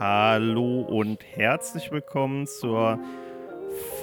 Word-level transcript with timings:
Hallo 0.00 0.82
und 0.82 1.24
herzlich 1.34 1.90
willkommen 1.90 2.46
zur 2.46 3.00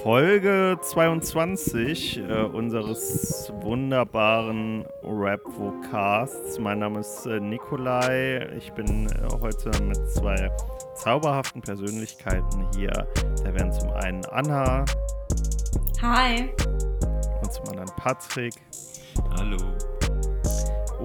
Folge 0.04 0.78
22 0.82 2.18
äh, 2.18 2.42
unseres 2.42 3.54
wunderbaren 3.62 4.86
Rap-Vocasts. 5.04 6.60
Mein 6.60 6.80
Name 6.80 7.00
ist 7.00 7.26
äh, 7.28 7.40
Nikolai. 7.40 8.46
Ich 8.58 8.74
bin 8.74 9.08
äh, 9.08 9.10
heute 9.40 9.72
mit 9.84 9.98
zwei 10.10 10.52
zauberhaften 10.96 11.62
Persönlichkeiten 11.62 12.68
hier. 12.76 12.92
Da 13.46 13.54
wären 13.54 13.72
zum 13.72 13.90
einen 13.92 14.26
Anna. 14.26 14.84
Hi. 16.02 16.50
Und 17.42 17.54
zum 17.54 17.70
anderen 17.70 17.96
Patrick. 17.96 18.54
Hallo. 19.38 19.75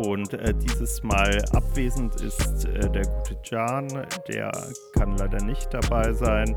Und 0.06 0.32
äh, 0.32 0.54
dieses 0.54 1.02
Mal 1.02 1.42
abwesend 1.52 2.14
ist 2.22 2.64
äh, 2.64 2.88
der 2.90 3.04
gute 3.04 3.36
Jan. 3.44 3.88
Der 4.28 4.50
kann 4.94 5.16
leider 5.18 5.42
nicht 5.44 5.72
dabei 5.74 6.12
sein. 6.12 6.56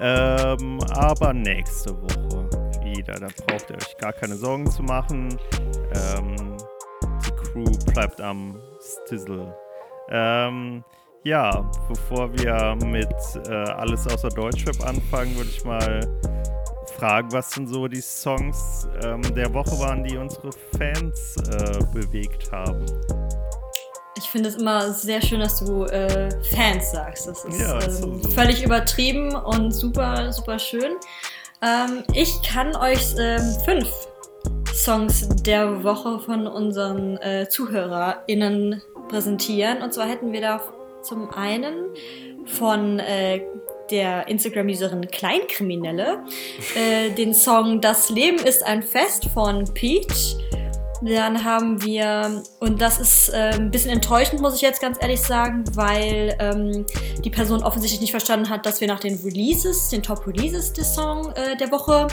Ähm, 0.00 0.78
aber 0.94 1.32
nächste 1.32 1.90
Woche 2.02 2.50
wieder. 2.82 3.14
Da 3.14 3.28
braucht 3.46 3.70
ihr 3.70 3.76
euch 3.76 3.96
gar 3.96 4.12
keine 4.12 4.36
Sorgen 4.36 4.70
zu 4.70 4.82
machen. 4.82 5.38
Ähm, 5.94 6.56
die 7.24 7.30
Crew 7.30 7.64
bleibt 7.92 8.20
am 8.20 8.60
Stizzle. 8.80 9.56
Ähm, 10.10 10.84
ja, 11.22 11.70
bevor 11.88 12.30
wir 12.34 12.76
mit 12.84 13.48
äh, 13.48 13.54
alles 13.54 14.06
außer 14.06 14.28
Deutschrap 14.28 14.86
anfangen, 14.86 15.34
würde 15.36 15.48
ich 15.48 15.64
mal 15.64 16.00
fragen, 16.98 17.32
was 17.32 17.50
denn 17.50 17.66
so 17.66 17.86
die 17.88 18.00
Songs 18.00 18.88
ähm, 19.02 19.22
der 19.34 19.52
Woche 19.52 19.78
waren, 19.78 20.04
die 20.04 20.16
unsere 20.16 20.50
Fans 20.76 21.36
äh, 21.50 21.78
bewegt 21.92 22.50
haben. 22.52 22.84
Ich 24.16 24.24
finde 24.30 24.48
es 24.48 24.56
immer 24.56 24.92
sehr 24.92 25.20
schön, 25.20 25.40
dass 25.40 25.58
du 25.64 25.84
äh, 25.84 26.28
Fans 26.54 26.92
sagst. 26.92 27.26
Das 27.28 27.44
ist 27.44 27.60
Ja, 27.60 27.80
ähm, 27.82 28.22
so- 28.22 28.30
völlig 28.30 28.64
übertrieben 28.64 29.34
und 29.34 29.72
super, 29.72 30.32
super 30.32 30.58
schön. 30.58 30.94
Ähm, 31.62 32.04
ich 32.12 32.40
kann 32.42 32.76
euch 32.76 33.14
ähm, 33.18 33.42
fünf 33.64 33.88
Songs 34.72 35.28
der 35.42 35.82
Woche 35.84 36.18
von 36.20 36.46
unseren 36.46 37.16
äh, 37.18 37.48
ZuhörerInnen 37.48 38.82
präsentieren. 39.08 39.82
Und 39.82 39.92
zwar 39.94 40.06
hätten 40.08 40.32
wir 40.32 40.40
da 40.40 40.60
zum 41.02 41.30
einen 41.30 41.74
von 42.46 42.98
äh, 42.98 43.40
der 43.90 44.28
Instagram-Userin 44.28 45.08
Kleinkriminelle 45.10 46.24
äh, 46.74 47.10
den 47.10 47.34
Song 47.34 47.80
Das 47.80 48.10
Leben 48.10 48.38
ist 48.38 48.64
ein 48.64 48.82
Fest 48.82 49.26
von 49.32 49.64
Peach. 49.74 50.36
Dann 51.02 51.44
haben 51.44 51.82
wir, 51.84 52.42
und 52.60 52.80
das 52.80 52.98
ist 52.98 53.28
äh, 53.28 53.50
ein 53.54 53.70
bisschen 53.70 53.90
enttäuschend, 53.90 54.40
muss 54.40 54.54
ich 54.54 54.62
jetzt 54.62 54.80
ganz 54.80 54.96
ehrlich 55.02 55.20
sagen, 55.20 55.64
weil 55.74 56.34
ähm, 56.38 56.86
die 57.22 57.30
Person 57.30 57.62
offensichtlich 57.62 58.00
nicht 58.00 58.12
verstanden 58.12 58.48
hat, 58.48 58.64
dass 58.64 58.80
wir 58.80 58.88
nach 58.88 59.00
den 59.00 59.16
Releases, 59.16 59.90
den 59.90 60.02
Top 60.02 60.26
Releases 60.26 60.72
des 60.72 60.94
Song 60.94 61.32
äh, 61.32 61.56
der 61.58 61.70
Woche 61.70 62.06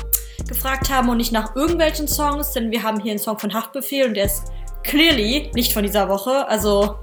gefragt 0.48 0.90
haben 0.90 1.08
und 1.08 1.18
nicht 1.18 1.32
nach 1.32 1.56
irgendwelchen 1.56 2.08
Songs, 2.08 2.52
denn 2.52 2.72
wir 2.72 2.84
haben 2.84 3.00
hier 3.00 3.12
einen 3.12 3.20
Song 3.20 3.40
von 3.40 3.54
Haftbefehl 3.54 4.08
und 4.08 4.16
der 4.16 4.26
ist 4.26 4.44
clearly 4.84 5.52
nicht 5.54 5.74
von 5.74 5.84
dieser 5.84 6.10
Woche. 6.10 6.48
Also 6.48 6.96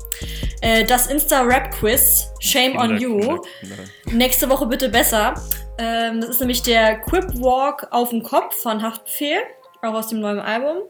äh, 0.60 0.84
das 0.84 1.06
Insta-Rap-Quiz, 1.06 2.32
Shame 2.40 2.76
on 2.76 2.98
You. 2.98 3.18
Kinder, 3.18 3.42
Kinder. 3.60 3.76
Nächste 4.12 4.48
Woche 4.48 4.66
bitte 4.66 4.88
besser. 4.88 5.34
Ähm, 5.78 6.20
das 6.20 6.30
ist 6.30 6.40
nämlich 6.40 6.62
der 6.62 7.00
Quip 7.00 7.34
Walk 7.40 7.86
auf 7.90 8.10
dem 8.10 8.22
Kopf 8.22 8.54
von 8.56 8.82
Haftbefehl, 8.82 9.40
auch 9.82 9.94
aus 9.94 10.08
dem 10.08 10.20
neuen 10.20 10.40
Album. 10.40 10.82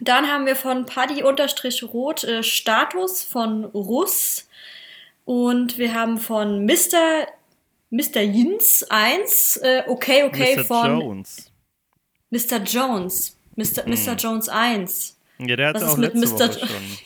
Dann 0.00 0.30
haben 0.30 0.46
wir 0.46 0.56
von 0.56 0.86
Paddy-Rot 0.86 2.24
äh, 2.24 2.42
Status 2.42 3.22
von 3.22 3.64
Russ. 3.64 4.48
Und 5.24 5.76
wir 5.76 5.94
haben 5.94 6.18
von 6.18 6.64
Mr. 6.64 7.26
Mr. 7.90 8.20
Jins 8.20 8.84
1, 8.88 9.56
äh, 9.58 9.82
okay, 9.86 10.24
okay, 10.24 10.56
Mr. 10.56 10.64
von 10.64 11.00
Jones. 11.00 11.50
Mr. 12.30 12.58
Jones. 12.64 13.36
Mr. 13.56 13.86
Mr. 13.86 14.14
Jones 14.16 14.48
1. 14.48 15.18
Ja, 15.38 15.56
der 15.56 15.68
hat 15.68 15.82
auch 15.82 15.88
ist 15.88 15.96
mit 15.98 16.14
letzte 16.14 16.34
Mr. 16.34 16.48
Woche 16.48 16.66
schon. 16.66 16.98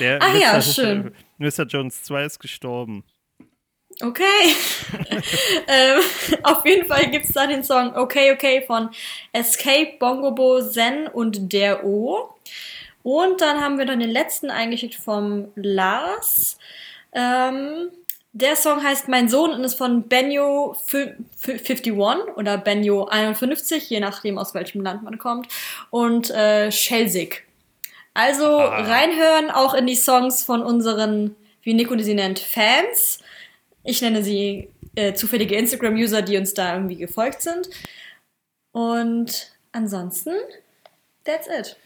Der 0.00 0.22
Ah 0.22 0.34
ja, 0.36 0.52
Mr. 0.54 0.62
schön. 0.62 1.14
Mr. 1.38 1.64
Jones 1.66 2.02
2 2.04 2.24
ist 2.24 2.38
gestorben. 2.38 3.04
Okay. 4.02 4.24
ähm, 5.68 6.00
auf 6.42 6.64
jeden 6.66 6.86
Fall 6.86 7.10
gibt 7.10 7.26
es 7.26 7.32
da 7.32 7.46
den 7.46 7.62
Song 7.62 7.94
Okay, 7.96 8.32
okay 8.32 8.62
von 8.66 8.90
Escape, 9.32 9.94
Bongobo, 9.98 10.60
Zen 10.62 11.06
und 11.06 11.52
der 11.52 11.84
O. 11.84 12.34
Und 13.04 13.40
dann 13.40 13.60
haben 13.60 13.78
wir 13.78 13.84
dann 13.86 14.00
den 14.00 14.10
letzten 14.10 14.50
eingeschickt 14.50 14.94
vom 14.96 15.48
Lars. 15.54 16.58
Ähm, 17.12 17.90
der 18.32 18.56
Song 18.56 18.82
heißt 18.82 19.06
Mein 19.06 19.28
Sohn 19.28 19.52
und 19.52 19.62
ist 19.62 19.74
von 19.76 20.08
Benjo 20.08 20.76
fü- 20.88 21.14
fü- 21.40 21.60
51 21.60 21.92
oder 22.36 22.58
Benjo 22.58 23.04
51, 23.04 23.88
je 23.90 24.00
nachdem 24.00 24.38
aus 24.38 24.54
welchem 24.54 24.82
Land 24.82 25.04
man 25.04 25.18
kommt. 25.18 25.46
Und 25.90 26.30
äh, 26.30 26.72
Schelsig. 26.72 27.43
Also 28.14 28.44
Ah. 28.46 28.82
reinhören 28.82 29.50
auch 29.50 29.74
in 29.74 29.86
die 29.86 29.96
Songs 29.96 30.44
von 30.44 30.62
unseren, 30.62 31.34
wie 31.62 31.74
Nico 31.74 31.98
sie 31.98 32.14
nennt, 32.14 32.38
Fans. 32.38 33.18
Ich 33.82 34.00
nenne 34.00 34.22
sie 34.22 34.70
äh, 34.94 35.14
zufällige 35.14 35.56
Instagram-User, 35.56 36.22
die 36.22 36.36
uns 36.38 36.54
da 36.54 36.74
irgendwie 36.74 36.96
gefolgt 36.96 37.42
sind. 37.42 37.68
Und 38.72 39.52
ansonsten, 39.72 40.32
that's 41.24 41.48
it. 41.48 41.76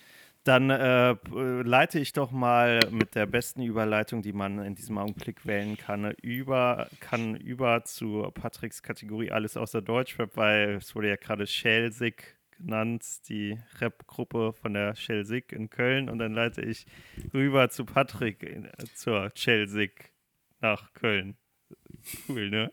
Dann 0.45 0.71
äh, 0.71 1.15
leite 1.63 1.99
ich 1.99 2.15
doch 2.15 2.31
mal 2.31 2.81
mit 2.91 3.15
der 3.15 3.27
besten 3.27 3.63
Überleitung, 3.63 4.23
die 4.23 4.33
man 4.33 4.65
in 4.65 4.75
diesem 4.75 4.97
Augenblick 4.97 5.45
wählen 5.45 5.77
kann, 5.77 6.13
über, 6.23 6.89
kann 7.01 7.37
über 7.37 7.85
zu 7.85 8.31
Patricks 8.33 8.83
Kategorie 8.83 9.31
Alles 9.31 9.59
außer 9.59 9.83
Deutschrap, 9.83 10.37
weil 10.37 10.77
es 10.77 10.95
wurde 10.95 11.09
ja 11.09 11.17
gerade 11.17 11.47
Schelsig 11.47 12.38
genannt, 12.59 13.05
die 13.29 13.59
Rap-Gruppe 13.81 14.53
von 14.53 14.75
der 14.75 14.95
Schelsig 14.97 15.53
in 15.53 15.71
Köln. 15.71 16.09
Und 16.09 16.19
dann 16.19 16.33
leite 16.33 16.61
ich 16.63 16.87
rüber 17.33 17.69
zu 17.71 17.85
Patrick 17.85 18.43
in, 18.43 18.65
äh, 18.67 18.71
zur 18.95 19.31
Schelsig 19.35 20.13
nach 20.61 20.93
Köln. 20.95 21.37
Cool, 22.29 22.49
ne? 22.49 22.73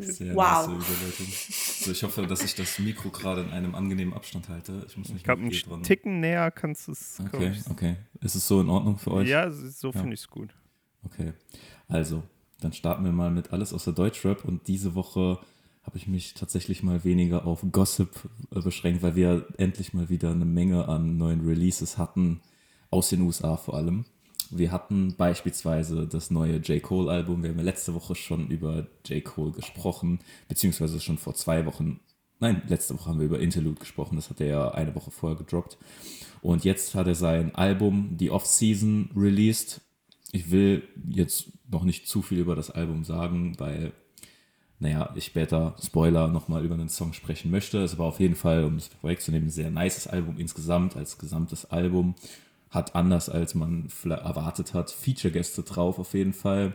Sehr 0.00 0.34
Wow. 0.34 0.82
So, 0.84 1.92
ich 1.92 2.02
hoffe, 2.02 2.26
dass 2.26 2.42
ich 2.42 2.54
das 2.56 2.78
Mikro 2.80 3.10
gerade 3.10 3.42
in 3.42 3.50
einem 3.50 3.74
angenehmen 3.74 4.12
Abstand 4.14 4.48
halte. 4.48 4.84
Ich 4.88 4.96
muss 4.96 5.08
mich 5.10 5.22
Ich 5.22 5.28
einen 5.28 5.50
dran- 5.50 5.82
Ticken 5.84 6.20
näher 6.20 6.50
kannst 6.50 6.88
du 6.88 6.92
es. 6.92 7.20
Okay, 7.20 7.52
okay. 7.70 7.96
Ist 8.20 8.34
es 8.34 8.46
so 8.48 8.60
in 8.60 8.68
Ordnung 8.68 8.98
für 8.98 9.12
euch? 9.12 9.28
Ja, 9.28 9.50
so 9.50 9.88
Ja. 9.88 10.00
finde 10.00 10.14
ich 10.14 10.20
es 10.20 10.28
gut. 10.28 10.54
Okay. 11.04 11.32
Also, 11.86 12.24
dann 12.60 12.72
starten 12.72 13.04
wir 13.04 13.12
mal 13.12 13.30
mit 13.30 13.52
alles 13.52 13.72
außer 13.72 13.92
Deutschrap 13.92 14.44
und 14.44 14.66
diese 14.66 14.94
Woche 14.96 15.38
habe 15.88 15.96
ich 15.96 16.06
mich 16.06 16.34
tatsächlich 16.34 16.82
mal 16.82 17.02
weniger 17.02 17.46
auf 17.46 17.64
Gossip 17.72 18.10
äh, 18.54 18.60
beschränkt, 18.60 19.02
weil 19.02 19.16
wir 19.16 19.46
endlich 19.56 19.94
mal 19.94 20.10
wieder 20.10 20.30
eine 20.30 20.44
Menge 20.44 20.86
an 20.86 21.16
neuen 21.16 21.40
Releases 21.48 21.96
hatten, 21.96 22.42
aus 22.90 23.08
den 23.08 23.22
USA 23.22 23.56
vor 23.56 23.72
allem. 23.72 24.04
Wir 24.50 24.70
hatten 24.70 25.14
beispielsweise 25.16 26.06
das 26.06 26.30
neue 26.30 26.58
J. 26.58 26.82
Cole-Album. 26.82 27.42
Wir 27.42 27.50
haben 27.50 27.58
ja 27.58 27.64
letzte 27.64 27.94
Woche 27.94 28.14
schon 28.14 28.48
über 28.48 28.86
J. 29.06 29.24
Cole 29.24 29.52
gesprochen, 29.52 30.18
beziehungsweise 30.46 31.00
schon 31.00 31.16
vor 31.16 31.34
zwei 31.34 31.64
Wochen. 31.64 32.00
Nein, 32.38 32.60
letzte 32.68 32.92
Woche 32.92 33.08
haben 33.08 33.18
wir 33.18 33.26
über 33.26 33.40
Interlude 33.40 33.80
gesprochen. 33.80 34.16
Das 34.16 34.28
hat 34.28 34.42
er 34.42 34.46
ja 34.46 34.70
eine 34.72 34.94
Woche 34.94 35.10
vorher 35.10 35.38
gedroppt. 35.38 35.78
Und 36.42 36.66
jetzt 36.66 36.94
hat 36.94 37.06
er 37.06 37.14
sein 37.14 37.54
Album, 37.54 38.18
die 38.18 38.30
Off-Season, 38.30 39.08
released. 39.16 39.80
Ich 40.32 40.50
will 40.50 40.86
jetzt 41.08 41.50
noch 41.70 41.84
nicht 41.84 42.06
zu 42.06 42.20
viel 42.20 42.40
über 42.40 42.56
das 42.56 42.70
Album 42.70 43.04
sagen, 43.04 43.58
weil, 43.58 43.94
naja, 44.80 45.12
ich 45.16 45.24
später, 45.24 45.74
Spoiler, 45.82 46.28
nochmal 46.28 46.64
über 46.64 46.74
einen 46.74 46.88
Song 46.88 47.12
sprechen 47.12 47.50
möchte. 47.50 47.82
Es 47.82 47.98
war 47.98 48.06
auf 48.06 48.20
jeden 48.20 48.36
Fall, 48.36 48.64
um 48.64 48.76
es 48.76 48.88
vorwegzunehmen, 49.00 49.48
ein 49.48 49.52
sehr 49.52 49.70
nices 49.70 50.06
Album 50.06 50.38
insgesamt, 50.38 50.96
als 50.96 51.18
gesamtes 51.18 51.64
Album. 51.66 52.14
Hat 52.70 52.94
anders, 52.94 53.28
als 53.28 53.54
man 53.54 53.88
erwartet 54.04 54.74
hat, 54.74 54.90
Feature-Gäste 54.90 55.62
drauf 55.64 55.98
auf 55.98 56.14
jeden 56.14 56.32
Fall. 56.32 56.74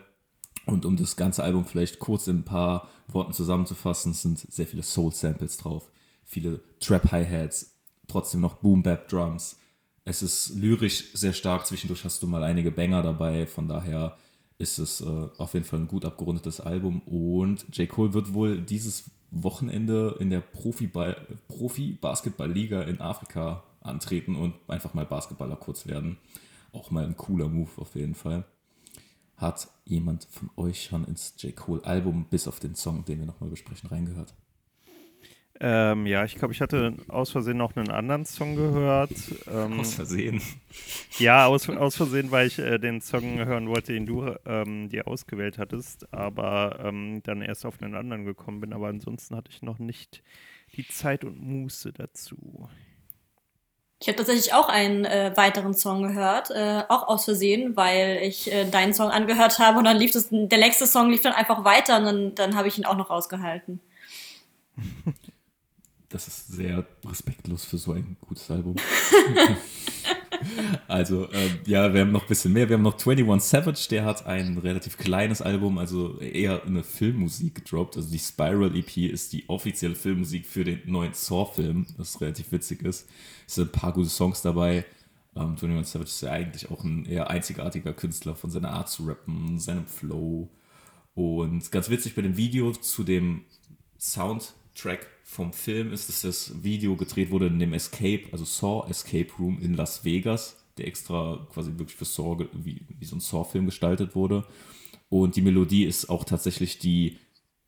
Und 0.66 0.86
um 0.86 0.98
das 0.98 1.16
ganze 1.16 1.44
Album 1.44 1.66
vielleicht 1.66 2.00
kurz 2.00 2.28
in 2.28 2.40
ein 2.40 2.46
paar 2.46 2.90
Worten 3.08 3.34
zusammenzufassen, 3.34 4.14
sind 4.14 4.40
sehr 4.40 4.68
viele 4.68 4.84
Soul-Samples 4.84 5.58
drauf, 5.58 5.90
viele 6.26 6.62
Trap-Hi-Hats, 6.80 7.76
trotzdem 8.08 8.42
noch 8.42 8.56
Boom-Bap-Drums. 8.56 9.60
Es 10.06 10.22
ist 10.22 10.56
lyrisch 10.56 11.14
sehr 11.14 11.34
stark, 11.34 11.66
zwischendurch 11.66 12.04
hast 12.04 12.22
du 12.22 12.28
mal 12.28 12.44
einige 12.44 12.72
Banger 12.72 13.02
dabei, 13.02 13.46
von 13.48 13.68
daher 13.68 14.18
ist 14.58 14.80
es 14.80 15.02
äh, 15.02 15.28
auf 15.38 15.54
jeden 15.54 15.66
Fall 15.66 15.80
ein 15.80 15.88
gut 15.88 16.04
abgerundetes 16.06 16.60
Album 16.60 17.02
und 17.02 17.66
J. 17.78 17.88
Cole 17.90 18.14
wird 18.14 18.34
wohl 18.34 18.62
dieses 18.62 19.12
Wochenende 19.32 20.18
in 20.20 20.30
der 20.30 20.42
Profi-Basketball-Liga 20.42 22.84
in 22.84 23.02
Afrika 23.02 23.64
antreten 23.82 24.36
und 24.36 24.54
einfach 24.68 24.94
mal 24.94 25.06
Basketballer 25.06 25.56
kurz 25.56 25.88
werden. 25.88 26.18
Auch 26.72 26.92
mal 26.92 27.06
ein 27.06 27.18
cooler 27.18 27.50
Move 27.50 27.72
auf 27.78 27.96
jeden 27.96 28.14
Fall. 28.16 28.46
Hat 29.36 29.68
jemand 29.86 30.28
von 30.30 30.52
euch 30.56 30.84
schon 30.84 31.06
ins 31.06 31.34
J. 31.40 31.56
Cole 31.56 31.84
Album, 31.84 32.28
bis 32.30 32.48
auf 32.48 32.60
den 32.60 32.76
Song, 32.76 33.04
den 33.06 33.18
wir 33.20 33.26
nochmal 33.26 33.50
besprechen, 33.50 33.90
reingehört? 33.90 34.36
Ähm, 35.60 36.08
ja, 36.08 36.26
ich 36.26 36.36
glaube, 36.36 36.54
ich 36.54 36.62
hatte 36.62 36.96
aus 37.08 37.30
Versehen 37.30 37.58
noch 37.58 37.76
einen 37.76 37.92
anderen 37.92 38.26
Song 38.26 38.56
gehört. 38.56 39.12
Ähm, 39.52 39.80
aus 39.80 39.94
Versehen? 39.94 40.42
Ja, 41.20 41.46
aus, 41.46 41.70
aus 41.70 41.96
Versehen, 41.96 42.32
weil 42.32 42.48
ich 42.48 42.58
äh, 42.58 42.80
den 42.80 43.02
Song 43.02 43.38
hören 43.46 43.70
wollte, 43.70 43.94
den 43.94 44.06
du 44.06 44.36
ähm, 44.46 44.90
dir 44.90 45.08
ausgewählt 45.08 45.60
hattest, 45.60 46.12
aber 46.12 46.80
ähm, 46.84 47.22
dann 47.24 47.42
erst 47.42 47.66
auf 47.66 47.82
einen 47.82 47.96
anderen 47.96 48.26
gekommen 48.26 48.62
bin. 48.62 48.74
Aber 48.74 48.88
ansonsten 48.88 49.36
hatte 49.36 49.52
ich 49.52 49.62
noch 49.62 49.78
nicht 49.78 50.24
die 50.76 50.88
Zeit 50.88 51.24
und 51.24 51.40
Muße 51.40 51.94
dazu. 51.94 52.68
Ich 54.02 54.08
habe 54.08 54.18
tatsächlich 54.18 54.54
auch 54.54 54.68
einen 54.68 55.06
äh, 55.06 55.32
weiteren 55.36 55.74
Song 55.74 56.04
gehört, 56.04 56.50
äh, 56.52 56.84
auch 56.90 57.08
aus 57.08 57.24
Versehen, 57.24 57.78
weil 57.78 58.20
ich 58.22 58.52
äh, 58.52 58.66
deinen 58.66 58.94
Song 58.94 59.12
angehört 59.12 59.60
habe 59.60 59.78
und 59.78 59.86
dann 59.86 59.96
lief 59.96 60.12
das, 60.12 60.28
der 60.30 60.60
nächste 60.60 60.88
Song 60.88 61.10
lief 61.10 61.22
dann 61.22 61.32
einfach 61.32 61.64
weiter 61.64 62.00
und 62.00 62.06
dann, 62.06 62.36
dann 62.36 62.56
habe 62.58 62.68
ich 62.68 62.78
ihn 62.78 62.86
auch 62.86 62.98
noch 62.98 63.10
rausgehalten. 63.10 63.80
Das 66.14 66.28
ist 66.28 66.48
sehr 66.50 66.86
respektlos 67.04 67.66
für 67.66 67.80
so 67.80 67.94
ein 67.94 68.18
gutes 68.22 68.52
Album. 68.52 68.76
also, 70.88 71.28
äh, 71.32 71.50
ja, 71.66 71.92
wir 71.92 72.02
haben 72.02 72.12
noch 72.12 72.22
ein 72.22 72.28
bisschen 72.28 72.54
mehr. 72.54 72.70
Wir 72.70 72.76
haben 72.76 72.84
noch 72.84 73.04
21 73.04 73.50
Savage, 73.50 73.88
der 73.90 74.06
hat 74.06 74.28
ein 74.28 74.60
relativ 74.60 74.96
kleines 74.96 75.42
Album, 75.42 75.80
also 75.80 76.20
eher 76.20 76.64
eine 76.66 76.84
Filmmusik 76.84 77.56
gedroppt. 77.56 77.98
Also 77.98 78.12
die 78.12 78.20
Spiral 78.20 78.76
EP 78.76 78.96
ist 78.98 79.34
die 79.34 79.50
offizielle 79.50 79.96
Filmmusik 79.96 80.46
für 80.46 80.64
den 80.64 80.82
neuen 80.86 81.14
Saw-Film, 81.14 81.88
was 81.98 82.22
relativ 82.22 82.52
witzig 82.52 82.84
ist. 82.84 83.10
Es 83.48 83.56
sind 83.56 83.70
ein 83.70 83.72
paar 83.72 83.92
gute 83.92 84.10
Songs 84.10 84.44
dabei. 84.44 84.86
Ähm, 85.36 85.56
21 85.60 85.88
Savage 85.88 86.10
ist 86.12 86.22
ja 86.22 86.30
eigentlich 86.30 86.70
auch 86.70 86.84
ein 86.84 87.06
eher 87.06 87.32
einzigartiger 87.32 87.94
Künstler 87.94 88.36
von 88.36 88.52
seiner 88.52 88.70
Art 88.70 88.88
zu 88.88 89.08
rappen, 89.08 89.58
seinem 89.58 89.88
Flow. 89.88 90.48
Und 91.16 91.72
ganz 91.72 91.90
witzig 91.90 92.14
bei 92.14 92.22
dem 92.22 92.38
Video 92.38 92.72
zu 92.72 93.04
dem 93.04 93.46
Soundtrack 94.74 95.08
vom 95.24 95.54
Film 95.54 95.94
ist, 95.94 96.10
dass 96.10 96.22
das 96.22 96.64
Video 96.64 96.96
gedreht 96.96 97.32
wurde 97.32 97.48
in 97.48 97.60
dem 97.60 97.74
Escape, 97.74 98.24
also 98.32 98.46
Saw 98.46 98.90
Escape 98.90 99.30
Room 99.40 99.60
in 99.62 99.74
Las 99.76 100.04
Vegas, 100.04 100.58
der 100.78 100.88
extra 100.88 101.48
quasi 101.52 101.72
wirklich 101.78 101.96
für 101.96 102.06
Saw, 102.06 102.46
wie, 102.54 102.82
wie 102.88 103.06
so 103.06 103.16
ein 103.16 103.20
Saw-Film 103.20 103.66
gestaltet 103.66 104.16
wurde. 104.16 104.46
Und 105.10 105.36
die 105.36 105.42
Melodie 105.42 105.86
ist 105.86 106.10
auch 106.10 106.24
tatsächlich 106.24 106.80
die 106.80 107.20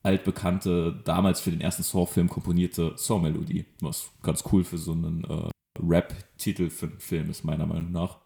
altbekannte, 0.03 1.01
damals 1.05 1.41
für 1.41 1.51
den 1.51 1.61
ersten 1.61 1.83
Saw-Film 1.83 2.29
komponierte 2.29 2.93
Saw-Melodie, 2.95 3.65
was 3.81 4.09
ganz 4.21 4.43
cool 4.51 4.63
für 4.63 4.77
so 4.77 4.91
einen 4.91 5.23
äh, 5.23 5.49
Rap-Titel 5.79 6.69
für 6.69 6.87
einen 6.87 6.99
Film 6.99 7.29
ist, 7.29 7.43
meiner 7.43 7.65
Meinung 7.65 7.91
nach. 7.91 8.19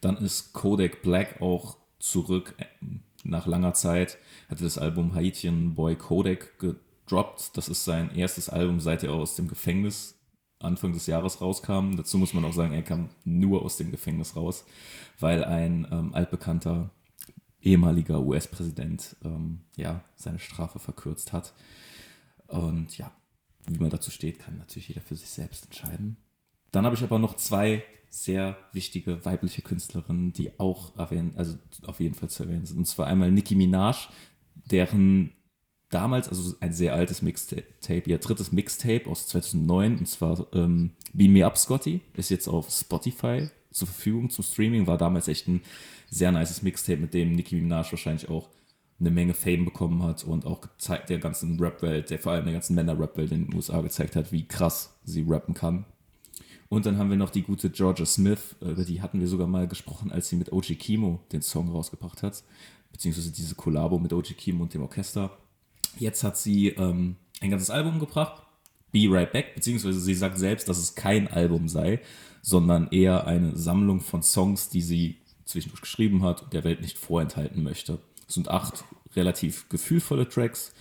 Dann 0.00 0.16
ist 0.18 0.52
Kodak 0.52 1.02
Black 1.02 1.40
auch 1.40 1.76
zurück 1.98 2.54
äh, 2.58 2.64
nach 3.24 3.46
langer 3.46 3.74
Zeit, 3.74 4.18
hatte 4.48 4.64
das 4.64 4.78
Album 4.78 5.14
Haitian 5.14 5.74
Boy 5.74 5.96
Kodak 5.96 6.58
Dropped. 7.06 7.56
Das 7.56 7.68
ist 7.68 7.84
sein 7.84 8.14
erstes 8.14 8.48
Album, 8.48 8.80
seit 8.80 9.02
er 9.02 9.12
aus 9.12 9.36
dem 9.36 9.48
Gefängnis 9.48 10.18
Anfang 10.58 10.92
des 10.92 11.06
Jahres 11.06 11.40
rauskam. 11.40 11.96
Dazu 11.96 12.18
muss 12.18 12.34
man 12.34 12.44
auch 12.44 12.52
sagen, 12.52 12.72
er 12.72 12.82
kam 12.82 13.10
nur 13.24 13.62
aus 13.62 13.76
dem 13.76 13.90
Gefängnis 13.90 14.36
raus, 14.36 14.64
weil 15.20 15.44
ein 15.44 15.86
ähm, 15.90 16.14
altbekannter 16.14 16.90
ehemaliger 17.60 18.20
US-Präsident 18.20 19.16
ähm, 19.24 19.60
ja, 19.76 20.04
seine 20.16 20.38
Strafe 20.38 20.78
verkürzt 20.78 21.32
hat. 21.32 21.54
Und 22.46 22.96
ja, 22.98 23.10
wie 23.66 23.78
man 23.78 23.90
dazu 23.90 24.10
steht, 24.10 24.38
kann 24.38 24.58
natürlich 24.58 24.88
jeder 24.88 25.00
für 25.00 25.16
sich 25.16 25.28
selbst 25.28 25.64
entscheiden. 25.64 26.16
Dann 26.72 26.84
habe 26.84 26.96
ich 26.96 27.02
aber 27.02 27.18
noch 27.18 27.36
zwei 27.36 27.84
sehr 28.10 28.56
wichtige 28.72 29.24
weibliche 29.24 29.62
Künstlerinnen, 29.62 30.32
die 30.32 30.58
auch 30.60 30.96
erwähnen, 30.96 31.32
also 31.36 31.56
auf 31.86 32.00
jeden 32.00 32.14
Fall 32.14 32.28
zu 32.28 32.44
erwähnen 32.44 32.66
sind. 32.66 32.78
Und 32.78 32.86
zwar 32.86 33.06
einmal 33.06 33.32
Nicki 33.32 33.54
Minaj, 33.54 34.08
deren 34.54 35.32
damals, 35.94 36.28
also 36.28 36.54
ein 36.60 36.72
sehr 36.72 36.94
altes 36.94 37.22
Mixtape, 37.22 38.02
ihr 38.06 38.18
drittes 38.18 38.52
Mixtape 38.52 39.08
aus 39.08 39.28
2009, 39.28 39.98
und 39.98 40.06
zwar 40.06 40.46
ähm, 40.52 40.90
Beam 41.12 41.32
Me 41.32 41.46
Up 41.46 41.56
Scotty, 41.56 42.00
ist 42.16 42.30
jetzt 42.30 42.48
auf 42.48 42.70
Spotify 42.70 43.48
zur 43.70 43.88
Verfügung 43.88 44.30
zum 44.30 44.44
Streaming, 44.44 44.86
war 44.86 44.98
damals 44.98 45.28
echt 45.28 45.48
ein 45.48 45.62
sehr 46.10 46.32
nices 46.32 46.62
Mixtape, 46.62 47.00
mit 47.00 47.14
dem 47.14 47.32
Nicki 47.32 47.56
Minaj 47.56 47.90
wahrscheinlich 47.92 48.28
auch 48.28 48.48
eine 49.00 49.10
Menge 49.10 49.34
Fame 49.34 49.64
bekommen 49.64 50.02
hat 50.02 50.24
und 50.24 50.46
auch 50.46 50.60
gezeigt 50.60 51.10
der 51.10 51.18
ganzen 51.18 51.58
Rap-Welt, 51.60 52.10
der 52.10 52.18
vor 52.18 52.32
allem 52.32 52.44
der 52.44 52.54
ganzen 52.54 52.74
Männer-Rap-Welt 52.74 53.32
in 53.32 53.46
den 53.46 53.54
USA 53.54 53.80
gezeigt 53.80 54.16
hat, 54.16 54.32
wie 54.32 54.46
krass 54.46 54.96
sie 55.04 55.24
rappen 55.28 55.54
kann. 55.54 55.84
Und 56.68 56.86
dann 56.86 56.98
haben 56.98 57.10
wir 57.10 57.16
noch 57.16 57.30
die 57.30 57.42
gute 57.42 57.70
Georgia 57.70 58.06
Smith, 58.06 58.56
über 58.60 58.84
die 58.84 59.02
hatten 59.02 59.20
wir 59.20 59.28
sogar 59.28 59.46
mal 59.46 59.68
gesprochen, 59.68 60.10
als 60.10 60.28
sie 60.28 60.36
mit 60.36 60.52
OG 60.52 60.78
Kimo 60.78 61.20
den 61.32 61.42
Song 61.42 61.70
rausgebracht 61.70 62.22
hat, 62.22 62.42
beziehungsweise 62.92 63.32
diese 63.32 63.54
Kollabo 63.54 63.98
mit 63.98 64.12
OG 64.12 64.36
Kimo 64.36 64.62
und 64.62 64.74
dem 64.74 64.82
Orchester. 64.82 65.36
Jetzt 65.98 66.24
hat 66.24 66.36
sie 66.36 66.68
ähm, 66.68 67.16
ein 67.40 67.50
ganzes 67.50 67.70
Album 67.70 67.98
gebracht, 67.98 68.42
Be 68.92 69.06
Right 69.08 69.32
Back, 69.32 69.54
beziehungsweise 69.54 70.00
sie 70.00 70.14
sagt 70.14 70.38
selbst, 70.38 70.68
dass 70.68 70.78
es 70.78 70.94
kein 70.94 71.28
Album 71.28 71.68
sei, 71.68 72.00
sondern 72.42 72.88
eher 72.88 73.26
eine 73.26 73.56
Sammlung 73.56 74.00
von 74.00 74.22
Songs, 74.22 74.68
die 74.68 74.82
sie 74.82 75.16
zwischendurch 75.44 75.82
geschrieben 75.82 76.22
hat 76.22 76.42
und 76.42 76.52
der 76.52 76.64
Welt 76.64 76.80
nicht 76.80 76.98
vorenthalten 76.98 77.62
möchte. 77.62 77.98
Es 78.28 78.34
sind 78.34 78.48
acht 78.48 78.84
relativ 79.16 79.68
gefühlvolle 79.68 80.28
Tracks. 80.28 80.74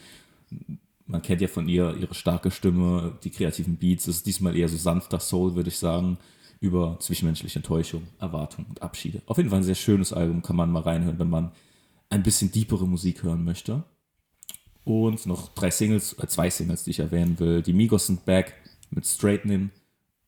Man 1.06 1.21
kennt 1.21 1.42
ja 1.42 1.48
von 1.48 1.68
ihr 1.68 1.95
ihre 2.00 2.13
starke 2.13 2.51
Stimme, 2.51 3.18
die 3.24 3.30
kreativen 3.30 3.77
Beats. 3.77 4.07
Es 4.07 4.18
ist 4.18 4.25
diesmal 4.25 4.56
eher 4.56 4.69
so 4.69 4.77
sanfter 4.77 5.19
Soul, 5.19 5.56
würde 5.56 5.69
ich 5.69 5.77
sagen, 5.77 6.18
über 6.60 6.98
zwischenmenschliche 7.00 7.60
Enttäuschung, 7.60 8.04
Erwartung 8.19 8.65
und 8.69 8.81
Abschiede. 8.81 9.21
Auf 9.25 9.38
jeden 9.38 9.50
Fall 9.50 9.60
ein 9.60 9.65
sehr 9.65 9.75
schönes 9.75 10.13
Album, 10.13 10.42
kann 10.42 10.56
man 10.56 10.71
mal 10.71 10.81
reinhören, 10.81 11.19
wenn 11.19 11.30
man 11.30 11.51
ein 12.10 12.24
bisschen 12.24 12.51
deepere 12.51 12.88
Musik 12.88 13.24
hören 13.24 13.44
möchte. 13.44 13.83
Und 14.85 15.25
noch 15.25 15.50
drei 15.50 15.71
Singles, 15.71 16.13
äh, 16.19 16.27
zwei 16.27 16.50
Singles, 16.50 16.83
die 16.83 16.91
ich 16.91 17.00
erwähnen 17.00 17.39
will. 17.39 17.62
Die 17.62 17.74
Migos 17.74 18.07
sind 18.07 18.25
back 18.25 18.53
mit 18.89 19.06
Straightening. 19.06 19.71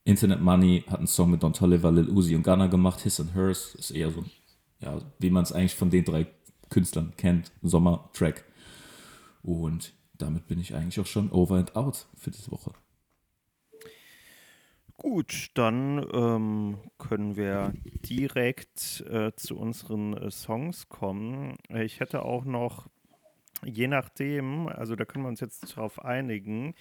Internet 0.04 0.42
Money 0.42 0.84
hat 0.88 1.00
einen 1.00 1.08
Song 1.08 1.32
mit 1.32 1.44
Don 1.44 1.54
Toliver, 1.54 1.92
Lil 1.92 2.10
Uzi 2.10 2.36
und 2.36 2.44
Gunna 2.44 2.68
gemacht. 2.68 3.02
His 3.02 3.20
and 3.20 3.34
Hers 3.34 3.76
ist 3.76 3.92
eher 3.92 4.12
so, 4.12 4.24
ja, 4.80 5.00
wie 5.20 5.30
man 5.30 5.44
es 5.44 5.52
eigentlich 5.52 5.76
von 5.76 5.90
den 5.90 6.06
drei 6.06 6.28
Künstlern 6.70 7.14
kennt. 7.18 7.52
Sommer-Track. 7.64 8.46
Und 9.42 9.94
damit 10.18 10.48
bin 10.48 10.60
ich 10.60 10.74
eigentlich 10.74 11.00
auch 11.00 11.06
schon 11.06 11.32
over 11.32 11.56
and 11.56 11.76
out 11.76 12.08
für 12.16 12.32
diese 12.32 12.52
Woche. 12.52 12.72
Gut, 14.98 15.50
dann 15.56 16.06
ähm, 16.14 16.78
können 16.98 17.36
wir 17.36 17.74
direkt 17.84 19.02
äh, 19.10 19.34
zu 19.36 19.58
unseren 19.58 20.16
äh, 20.16 20.32
Songs 20.32 20.88
kommen. 20.88 21.58
Ich 21.70 22.00
hätte 22.00 22.24
auch 22.24 22.46
noch 22.46 22.88
Je 23.64 23.88
nachdem, 23.88 24.68
also 24.68 24.96
da 24.96 25.06
können 25.06 25.26
wir 25.26 25.30
uns 25.30 25.40
jetzt 25.40 25.76
darauf 25.78 26.04
einigen. 26.04 26.76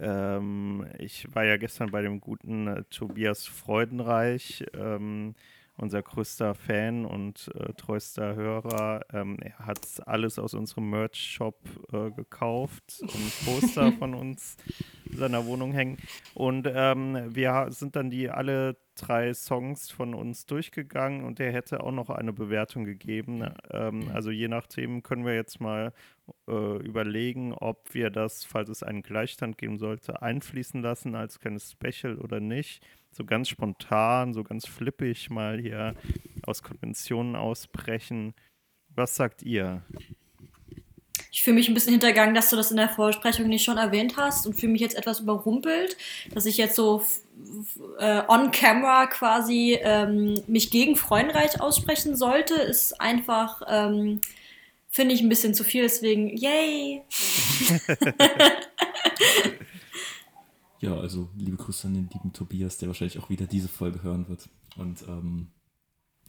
Ähm, 0.00 0.86
ich 0.98 1.32
war 1.34 1.44
ja 1.44 1.56
gestern 1.56 1.90
bei 1.90 2.02
dem 2.02 2.20
guten 2.20 2.66
äh, 2.66 2.84
Tobias 2.90 3.46
Freudenreich, 3.46 4.64
ähm, 4.74 5.34
unser 5.76 6.02
größter 6.02 6.54
Fan 6.54 7.04
und 7.04 7.50
äh, 7.54 7.72
treuster 7.74 8.34
Hörer. 8.34 9.02
Ähm, 9.12 9.38
er 9.40 9.58
hat 9.58 9.80
alles 10.06 10.38
aus 10.38 10.54
unserem 10.54 10.90
Merch-Shop 10.90 11.58
äh, 11.92 12.10
gekauft 12.10 13.00
und 13.02 13.44
Poster 13.44 13.92
von 13.98 14.14
uns 14.14 14.56
in 15.10 15.16
seiner 15.16 15.46
Wohnung 15.46 15.72
hängen. 15.72 15.98
Und 16.34 16.68
ähm, 16.72 17.34
wir 17.34 17.66
sind 17.70 17.96
dann 17.96 18.10
die 18.10 18.30
alle 18.30 18.76
drei 18.94 19.34
Songs 19.34 19.90
von 19.90 20.14
uns 20.14 20.46
durchgegangen 20.46 21.24
und 21.24 21.40
der 21.40 21.52
hätte 21.52 21.82
auch 21.82 21.92
noch 21.92 22.10
eine 22.10 22.32
Bewertung 22.32 22.84
gegeben. 22.84 23.44
Ähm, 23.70 24.10
also 24.12 24.30
je 24.30 24.48
nachdem 24.48 25.02
können 25.02 25.24
wir 25.24 25.34
jetzt 25.34 25.60
mal 25.60 25.92
äh, 26.48 26.76
überlegen, 26.78 27.52
ob 27.52 27.94
wir 27.94 28.10
das, 28.10 28.44
falls 28.44 28.68
es 28.68 28.82
einen 28.82 29.02
Gleichstand 29.02 29.58
geben 29.58 29.78
sollte, 29.78 30.22
einfließen 30.22 30.82
lassen 30.82 31.14
als 31.14 31.40
kleines 31.40 31.72
Special 31.72 32.18
oder 32.18 32.40
nicht. 32.40 32.82
So 33.12 33.24
ganz 33.24 33.48
spontan, 33.48 34.34
so 34.34 34.42
ganz 34.42 34.66
flippig 34.66 35.30
mal 35.30 35.58
hier 35.60 35.94
aus 36.42 36.62
Konventionen 36.62 37.36
ausbrechen. 37.36 38.34
Was 38.88 39.16
sagt 39.16 39.42
ihr? 39.42 39.82
Ich 41.30 41.42
fühle 41.42 41.56
mich 41.56 41.68
ein 41.68 41.74
bisschen 41.74 41.92
hintergangen, 41.92 42.34
dass 42.34 42.50
du 42.50 42.56
das 42.56 42.70
in 42.70 42.76
der 42.76 42.88
Vorsprechung 42.88 43.48
nicht 43.48 43.64
schon 43.64 43.76
erwähnt 43.76 44.16
hast 44.16 44.46
und 44.46 44.54
fühle 44.54 44.72
mich 44.72 44.80
jetzt 44.80 44.96
etwas 44.96 45.20
überrumpelt, 45.20 45.96
dass 46.32 46.46
ich 46.46 46.56
jetzt 46.56 46.76
so 46.76 47.02
äh, 47.98 48.22
on 48.28 48.52
camera 48.52 49.06
quasi 49.06 49.78
ähm, 49.82 50.40
mich 50.46 50.70
gegen 50.70 50.94
Freundreich 50.94 51.60
aussprechen 51.60 52.14
sollte, 52.14 52.54
ist 52.54 53.00
einfach, 53.00 53.62
ähm, 53.68 54.20
finde 54.94 55.12
ich 55.12 55.22
ein 55.22 55.28
bisschen 55.28 55.54
zu 55.54 55.64
viel, 55.64 55.82
deswegen, 55.82 56.36
yay! 56.36 57.02
ja, 60.78 60.96
also 60.96 61.28
liebe 61.36 61.56
Grüße 61.56 61.88
an 61.88 61.94
den 61.94 62.08
lieben 62.14 62.32
Tobias, 62.32 62.78
der 62.78 62.86
wahrscheinlich 62.86 63.18
auch 63.18 63.28
wieder 63.28 63.48
diese 63.48 63.66
Folge 63.66 64.04
hören 64.04 64.28
wird. 64.28 64.48
Und 64.76 65.02
ähm, 65.08 65.48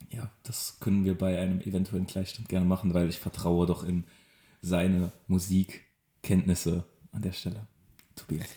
ja, 0.09 0.31
das 0.41 0.79
können 0.79 1.05
wir 1.05 1.15
bei 1.15 1.37
einem 1.39 1.61
eventuellen 1.61 2.07
Gleichstand 2.07 2.49
gerne 2.49 2.65
machen, 2.65 2.95
weil 2.95 3.07
ich 3.07 3.19
vertraue 3.19 3.67
doch 3.67 3.83
in 3.83 4.05
seine 4.61 5.11
Musikkenntnisse 5.27 6.85
an 7.11 7.21
der 7.21 7.33
Stelle. 7.33 7.67
Tobias. 8.15 8.47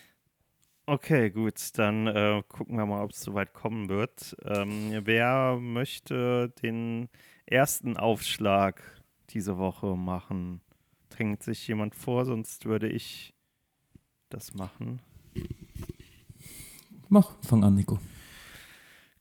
Okay, 0.87 1.29
gut, 1.29 1.61
dann 1.75 2.07
äh, 2.07 2.43
gucken 2.49 2.79
wir 2.79 2.87
mal, 2.87 3.05
ob 3.05 3.11
es 3.11 3.21
soweit 3.21 3.53
kommen 3.53 3.91
wird. 3.91 4.35
Ähm, 4.43 5.03
wer 5.05 5.59
möchte 5.61 6.51
den 6.63 7.11
ersten 7.45 7.99
Aufschlag 7.99 8.98
diese 9.31 9.59
Woche 9.59 9.97
machen? 9.97 10.61
Drängt 11.11 11.43
sich 11.43 11.67
jemand 11.67 11.95
vor, 11.95 12.25
sonst 12.25 12.65
würde 12.65 12.89
ich 12.89 13.35
das 14.29 14.55
machen. 14.55 15.01
Mach, 17.09 17.35
fang 17.43 17.65
an, 17.65 17.75
Nico. 17.75 17.99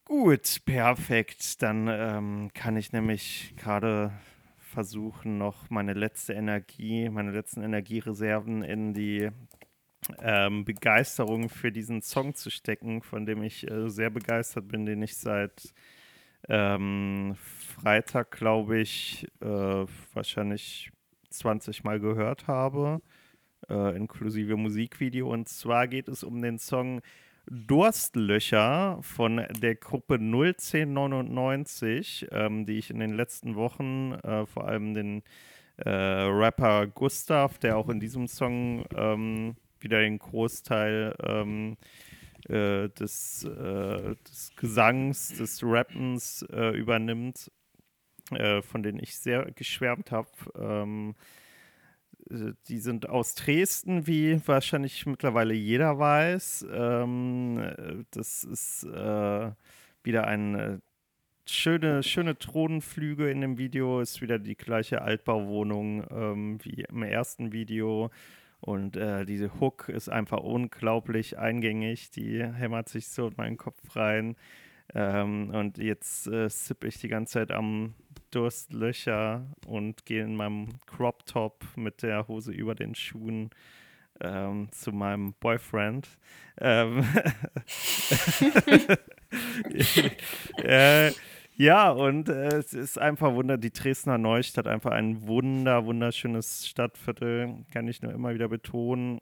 Gut, 0.04 0.62
perfekt. 0.66 1.62
Dann 1.62 1.88
ähm, 1.90 2.52
kann 2.54 2.78
ich 2.78 2.92
nämlich 2.92 3.54
gerade 3.58 4.12
versuchen, 4.58 5.38
noch 5.38 5.70
meine 5.70 5.94
letzte 5.94 6.34
Energie, 6.34 7.10
meine 7.10 7.32
letzten 7.32 7.64
Energiereserven 7.64 8.64
in 8.64 8.94
die 8.94 9.30
ähm, 10.20 10.66
Begeisterung 10.66 11.50
für 11.50 11.72
diesen 11.72 12.02
Song 12.02 12.36
zu 12.36 12.50
stecken, 12.50 13.02
von 13.02 13.26
dem 13.26 13.44
ich 13.44 13.70
äh, 13.70 13.90
sehr 13.90 14.10
begeistert 14.10 14.68
bin, 14.68 14.86
den 14.86 15.02
ich 15.02 15.18
seit 15.18 15.74
ähm, 16.50 17.36
Freitag, 17.38 18.32
glaube 18.32 18.80
ich, 18.80 19.28
äh, 19.42 19.86
wahrscheinlich 20.14 20.92
20 21.30 21.84
Mal 21.84 22.00
gehört 22.00 22.48
habe, 22.48 23.02
äh, 23.70 23.96
inklusive 23.96 24.56
Musikvideo. 24.56 25.32
Und 25.32 25.50
zwar 25.50 25.88
geht 25.88 26.08
es 26.08 26.24
um 26.24 26.42
den 26.42 26.60
Song 26.60 27.02
Durstlöcher 27.50 29.00
von 29.02 29.42
der 29.62 29.76
Gruppe 29.76 30.16
01099, 30.16 32.28
ähm, 32.32 32.66
die 32.66 32.78
ich 32.78 32.90
in 32.90 33.00
den 33.00 33.14
letzten 33.14 33.56
Wochen, 33.56 34.14
äh, 34.24 34.46
vor 34.46 34.68
allem 34.68 34.94
den 34.94 35.24
äh, 35.78 35.90
Rapper 35.90 36.88
Gustav, 36.88 37.58
der 37.60 37.78
auch 37.78 37.90
in 37.90 38.00
diesem 38.00 38.28
Song 38.28 38.86
ähm, 38.96 39.56
wieder 39.80 40.00
den 40.00 40.20
Großteil 40.20 41.16
ähm, 41.24 41.78
äh, 42.50 42.90
des, 42.90 43.44
äh, 43.44 44.16
des, 44.28 44.52
Gesangs, 44.56 45.34
des 45.38 45.62
Rappens 45.64 46.46
äh, 46.52 46.78
übernimmt, 46.78 47.52
äh, 48.32 48.62
von 48.62 48.84
denen 48.84 49.00
ich 49.00 49.18
sehr 49.18 49.52
geschwärmt 49.52 50.12
habe. 50.12 50.30
Ähm, 50.58 51.16
äh, 52.30 52.54
die 52.68 52.80
sind 52.80 53.10
aus 53.10 53.36
Dresden, 53.36 54.08
wie 54.08 54.42
wahrscheinlich 54.46 55.06
mittlerweile 55.06 55.54
jeder 55.54 56.00
weiß. 56.00 56.66
Ähm, 56.72 58.06
das 58.12 58.44
ist 58.44 58.86
wieder 60.04 60.28
eine 60.28 60.82
schöne, 61.46 62.04
schöne 62.04 62.38
Thronenflüge 62.38 63.30
in 63.30 63.42
dem 63.42 63.58
Video. 63.58 64.02
Ist 64.02 64.22
wieder 64.22 64.40
die 64.40 64.56
gleiche 64.56 65.02
Altbauwohnung 65.02 66.06
ähm, 66.12 66.60
wie 66.64 66.84
im 66.84 67.04
ersten 67.04 67.52
Video. 67.52 68.10
Und 68.60 68.98
äh, 68.98 69.26
diese 69.26 69.60
Hook 69.60 69.90
ist 69.90 70.10
einfach 70.10 70.40
unglaublich 70.40 71.38
eingängig. 71.38 72.12
Die 72.12 72.44
hämmert 72.44 72.90
sich 72.90 73.08
so 73.08 73.28
in 73.28 73.34
meinen 73.38 73.58
Kopf 73.58 73.96
rein. 73.96 74.36
Ähm, 74.94 75.52
und 75.54 75.78
jetzt 75.78 76.28
äh, 76.28 76.50
sippe 76.50 76.88
ich 76.88 77.00
die 77.00 77.08
ganze 77.08 77.34
Zeit 77.34 77.52
am 77.52 77.94
Durstlöcher 78.32 79.46
und 79.66 80.06
gehe 80.06 80.24
in 80.24 80.36
meinem 80.36 80.70
Crop 80.86 81.26
Top 81.26 81.66
mit 81.76 82.02
der 82.04 82.28
Hose 82.28 82.52
über 82.52 82.76
den 82.76 82.96
Schuhen 82.96 83.52
ähm, 84.22 84.70
zu 84.72 84.92
meinem 84.92 85.34
Boyfriend. 85.34 86.08
Ähm 86.60 87.06
äh, 90.58 91.12
ja, 91.58 91.90
und 91.90 92.30
äh, 92.30 92.56
es 92.56 92.74
ist 92.74 93.00
einfach 93.00 93.34
wunder, 93.34 93.58
die 93.58 93.72
Dresdner 93.72 94.18
Neustadt, 94.18 94.68
einfach 94.68 94.92
ein 94.92 95.26
wunder, 95.28 95.86
wunderschönes 95.86 96.68
Stadtviertel, 96.68 97.66
kann 97.74 97.88
ich 97.88 98.02
nur 98.02 98.14
immer 98.14 98.34
wieder 98.34 98.48
betonen. 98.48 99.20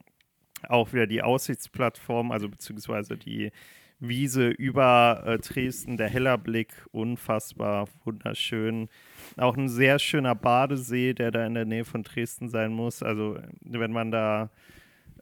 Auch 0.67 0.93
wieder 0.93 1.07
die 1.07 1.21
Aussichtsplattform, 1.21 2.31
also 2.31 2.49
beziehungsweise 2.49 3.17
die 3.17 3.51
Wiese 3.99 4.49
über 4.49 5.23
äh, 5.25 5.37
Dresden, 5.37 5.95
der 5.97 6.09
heller 6.09 6.37
Blick, 6.37 6.73
unfassbar 6.91 7.87
wunderschön. 8.03 8.89
Auch 9.37 9.55
ein 9.55 9.69
sehr 9.69 9.99
schöner 9.99 10.35
Badesee, 10.35 11.13
der 11.13 11.31
da 11.31 11.45
in 11.45 11.53
der 11.53 11.65
Nähe 11.65 11.85
von 11.85 12.03
Dresden 12.03 12.49
sein 12.49 12.73
muss. 12.73 13.01
Also 13.01 13.39
wenn 13.61 13.91
man 13.91 14.11
da 14.11 14.49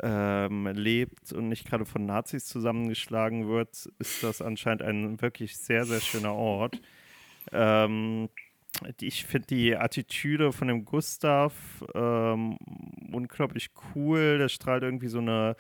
ähm, 0.02 0.68
lebt 0.74 1.32
und 1.34 1.50
nicht 1.50 1.68
gerade 1.68 1.86
von 1.86 2.06
Nazis 2.06 2.46
zusammengeschlagen 2.46 3.48
wird, 3.48 3.88
ist 4.00 4.24
das 4.24 4.42
anscheinend 4.42 4.82
ein 4.82 5.22
wirklich 5.22 5.58
sehr, 5.58 5.86
sehr 5.86 6.02
schöner 6.02 6.34
Ort. 6.34 6.82
Ähm, 7.52 8.30
ich 9.00 9.26
finde 9.26 9.48
die 9.48 9.76
Attitüde 9.76 10.52
von 10.52 10.68
dem 10.68 10.86
Gustav 10.86 11.84
ähm, 11.94 12.58
unglaublich 13.12 13.70
cool. 13.96 14.38
Der 14.40 14.50
strahlt 14.50 14.84
irgendwie 14.84 15.08
so 15.08 15.20
eine 15.20 15.56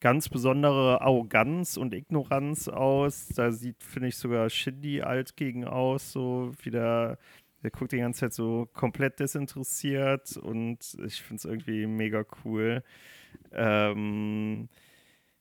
ganz 0.00 0.28
besondere 0.28 1.00
Arroganz 1.00 1.76
und 1.76 1.94
Ignoranz 1.94 2.68
aus. 2.68 3.28
Da 3.28 3.52
sieht, 3.52 3.82
finde 3.82 4.08
ich, 4.08 4.16
sogar 4.16 4.50
Shindy 4.50 5.02
alt 5.02 5.36
gegen 5.36 5.64
aus, 5.64 6.12
so 6.12 6.52
wie 6.62 6.70
der, 6.70 7.18
der 7.62 7.70
guckt 7.70 7.92
die 7.92 7.98
ganze 7.98 8.20
Zeit 8.20 8.32
so 8.34 8.68
komplett 8.72 9.20
desinteressiert 9.20 10.36
und 10.36 10.78
ich 11.04 11.22
finde 11.22 11.36
es 11.36 11.44
irgendwie 11.44 11.86
mega 11.86 12.24
cool. 12.44 12.82
Ähm, 13.52 14.68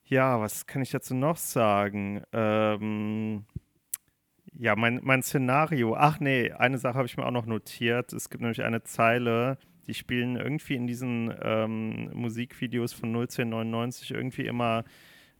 ja, 0.05 0.39
was 0.39 0.67
kann 0.67 0.81
ich 0.81 0.91
dazu 0.91 1.15
noch 1.15 1.37
sagen? 1.37 2.21
Ähm, 2.31 3.45
ja, 4.59 4.75
mein, 4.75 4.99
mein 5.03 5.21
Szenario. 5.21 5.95
Ach 5.95 6.19
nee, 6.19 6.51
eine 6.51 6.77
Sache 6.77 6.95
habe 6.95 7.07
ich 7.07 7.17
mir 7.17 7.25
auch 7.25 7.31
noch 7.31 7.45
notiert. 7.45 8.13
Es 8.13 8.29
gibt 8.29 8.41
nämlich 8.41 8.63
eine 8.63 8.83
Zeile, 8.83 9.57
die 9.87 9.93
spielen 9.93 10.35
irgendwie 10.35 10.75
in 10.75 10.87
diesen 10.87 11.33
ähm, 11.41 12.09
Musikvideos 12.13 12.93
von 12.93 13.09
01099 13.09 14.11
irgendwie 14.11 14.45
immer, 14.45 14.83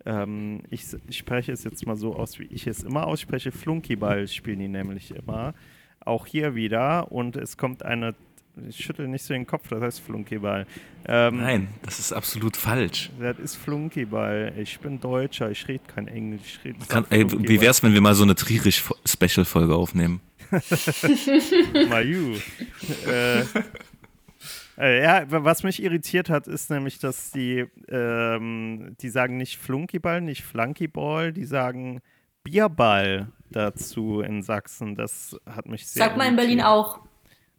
ähm, 0.05 0.61
ich, 0.69 0.85
ich, 1.07 1.17
spreche 1.17 1.51
es 1.51 1.63
jetzt 1.63 1.85
mal 1.87 1.95
so 1.95 2.15
aus, 2.15 2.39
wie 2.39 2.45
ich 2.45 2.67
es 2.67 2.83
immer 2.83 3.07
ausspreche, 3.07 3.51
Flunkyball 3.51 4.27
spielen 4.27 4.59
die 4.59 4.67
nämlich 4.67 5.15
immer. 5.15 5.53
Auch 6.01 6.27
hier 6.27 6.53
wieder 6.53 7.11
und 7.11 7.35
es 7.35 7.57
kommt 7.57 7.83
eine, 7.83 8.13
ich 8.67 8.77
schüttel 8.77 9.07
nicht 9.07 9.23
so 9.23 9.33
den 9.33 9.45
Kopf, 9.45 9.67
das 9.69 9.81
heißt 9.81 9.99
Flunkyball. 10.01 10.65
Ähm, 11.07 11.37
Nein, 11.37 11.67
das 11.83 11.99
ist 11.99 12.13
absolut 12.13 12.57
falsch. 12.57 13.11
Das 13.19 13.37
ist 13.39 13.55
Flunkyball. 13.55 14.53
Ich 14.57 14.79
bin 14.79 14.99
Deutscher, 14.99 15.51
ich 15.51 15.67
rede 15.67 15.83
kein 15.87 16.07
Englisch. 16.07 16.59
Ich 16.63 16.65
red 16.65 16.89
Kann, 16.89 17.05
ey, 17.09 17.25
wie 17.29 17.61
wär's, 17.61 17.83
wenn 17.83 17.93
wir 17.93 18.01
mal 18.01 18.15
so 18.15 18.23
eine 18.23 18.35
Trierisch-Special-Folge 18.35 19.75
aufnehmen? 19.75 20.21
Mayu. 21.89 22.35
äh, 23.07 23.43
äh, 24.77 25.03
ja, 25.03 25.23
was 25.27 25.63
mich 25.63 25.81
irritiert 25.81 26.29
hat, 26.29 26.47
ist 26.47 26.69
nämlich, 26.69 26.99
dass 26.99 27.31
die, 27.31 27.65
ähm, 27.87 28.95
die 28.99 29.09
sagen 29.09 29.37
nicht 29.37 29.57
Flunkyball, 29.57 30.21
nicht 30.21 30.43
Flunkyball, 30.43 31.31
die 31.31 31.45
sagen 31.45 32.01
Bierball 32.43 33.31
dazu 33.51 34.21
in 34.21 34.41
Sachsen. 34.41 34.95
Das 34.95 35.37
hat 35.45 35.65
mich 35.67 35.87
sehr. 35.87 36.05
Sagt 36.05 36.17
man 36.17 36.27
in 36.27 36.35
Berlin 36.35 36.61
auch. 36.61 36.99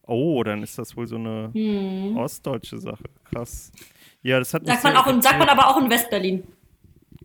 Oh, 0.07 0.43
dann 0.45 0.63
ist 0.63 0.79
das 0.79 0.97
wohl 0.97 1.07
so 1.07 1.17
eine 1.17 1.51
hm. 1.53 2.17
ostdeutsche 2.17 2.79
Sache. 2.79 3.05
Krass. 3.25 3.73
Ja, 4.23 4.39
das 4.39 4.55
hat 4.55 4.67
sagt 4.67 4.85
man 4.85 4.97
auch 4.97 5.07
in, 5.07 5.23
Sagt 5.23 5.39
man 5.39 5.49
aber 5.49 5.69
auch 5.69 5.81
in 5.81 5.91
Westberlin. 5.91 6.45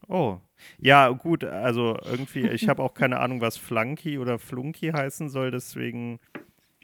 Oh. 0.08 0.38
Ja, 0.80 1.10
gut, 1.10 1.44
also 1.44 1.98
irgendwie, 2.06 2.48
ich 2.48 2.68
habe 2.68 2.84
auch 2.84 2.94
keine 2.94 3.20
Ahnung, 3.20 3.42
was 3.42 3.58
Flunky 3.58 4.20
oder 4.20 4.38
Flunky 4.38 4.92
heißen 4.92 5.30
soll, 5.30 5.50
deswegen 5.50 6.20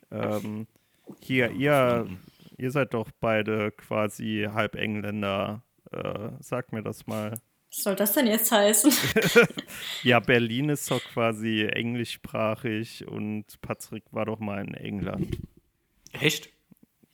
ähm, 0.10 0.66
hier, 1.22 1.52
ihr 1.52 2.08
Ihr 2.58 2.72
seid 2.72 2.94
doch 2.94 3.12
beide 3.20 3.72
quasi 3.72 4.48
halb 4.52 4.76
Engländer. 4.76 5.62
Äh, 5.92 6.30
sag 6.40 6.74
mir 6.74 6.82
das 6.82 7.06
mal. 7.06 7.32
Was 7.70 7.84
soll 7.84 7.96
das 7.96 8.14
denn 8.14 8.26
jetzt 8.26 8.52
heißen? 8.52 8.92
ja, 10.04 10.20
Berlin 10.20 10.70
ist 10.70 10.90
doch 10.90 11.02
quasi 11.14 11.68
englischsprachig 11.72 13.08
und 13.08 13.46
Patrick 13.62 14.06
war 14.12 14.26
doch 14.26 14.40
mal 14.40 14.66
in 14.66 14.74
England. 14.74 15.38
Echt? 16.22 16.50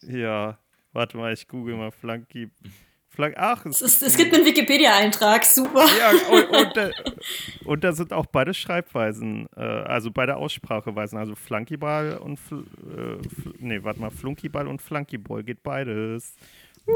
Ja, 0.01 0.57
warte 0.91 1.17
mal, 1.17 1.33
ich 1.33 1.47
google 1.47 1.75
mal 1.75 1.91
Flunky. 1.91 2.49
Flank 3.13 3.35
Ach, 3.37 3.63
es, 3.67 3.79
es, 3.81 4.01
es 4.01 4.17
gibt 4.17 4.33
einen 4.33 4.43
Wikipedia-Eintrag, 4.43 5.45
super. 5.45 5.85
Ja, 5.99 6.09
und, 6.31 6.49
und, 6.57 6.75
da, 6.77 6.89
und, 7.65 7.83
da, 7.83 7.91
sind 7.93 8.11
auch 8.11 8.25
beide 8.25 8.55
Schreibweisen, 8.55 9.45
äh, 9.55 9.61
also 9.61 10.09
beide 10.09 10.35
Ausspracheweisen, 10.35 11.19
also 11.19 11.35
Flunkyball 11.35 12.17
und, 12.17 12.39
äh, 12.51 13.17
nee, 13.59 13.83
warte 13.83 14.01
mal, 14.01 14.09
Flunkyball 14.09 14.67
und 14.67 14.81
Flunkyball 14.81 15.43
geht 15.43 15.61
beides. 15.61 16.33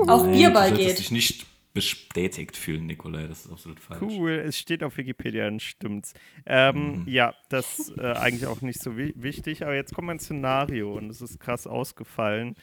Auch 0.08 0.26
Bierball 0.26 0.72
geht. 0.72 0.94
Du 0.94 0.96
dich 0.96 1.12
nicht 1.12 1.46
bestätigt 1.78 2.58
fühlen, 2.58 2.88
Nikolai, 2.88 3.28
das 3.28 3.46
ist 3.46 3.52
absolut 3.52 3.80
falsch. 3.80 4.02
Cool, 4.02 4.32
es 4.32 4.58
steht 4.58 4.82
auf 4.82 4.98
Wikipedia 4.98 5.48
und 5.48 5.62
stimmt's. 5.62 6.16
Ähm, 6.48 7.02
mhm. 7.02 7.04
Ja, 7.08 7.36
das 7.50 7.78
ist 7.78 7.98
äh, 8.00 8.14
eigentlich 8.14 8.48
auch 8.48 8.62
nicht 8.62 8.82
so 8.82 8.98
wi 8.98 9.14
wichtig, 9.16 9.62
aber 9.62 9.76
jetzt 9.76 9.94
kommt 9.94 10.10
ein 10.10 10.20
Szenario 10.20 10.98
und 10.98 11.12
es 11.12 11.22
ist 11.22 11.40
krass 11.40 11.68
ausgefallen. 11.68 12.56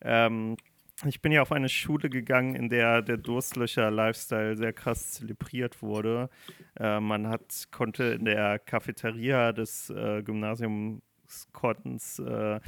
Ähm, 0.00 0.56
ich 1.04 1.20
bin 1.20 1.32
ja 1.32 1.42
auf 1.42 1.52
eine 1.52 1.68
Schule 1.68 2.08
gegangen, 2.08 2.54
in 2.54 2.70
der 2.70 3.02
der 3.02 3.18
Durstlöcher-Lifestyle 3.18 4.56
sehr 4.56 4.72
krass 4.72 5.10
zelebriert 5.12 5.82
wurde. 5.82 6.30
Äh, 6.80 7.00
man 7.00 7.28
hat, 7.28 7.68
konnte 7.72 8.04
in 8.04 8.24
der 8.24 8.58
Cafeteria 8.58 9.52
des 9.52 9.90
äh, 9.90 10.22
Gymnasiums 10.22 11.02
Kottens 11.52 12.18
äh, 12.20 12.60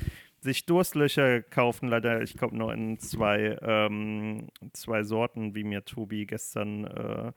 sich 0.45 0.67
Durstlöcher 0.67 1.43
kaufen. 1.43 1.89
Leider, 1.89 2.23
ich 2.23 2.35
glaube, 2.35 2.57
nur 2.57 2.73
in 2.73 2.99
zwei, 3.01 3.59
ähm, 3.63 4.49
zwei 4.73 5.03
Sorten, 5.03 5.55
wie 5.55 5.65
mir 5.65 5.85
Tobi 5.85 6.27
gestern 6.27 6.85
äh, 6.85 7.33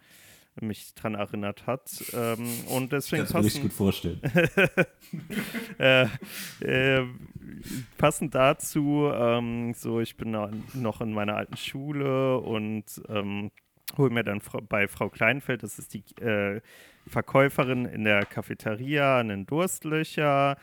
mich 0.59 0.93
daran 0.93 1.15
erinnert 1.15 1.65
hat. 1.65 1.89
Ähm, 2.13 2.49
und 2.67 2.91
deswegen 2.91 3.23
das 3.23 3.31
kann 3.31 3.45
ich 3.45 3.61
gut 3.61 3.71
vorstellen. 3.71 4.19
äh, 5.79 6.07
äh, 6.59 7.05
passend 7.97 8.35
dazu, 8.35 9.09
ähm, 9.13 9.73
so 9.73 10.01
ich 10.01 10.17
bin 10.17 10.31
noch 10.73 11.01
in 11.01 11.13
meiner 11.13 11.37
alten 11.37 11.57
Schule 11.57 12.39
und 12.39 12.83
ähm, 13.07 13.51
hole 13.97 14.09
mir 14.09 14.23
dann 14.23 14.41
bei 14.67 14.89
Frau 14.89 15.09
Kleinfeld, 15.09 15.63
das 15.63 15.79
ist 15.79 15.93
die 15.93 16.03
äh, 16.21 16.59
Verkäuferin 17.07 17.85
in 17.85 18.03
der 18.03 18.25
Cafeteria, 18.25 19.19
einen 19.19 19.45
Durstlöcher. 19.45 20.57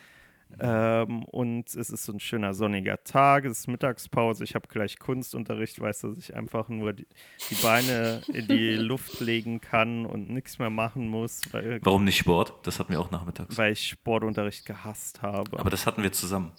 Ähm, 0.60 1.24
und 1.24 1.74
es 1.74 1.90
ist 1.90 2.04
so 2.04 2.12
ein 2.12 2.20
schöner 2.20 2.54
sonniger 2.54 3.02
Tag, 3.02 3.44
es 3.44 3.60
ist 3.60 3.66
Mittagspause, 3.66 4.44
ich 4.44 4.54
habe 4.54 4.68
gleich 4.68 4.98
Kunstunterricht, 4.98 5.80
weiß, 5.80 6.00
dass 6.00 6.18
ich 6.18 6.36
einfach 6.36 6.68
nur 6.68 6.92
die, 6.92 7.06
die 7.50 7.56
Beine 7.56 8.22
in 8.28 8.46
die 8.46 8.74
Luft 8.76 9.20
legen 9.20 9.60
kann 9.60 10.06
und 10.06 10.30
nichts 10.30 10.58
mehr 10.58 10.70
machen 10.70 11.08
muss. 11.08 11.40
Weil, 11.52 11.80
Warum 11.82 12.04
nicht 12.04 12.18
Sport? 12.18 12.54
Das 12.62 12.78
hatten 12.78 12.92
wir 12.92 13.00
auch 13.00 13.10
nachmittags. 13.10 13.58
Weil 13.58 13.72
ich 13.72 13.88
Sportunterricht 13.88 14.64
gehasst 14.64 15.22
habe. 15.22 15.58
Aber 15.58 15.70
das 15.70 15.86
hatten 15.86 16.02
wir 16.02 16.12
zusammen. 16.12 16.52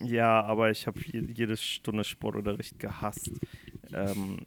Ja, 0.00 0.42
aber 0.42 0.70
ich 0.70 0.86
habe 0.86 1.00
jede 1.04 1.56
Stunde 1.56 2.04
Sportunterricht 2.04 2.78
gehasst. 2.78 3.30
Ähm, 3.92 4.46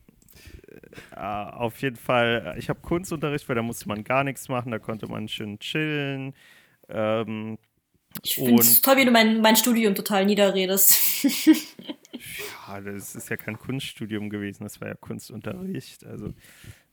äh, 1.16 1.20
auf 1.20 1.82
jeden 1.82 1.96
Fall, 1.96 2.56
ich 2.58 2.70
habe 2.70 2.80
Kunstunterricht, 2.82 3.48
weil 3.48 3.56
da 3.56 3.62
musste 3.62 3.88
man 3.88 4.04
gar 4.04 4.24
nichts 4.24 4.50
machen, 4.50 4.72
da 4.72 4.80
konnte 4.80 5.08
man 5.08 5.28
schön 5.28 5.60
chillen. 5.60 6.34
Ähm, 6.90 7.58
ich 8.22 8.36
finde 8.36 8.62
es 8.62 8.82
toll, 8.82 8.98
wie 8.98 9.06
du 9.06 9.12
mein, 9.12 9.42
mein 9.42 9.56
Studium 9.56 9.96
total 9.96 10.26
niederredest. 10.26 11.24
ja, 12.68 12.82
das 12.82 13.16
ist 13.16 13.30
ja 13.30 13.38
kein 13.38 13.58
Kunststudium 13.58 14.30
gewesen, 14.30 14.64
das 14.64 14.80
war 14.82 14.90
ja 14.90 14.96
Kunstunterricht. 14.96 16.06
Also, 16.06 16.34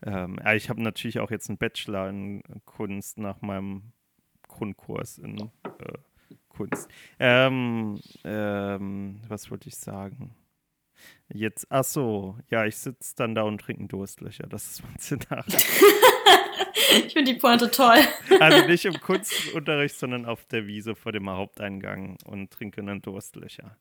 ähm, 0.04 0.38
ich 0.54 0.70
habe 0.70 0.82
natürlich 0.82 1.20
auch 1.20 1.30
jetzt 1.30 1.48
einen 1.48 1.58
Bachelor 1.58 2.08
in 2.08 2.42
Kunst 2.64 3.18
nach 3.18 3.40
meinem 3.42 3.92
Grundkurs 4.48 5.18
in 5.18 5.38
äh, 5.38 5.98
Kunst. 6.48 6.88
Ähm, 7.18 8.00
ähm, 8.24 9.20
was 9.28 9.50
wollte 9.50 9.68
ich 9.68 9.76
sagen? 9.76 10.34
Jetzt, 11.32 11.66
ach 11.70 11.84
so, 11.84 12.38
ja, 12.50 12.66
ich 12.66 12.76
sitze 12.76 13.14
dann 13.16 13.34
da 13.34 13.42
und 13.42 13.60
trinke 13.60 13.86
Durstlöcher. 13.86 14.46
Das 14.46 14.70
ist 14.70 14.82
mein 14.82 14.98
Szenario. 14.98 15.58
ich 16.92 17.12
finde 17.12 17.32
die 17.32 17.38
Pointe 17.38 17.70
toll. 17.70 17.98
also 18.40 18.66
nicht 18.66 18.84
im 18.84 19.00
Kunstunterricht, 19.00 19.96
sondern 19.96 20.26
auf 20.26 20.44
der 20.46 20.66
Wiese 20.66 20.94
vor 20.94 21.12
dem 21.12 21.28
Haupteingang 21.28 22.16
und 22.24 22.50
trinke 22.50 22.82
dann 22.82 23.02
Durstlöcher. 23.02 23.76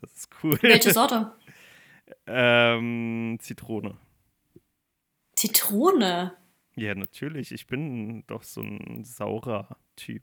Das 0.00 0.12
ist 0.12 0.28
cool. 0.42 0.58
Welche 0.62 0.92
Sorte? 0.92 1.32
ähm, 2.26 3.38
Zitrone. 3.40 3.96
Zitrone? 5.34 6.36
Ja, 6.76 6.94
natürlich. 6.94 7.52
Ich 7.52 7.66
bin 7.66 8.24
doch 8.26 8.42
so 8.42 8.62
ein 8.62 9.04
saurer 9.04 9.76
Typ. 9.96 10.22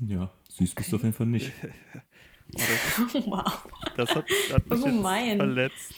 Ja, 0.00 0.32
süß 0.48 0.74
bist 0.74 0.92
du 0.92 0.96
auf 0.96 1.02
jeden 1.02 1.14
Fall 1.14 1.26
nicht. 1.26 1.52
Oh, 2.52 2.58
wow. 3.26 3.68
Das 3.96 4.12
hat, 4.12 4.24
hat 4.52 4.68
mich 4.68 4.82
oh, 4.82 5.02
verletzt. 5.02 5.94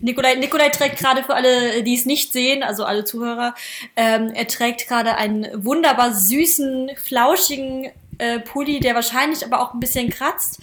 Nikolai, 0.00 0.34
Nikolai 0.36 0.68
trägt 0.70 0.98
gerade 0.98 1.22
für 1.22 1.34
alle, 1.34 1.82
die 1.82 1.94
es 1.94 2.06
nicht 2.06 2.32
sehen, 2.32 2.62
also 2.62 2.84
alle 2.84 3.04
Zuhörer, 3.04 3.54
ähm, 3.96 4.30
er 4.34 4.46
trägt 4.46 4.88
gerade 4.88 5.16
einen 5.16 5.46
wunderbar 5.64 6.14
süßen, 6.14 6.90
flauschigen 6.96 7.90
äh, 8.18 8.40
Pulli, 8.40 8.80
der 8.80 8.94
wahrscheinlich 8.94 9.44
aber 9.44 9.60
auch 9.60 9.74
ein 9.74 9.80
bisschen 9.80 10.10
kratzt, 10.10 10.62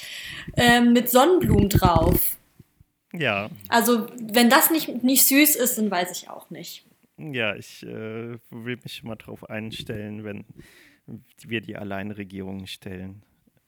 äh, 0.55 0.81
mit 0.81 1.09
Sonnenblumen 1.09 1.69
drauf. 1.69 2.37
Ja. 3.13 3.49
Also, 3.69 4.07
wenn 4.19 4.49
das 4.49 4.71
nicht, 4.71 5.03
nicht 5.03 5.25
süß 5.27 5.55
ist, 5.55 5.77
dann 5.77 5.89
weiß 5.89 6.11
ich 6.11 6.29
auch 6.29 6.49
nicht. 6.49 6.85
Ja, 7.17 7.55
ich 7.55 7.83
äh, 7.83 8.37
will 8.49 8.77
mich 8.83 9.03
mal 9.03 9.15
drauf 9.15 9.49
einstellen, 9.49 10.25
wenn 10.25 10.43
wir 11.43 11.61
die 11.61 11.77
Alleinregierung 11.77 12.65
stellen 12.65 13.23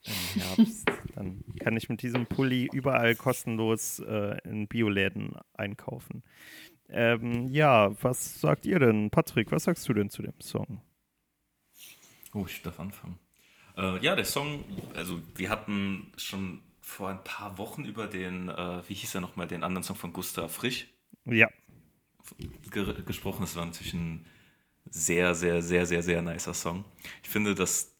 im 0.07 0.41
Herbst. 0.41 0.87
Dann 1.15 1.43
kann 1.59 1.77
ich 1.77 1.89
mit 1.89 2.01
diesem 2.01 2.25
Pulli 2.25 2.69
überall 2.71 3.15
kostenlos 3.15 3.99
äh, 3.99 4.37
in 4.43 4.67
Bioläden 4.67 5.35
einkaufen. 5.53 6.23
Ähm, 6.89 7.47
ja, 7.49 7.91
was 8.01 8.39
sagt 8.39 8.65
ihr 8.65 8.79
denn? 8.79 9.09
Patrick, 9.09 9.51
was 9.51 9.65
sagst 9.65 9.87
du 9.89 9.93
denn 9.93 10.09
zu 10.09 10.21
dem 10.21 10.39
Song? 10.39 10.81
Oh, 12.33 12.45
ich 12.47 12.61
darf 12.61 12.79
anfangen. 12.79 13.19
Äh, 13.75 13.99
ja, 14.03 14.15
der 14.15 14.25
Song, 14.25 14.63
also 14.95 15.21
wir 15.35 15.49
hatten 15.49 16.11
schon 16.17 16.61
vor 16.81 17.09
ein 17.09 17.23
paar 17.23 17.57
Wochen 17.57 17.83
über 17.83 18.07
den, 18.07 18.49
äh, 18.49 18.81
wie 18.87 18.93
hieß 18.93 19.15
er 19.15 19.21
nochmal, 19.21 19.47
den 19.47 19.63
anderen 19.63 19.83
Song 19.83 19.95
von 19.95 20.13
Gustav 20.13 20.53
Frisch. 20.53 20.87
Ja. 21.25 21.49
Ge 22.71 23.03
gesprochen. 23.05 23.41
Das 23.41 23.55
war 23.55 23.65
natürlich 23.65 23.93
ein 23.93 24.25
sehr, 24.89 25.35
sehr, 25.35 25.61
sehr, 25.61 25.85
sehr, 25.85 26.01
sehr 26.01 26.21
nicer 26.21 26.53
Song. 26.53 26.85
Ich 27.23 27.29
finde, 27.29 27.55
dass 27.55 27.96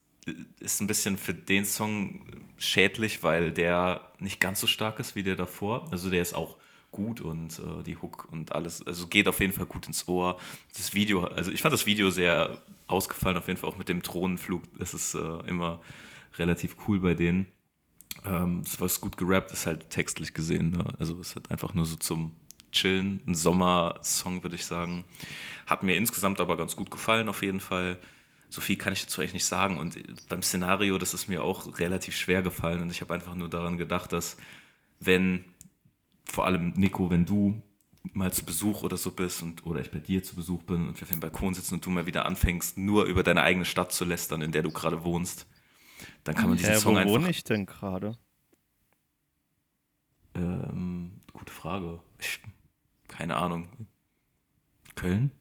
ist 0.59 0.81
ein 0.81 0.87
bisschen 0.87 1.17
für 1.17 1.33
den 1.33 1.65
Song 1.65 2.21
schädlich, 2.57 3.23
weil 3.23 3.51
der 3.51 4.11
nicht 4.19 4.39
ganz 4.39 4.59
so 4.59 4.67
stark 4.67 4.99
ist 4.99 5.15
wie 5.15 5.23
der 5.23 5.35
davor. 5.35 5.87
Also 5.91 6.09
der 6.09 6.21
ist 6.21 6.33
auch 6.33 6.57
gut 6.91 7.21
und 7.21 7.59
äh, 7.59 7.83
die 7.83 7.97
Hook 7.97 8.27
und 8.31 8.53
alles, 8.53 8.85
also 8.85 9.07
geht 9.07 9.27
auf 9.27 9.39
jeden 9.39 9.53
Fall 9.53 9.65
gut 9.65 9.87
ins 9.87 10.07
Ohr. 10.07 10.39
Das 10.75 10.93
Video, 10.93 11.25
also 11.25 11.51
ich 11.51 11.61
fand 11.61 11.73
das 11.73 11.85
Video 11.85 12.09
sehr 12.09 12.61
ausgefallen, 12.87 13.37
auf 13.37 13.47
jeden 13.47 13.59
Fall 13.59 13.69
auch 13.69 13.77
mit 13.77 13.89
dem 13.89 14.01
Drohnenflug. 14.01 14.63
Das 14.79 14.93
ist 14.93 15.13
äh, 15.13 15.39
immer 15.47 15.81
relativ 16.37 16.75
cool 16.87 16.99
bei 16.99 17.13
denen. 17.13 17.47
Ähm, 18.25 18.63
war 18.79 18.89
gut 19.01 19.17
gerappt, 19.17 19.51
ist 19.51 19.67
halt 19.67 19.89
textlich 19.89 20.33
gesehen. 20.33 20.71
Ne? 20.71 20.85
Also 20.99 21.19
es 21.19 21.35
hat 21.35 21.51
einfach 21.51 21.73
nur 21.73 21.85
so 21.85 21.97
zum 21.97 22.31
Chillen, 22.71 23.21
ein 23.27 23.35
Sommersong, 23.35 24.43
würde 24.43 24.55
ich 24.55 24.65
sagen. 24.65 25.05
Hat 25.65 25.83
mir 25.83 25.95
insgesamt 25.95 26.39
aber 26.39 26.57
ganz 26.57 26.75
gut 26.75 26.91
gefallen, 26.91 27.29
auf 27.29 27.41
jeden 27.43 27.59
Fall 27.59 27.97
so 28.49 28.61
viel 28.61 28.77
kann 28.77 28.93
ich 28.93 29.03
dazu 29.03 29.21
eigentlich 29.21 29.33
nicht 29.33 29.45
sagen. 29.45 29.77
Und 29.77 29.97
beim 30.29 30.41
Szenario, 30.41 30.97
das 30.97 31.13
ist 31.13 31.27
mir 31.27 31.43
auch 31.43 31.79
relativ 31.79 32.15
schwer 32.15 32.41
gefallen. 32.41 32.81
Und 32.81 32.91
ich 32.91 33.01
habe 33.01 33.13
einfach 33.13 33.35
nur 33.35 33.49
daran 33.49 33.77
gedacht, 33.77 34.13
dass 34.13 34.37
wenn, 34.99 35.45
vor 36.25 36.45
allem 36.45 36.73
Nico, 36.75 37.09
wenn 37.09 37.25
du 37.25 37.61
mal 38.13 38.31
zu 38.31 38.45
Besuch 38.45 38.83
oder 38.83 38.97
so 38.97 39.11
bist 39.11 39.43
und 39.43 39.65
oder 39.65 39.81
ich 39.81 39.91
bei 39.91 39.99
dir 39.99 40.23
zu 40.23 40.35
Besuch 40.35 40.63
bin 40.63 40.87
und 40.87 40.99
wir 40.99 41.03
auf 41.03 41.11
dem 41.11 41.19
Balkon 41.19 41.53
sitzen 41.53 41.75
und 41.75 41.85
du 41.85 41.89
mal 41.89 42.05
wieder 42.05 42.25
anfängst, 42.25 42.77
nur 42.77 43.05
über 43.05 43.23
deine 43.23 43.43
eigene 43.43 43.65
Stadt 43.65 43.91
zu 43.91 44.05
lästern, 44.05 44.41
in 44.41 44.51
der 44.51 44.63
du 44.63 44.71
gerade 44.71 45.03
wohnst, 45.03 45.45
dann 46.23 46.35
kann 46.35 46.49
man 46.49 46.57
diesen 46.57 46.73
äh, 46.73 46.77
Song 46.77 46.95
wo 46.95 46.99
einfach. 46.99 47.11
Wo 47.11 47.19
wohne 47.19 47.29
ich 47.29 47.43
denn 47.43 47.65
gerade? 47.65 48.17
Ähm, 50.35 51.21
gute 51.33 51.51
Frage. 51.51 51.99
Ich, 52.19 52.39
keine 53.07 53.35
Ahnung. 53.35 53.67
Köln? 54.95 55.31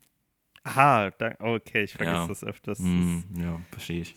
Aha, 0.67 1.13
okay, 1.39 1.85
ich 1.85 1.93
vergesse 1.93 2.17
ja. 2.17 2.27
das 2.27 2.43
öfters. 2.43 2.81
Mm, 2.81 3.21
ja, 3.37 3.61
verstehe 3.71 4.01
ich. 4.01 4.17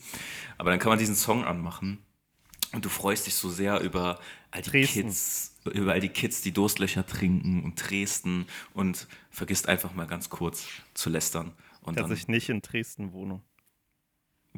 Aber 0.57 0.71
dann 0.71 0.79
kann 0.79 0.89
man 0.89 0.97
diesen 0.97 1.13
Song 1.13 1.43
anmachen 1.43 1.99
und 2.73 2.83
du 2.83 2.89
freust 2.89 3.27
dich 3.27 3.35
so 3.35 3.49
sehr 3.49 3.81
über 3.81 4.19
all 4.49 4.63
die 4.63 4.71
Dresden. 4.71 5.03
Kids, 5.03 5.55
über 5.71 5.91
all 5.91 5.99
die 5.99 6.09
Kids, 6.09 6.41
die 6.41 6.51
Durstlöcher 6.51 7.05
trinken 7.05 7.63
und 7.63 7.75
Dresden 7.75 8.47
und 8.73 9.07
vergisst 9.29 9.69
einfach 9.69 9.93
mal 9.93 10.07
ganz 10.07 10.31
kurz 10.31 10.65
zu 10.95 11.11
lästern. 11.11 11.53
Und 11.81 11.99
Dass 11.99 12.07
dann, 12.07 12.17
ich 12.17 12.27
nicht 12.27 12.49
in 12.49 12.61
Dresden 12.61 13.13
wohne. 13.13 13.43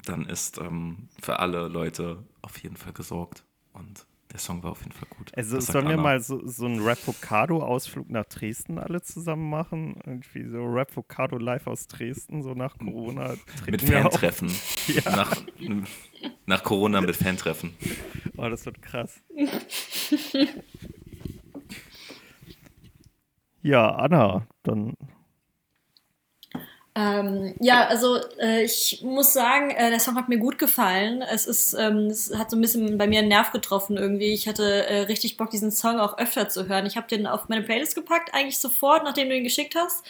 Dann 0.06 0.25
ist 0.25 0.60
ähm, 0.60 1.10
für 1.21 1.39
alle 1.39 1.67
Leute 1.67 2.23
auf 2.41 2.58
jeden 2.63 2.77
Fall 2.77 2.93
gesorgt 2.93 3.43
und 3.73 4.06
der 4.32 4.39
Song 4.39 4.63
war 4.63 4.72
auf 4.72 4.80
jeden 4.82 4.94
Fall 4.94 5.08
gut. 5.10 5.32
Also 5.36 5.60
sollen 5.60 5.89
wir 5.89 5.98
mal 5.98 6.22
so, 6.22 6.46
so 6.48 6.65
einen 6.65 6.80
Rapocado-Ausflug 6.80 8.10
nach 8.10 8.26
Dresden 8.26 8.80
alle 8.80 9.02
zusammen 9.02 9.50
machen? 9.50 10.00
Irgendwie 10.06 10.46
so 10.46 10.63
Rapocado 10.65 11.38
live 11.38 11.67
aus 11.67 11.88
Dresden, 11.88 12.41
so 12.41 12.54
nach 12.54 12.78
Corona. 12.78 13.36
Mit 13.70 13.82
Fantreffen. 13.82 14.50
ja. 14.88 15.15
nach, 15.15 15.36
nach 16.46 16.63
Corona 16.63 17.02
mit 17.02 17.15
Fantreffen. 17.15 17.74
Oh, 18.38 18.48
das 18.48 18.65
wird 18.65 18.82
krass. 18.82 19.22
ja, 23.62 23.89
Anna, 23.96 24.48
dann 24.63 24.96
ähm, 26.93 27.56
ja, 27.62 27.88
also 27.88 28.17
äh, 28.38 28.63
ich 28.63 29.01
muss 29.01 29.32
sagen, 29.32 29.71
äh, 29.71 29.91
der 29.91 29.99
Song 30.01 30.17
hat 30.17 30.27
mir 30.27 30.39
gut 30.39 30.60
gefallen. 30.60 31.21
Es 31.21 31.45
ist, 31.45 31.73
ähm, 31.73 32.08
es 32.08 32.36
hat 32.38 32.49
so 32.49 32.58
ein 32.58 32.62
bisschen 32.62 32.97
bei 32.97 33.08
mir 33.08 33.19
einen 33.19 33.30
Nerv 33.30 33.54
getroffen 33.54 33.95
irgendwie. 33.95 34.34
Ich 34.34 34.45
hatte 34.45 34.88
äh, 34.88 34.99
richtig 35.04 35.38
Bock, 35.38 35.49
diesen 35.51 35.71
Song 35.71 36.01
auch 36.01 36.17
öfter 36.17 36.49
zu 36.49 36.67
hören. 36.67 36.86
Ich 36.86 36.97
habe 36.97 37.08
den 37.08 37.27
auf 37.27 37.47
meine 37.47 37.63
Playlist 37.63 37.95
gepackt, 37.95 38.34
eigentlich 38.34 38.60
sofort, 38.60 39.06
nachdem 39.06 39.30
du 39.30 39.38
ihn 39.38 39.45
geschickt 39.45 39.75
hast. 39.75 40.06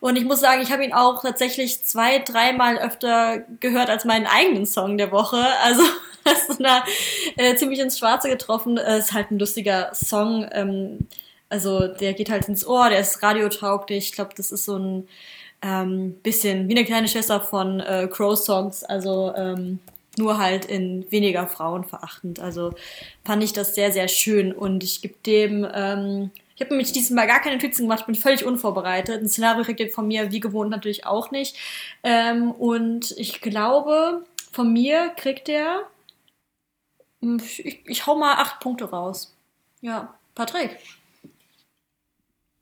Und 0.00 0.16
ich 0.16 0.24
muss 0.24 0.40
sagen, 0.40 0.60
ich 0.60 0.72
habe 0.72 0.84
ihn 0.84 0.92
auch 0.92 1.22
tatsächlich 1.22 1.84
zwei, 1.84 2.18
dreimal 2.18 2.78
öfter 2.78 3.44
gehört 3.60 3.88
als 3.88 4.04
meinen 4.04 4.26
eigenen 4.26 4.66
Song 4.66 4.98
der 4.98 5.12
Woche. 5.12 5.38
Also 5.62 5.82
das 6.24 6.48
ist 6.48 6.60
da 6.60 6.84
äh, 7.36 7.54
ziemlich 7.54 7.78
ins 7.78 7.96
Schwarze 7.96 8.28
getroffen. 8.28 8.76
Es 8.76 8.86
äh, 8.86 8.98
ist 8.98 9.12
halt 9.12 9.30
ein 9.30 9.38
lustiger 9.38 9.94
Song. 9.94 10.48
Ähm, 10.50 11.06
also 11.48 11.86
der 11.86 12.14
geht 12.14 12.30
halt 12.30 12.48
ins 12.48 12.66
Ohr, 12.66 12.88
der 12.90 12.98
ist 12.98 13.22
radiotauglich. 13.22 14.08
Ich 14.08 14.12
glaube, 14.12 14.32
das 14.36 14.50
ist 14.50 14.64
so 14.64 14.76
ein 14.76 15.08
ähm, 15.64 16.14
bisschen 16.22 16.68
wie 16.68 16.76
eine 16.76 16.84
kleine 16.84 17.08
Schwester 17.08 17.40
von 17.40 17.80
äh, 17.80 18.06
Crow 18.10 18.36
Songs, 18.36 18.84
also 18.84 19.34
ähm, 19.34 19.78
nur 20.18 20.38
halt 20.38 20.66
in 20.66 21.10
weniger 21.10 21.46
Frauen 21.48 21.84
verachtend. 21.84 22.38
Also 22.38 22.74
fand 23.24 23.42
ich 23.42 23.54
das 23.54 23.74
sehr, 23.74 23.90
sehr 23.90 24.08
schön 24.08 24.52
und 24.52 24.84
ich 24.84 25.00
gebe 25.00 25.14
dem, 25.24 25.66
ähm, 25.72 26.30
ich 26.54 26.60
habe 26.60 26.70
nämlich 26.70 26.92
dieses 26.92 27.10
Mal 27.10 27.26
gar 27.26 27.40
keine 27.40 27.56
Notizen 27.56 27.82
gemacht, 27.82 28.06
bin 28.06 28.14
völlig 28.14 28.44
unvorbereitet. 28.44 29.22
Ein 29.22 29.28
Szenario 29.28 29.64
kriegt 29.64 29.80
ihr 29.80 29.90
von 29.90 30.06
mir 30.06 30.30
wie 30.30 30.40
gewohnt 30.40 30.70
natürlich 30.70 31.06
auch 31.06 31.30
nicht. 31.30 31.56
Ähm, 32.02 32.52
und 32.52 33.12
ich 33.16 33.40
glaube, 33.40 34.24
von 34.52 34.72
mir 34.72 35.08
kriegt 35.16 35.48
er, 35.48 35.88
hm, 37.22 37.40
ich, 37.42 37.88
ich 37.88 38.06
hau 38.06 38.16
mal 38.16 38.34
acht 38.34 38.60
Punkte 38.60 38.84
raus. 38.84 39.34
Ja, 39.80 40.14
Patrick. 40.34 40.78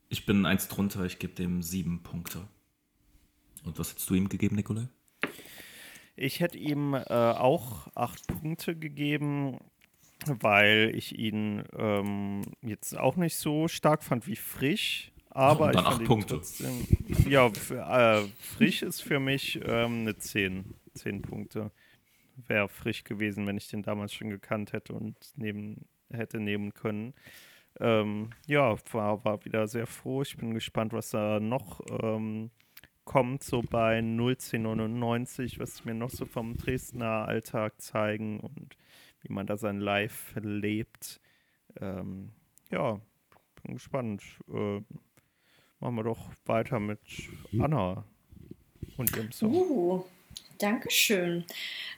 Ich 0.08 0.24
bin 0.24 0.46
eins 0.46 0.68
drunter, 0.68 1.04
ich 1.04 1.18
gebe 1.18 1.34
dem 1.34 1.62
sieben 1.62 2.02
Punkte. 2.02 2.46
Und 3.64 3.78
was 3.78 3.90
hättest 3.90 4.08
du 4.10 4.14
ihm 4.14 4.28
gegeben, 4.28 4.56
Nikolai? 4.56 4.88
Ich 6.16 6.40
hätte 6.40 6.58
ihm 6.58 6.94
äh, 6.94 7.02
auch 7.08 7.88
acht 7.94 8.26
Punkte 8.26 8.76
gegeben, 8.76 9.58
weil 10.26 10.92
ich 10.94 11.18
ihn 11.18 11.64
ähm, 11.76 12.42
jetzt 12.60 12.96
auch 12.96 13.16
nicht 13.16 13.36
so 13.36 13.68
stark 13.68 14.02
fand 14.02 14.26
wie 14.26 14.36
frisch. 14.36 15.10
Aber 15.30 15.72
dann 15.72 15.82
ich 15.84 15.88
fand 15.88 16.00
acht 16.00 16.04
Punkte. 16.06 16.34
trotzdem. 16.36 16.86
Ja, 17.26 17.50
für, 17.50 17.78
äh, 17.78 18.28
frisch 18.38 18.82
ist 18.82 19.00
für 19.00 19.20
mich 19.20 19.60
ähm, 19.64 20.00
eine 20.00 20.16
10. 20.16 20.74
10 20.94 21.22
Punkte. 21.22 21.70
Wäre 22.46 22.68
frisch 22.68 23.04
gewesen, 23.04 23.46
wenn 23.46 23.56
ich 23.56 23.68
den 23.68 23.82
damals 23.82 24.12
schon 24.12 24.30
gekannt 24.30 24.72
hätte 24.72 24.92
und 24.92 25.16
neben, 25.36 25.86
hätte 26.10 26.40
nehmen 26.40 26.74
können. 26.74 27.14
Ähm, 27.80 28.30
ja, 28.46 28.76
war, 28.92 29.24
war 29.24 29.44
wieder 29.44 29.66
sehr 29.66 29.86
froh. 29.86 30.22
Ich 30.22 30.36
bin 30.36 30.52
gespannt, 30.52 30.92
was 30.92 31.10
da 31.10 31.40
noch 31.40 31.80
ähm, 32.02 32.50
kommt, 33.04 33.42
so 33.42 33.62
bei 33.62 33.98
01099, 33.98 35.58
was 35.58 35.76
sie 35.76 35.84
mir 35.84 35.94
noch 35.94 36.10
so 36.10 36.24
vom 36.24 36.56
Dresdner 36.56 37.26
Alltag 37.26 37.80
zeigen 37.80 38.40
und 38.40 38.76
wie 39.22 39.32
man 39.32 39.46
da 39.46 39.56
sein 39.56 39.80
Live 39.80 40.34
lebt. 40.36 41.20
Ähm, 41.80 42.32
ja, 42.70 43.00
bin 43.62 43.74
gespannt. 43.74 44.22
Äh, 44.48 44.80
machen 45.80 45.94
wir 45.96 46.04
doch 46.04 46.30
weiter 46.44 46.80
mit 46.80 47.00
Anna 47.58 48.04
und 48.96 49.16
ihrem 49.16 49.32
Song. 49.32 49.52
Uh, 49.52 50.04
Dankeschön. 50.58 51.44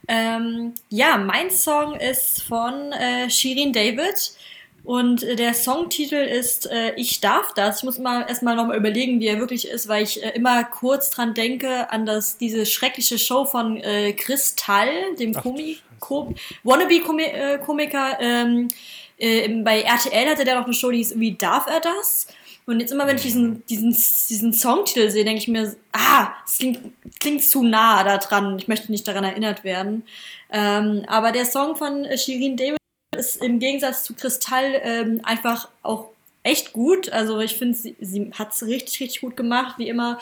Ähm, 0.09 0.75
ja, 0.89 1.19
mein 1.19 1.51
Song 1.51 1.97
ist 1.97 2.43
von 2.43 2.93
äh, 2.93 3.29
Shirin 3.29 3.73
David 3.73 4.37
und 4.85 5.23
äh, 5.23 5.35
der 5.35 5.55
Songtitel 5.55 6.17
ist 6.17 6.71
äh, 6.71 6.95
Ich 6.97 7.21
darf 7.21 7.55
das. 7.55 7.79
Ich 7.79 7.85
muss 7.85 7.99
mal 7.99 8.27
erstmal 8.29 8.55
nochmal 8.55 8.77
überlegen, 8.77 9.19
wie 9.19 9.27
er 9.27 9.41
wirklich 9.41 9.67
ist, 9.67 9.89
weil 9.89 10.05
ich 10.05 10.23
äh, 10.23 10.31
immer 10.31 10.63
kurz 10.63 11.11
dran 11.11 11.33
denke 11.33 11.91
an 11.91 12.05
das, 12.05 12.37
diese 12.37 12.67
schreckliche 12.67 13.19
Show 13.19 13.47
von 13.47 13.79
äh, 13.79 14.13
Kristall, 14.13 15.17
dem 15.19 15.33
Ach, 15.35 15.43
Komi 15.43 15.79
Ko 16.01 16.35
Wannabe-Komiker. 16.65 18.19
Ähm, 18.21 18.69
äh, 19.17 19.49
bei 19.63 19.81
RTL 19.81 20.29
hatte 20.29 20.45
der 20.45 20.57
noch 20.57 20.67
eine 20.67 20.75
Show, 20.75 20.91
die 20.91 20.99
hieß 20.99 21.19
Wie 21.19 21.35
darf 21.35 21.67
er 21.67 21.81
das? 21.81 22.27
Und 22.67 22.81
jetzt 22.81 22.93
immer, 22.93 23.07
wenn 23.07 23.17
ich 23.17 23.23
diesen, 23.23 23.65
diesen, 23.67 23.91
diesen 23.93 24.53
Songtitel 24.53 25.11
sehe, 25.11 25.25
denke 25.25 25.39
ich 25.39 25.49
mir, 25.49 25.75
ah, 25.93 26.29
es 26.47 26.59
klingt, 26.59 26.81
klingt 27.21 27.43
zu 27.43 27.63
nah 27.63 28.05
da 28.05 28.19
dran. 28.19 28.59
Ich 28.59 28.69
möchte 28.69 28.91
nicht 28.91 29.07
daran 29.09 29.25
erinnert 29.25 29.65
werden. 29.65 30.05
Ähm, 30.51 31.05
aber 31.07 31.33
der 31.33 31.47
Song 31.47 31.77
von 31.77 32.05
äh, 32.05 32.19
Shirin 32.19 32.57
David 32.57 32.79
ist 33.15 33.43
im 33.43 33.59
Gegensatz 33.59 34.05
zu 34.05 34.15
Kristall 34.15 34.81
ähm, 34.83 35.21
einfach 35.25 35.69
auch 35.83 36.11
echt 36.45 36.73
gut. 36.73 37.11
Also 37.11 37.41
ich 37.41 37.57
finde, 37.57 37.77
sie, 37.77 37.97
sie 38.01 38.31
hat 38.39 38.53
es 38.53 38.65
richtig, 38.65 39.01
richtig 39.01 39.21
gut 39.23 39.37
gemacht, 39.37 39.79
wie 39.79 39.89
immer. 39.89 40.19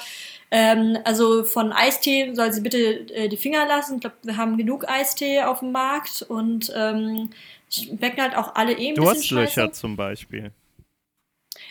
Ähm, 0.50 0.96
also 1.04 1.44
von 1.44 1.72
Eistee 1.72 2.32
soll 2.34 2.52
sie 2.52 2.60
bitte 2.60 2.78
äh, 3.14 3.28
die 3.28 3.36
Finger 3.36 3.66
lassen. 3.66 3.96
Ich 3.96 4.00
glaube, 4.02 4.16
wir 4.22 4.36
haben 4.36 4.56
genug 4.56 4.88
Eistee 4.88 5.42
auf 5.42 5.60
dem 5.60 5.72
Markt 5.72 6.22
und 6.22 6.72
ähm, 6.74 7.30
schmecken 7.68 8.22
halt 8.22 8.36
auch 8.36 8.54
alle 8.54 8.72
eh 8.72 8.88
ein 8.88 8.94
bisschen 8.94 9.14
Durstlöcher 9.14 9.72
zum 9.72 9.96
Beispiel. 9.96 10.52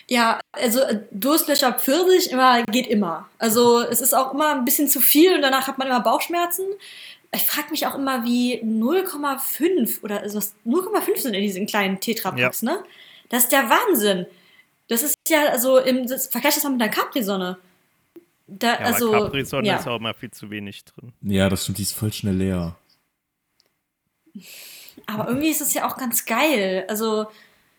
Ja, 0.07 0.39
also 0.51 0.81
äh, 0.81 0.99
Durstlöcher 1.11 1.73
Pfirsich 1.73 2.31
immer 2.31 2.63
geht 2.63 2.87
immer. 2.87 3.29
Also 3.37 3.79
es 3.79 4.01
ist 4.01 4.13
auch 4.13 4.33
immer 4.33 4.55
ein 4.55 4.65
bisschen 4.65 4.87
zu 4.87 4.99
viel 4.99 5.33
und 5.33 5.41
danach 5.41 5.67
hat 5.67 5.77
man 5.77 5.87
immer 5.87 6.01
Bauchschmerzen. 6.01 6.65
Ich 7.33 7.43
frage 7.43 7.69
mich 7.71 7.87
auch 7.87 7.95
immer, 7.95 8.25
wie 8.25 8.61
0,5 8.61 10.03
oder 10.03 10.19
also 10.21 10.37
was 10.37 10.53
0,5 10.65 11.17
sind 11.17 11.33
in 11.33 11.41
diesen 11.41 11.65
kleinen 11.65 11.99
Tetrapacks, 11.99 12.61
ne? 12.61 12.83
Das 13.29 13.43
ist 13.43 13.51
der 13.53 13.69
Wahnsinn. 13.69 14.25
Das 14.89 15.01
ist 15.03 15.15
ja, 15.29 15.45
also 15.45 15.77
im 15.77 16.05
das, 16.07 16.27
vergleich 16.27 16.55
das 16.55 16.63
mal 16.65 16.71
mit 16.71 16.81
einer 16.81 16.91
Capri-Sonne. 16.91 17.57
Da, 18.47 18.73
Ja, 18.73 18.79
also, 18.79 19.11
Capri-Sonne 19.11 19.65
ja. 19.67 19.77
ist 19.77 19.87
auch 19.87 19.95
immer 19.97 20.13
viel 20.13 20.31
zu 20.31 20.49
wenig 20.49 20.83
drin. 20.83 21.13
Ja, 21.21 21.47
das 21.47 21.63
stimmt, 21.63 21.77
die 21.77 21.83
ist 21.83 21.93
voll 21.93 22.11
schnell 22.11 22.35
leer. 22.35 22.75
Aber 25.07 25.27
irgendwie 25.27 25.49
ist 25.49 25.61
es 25.61 25.73
ja 25.73 25.87
auch 25.89 25.97
ganz 25.97 26.25
geil. 26.25 26.85
Also, 26.89 27.27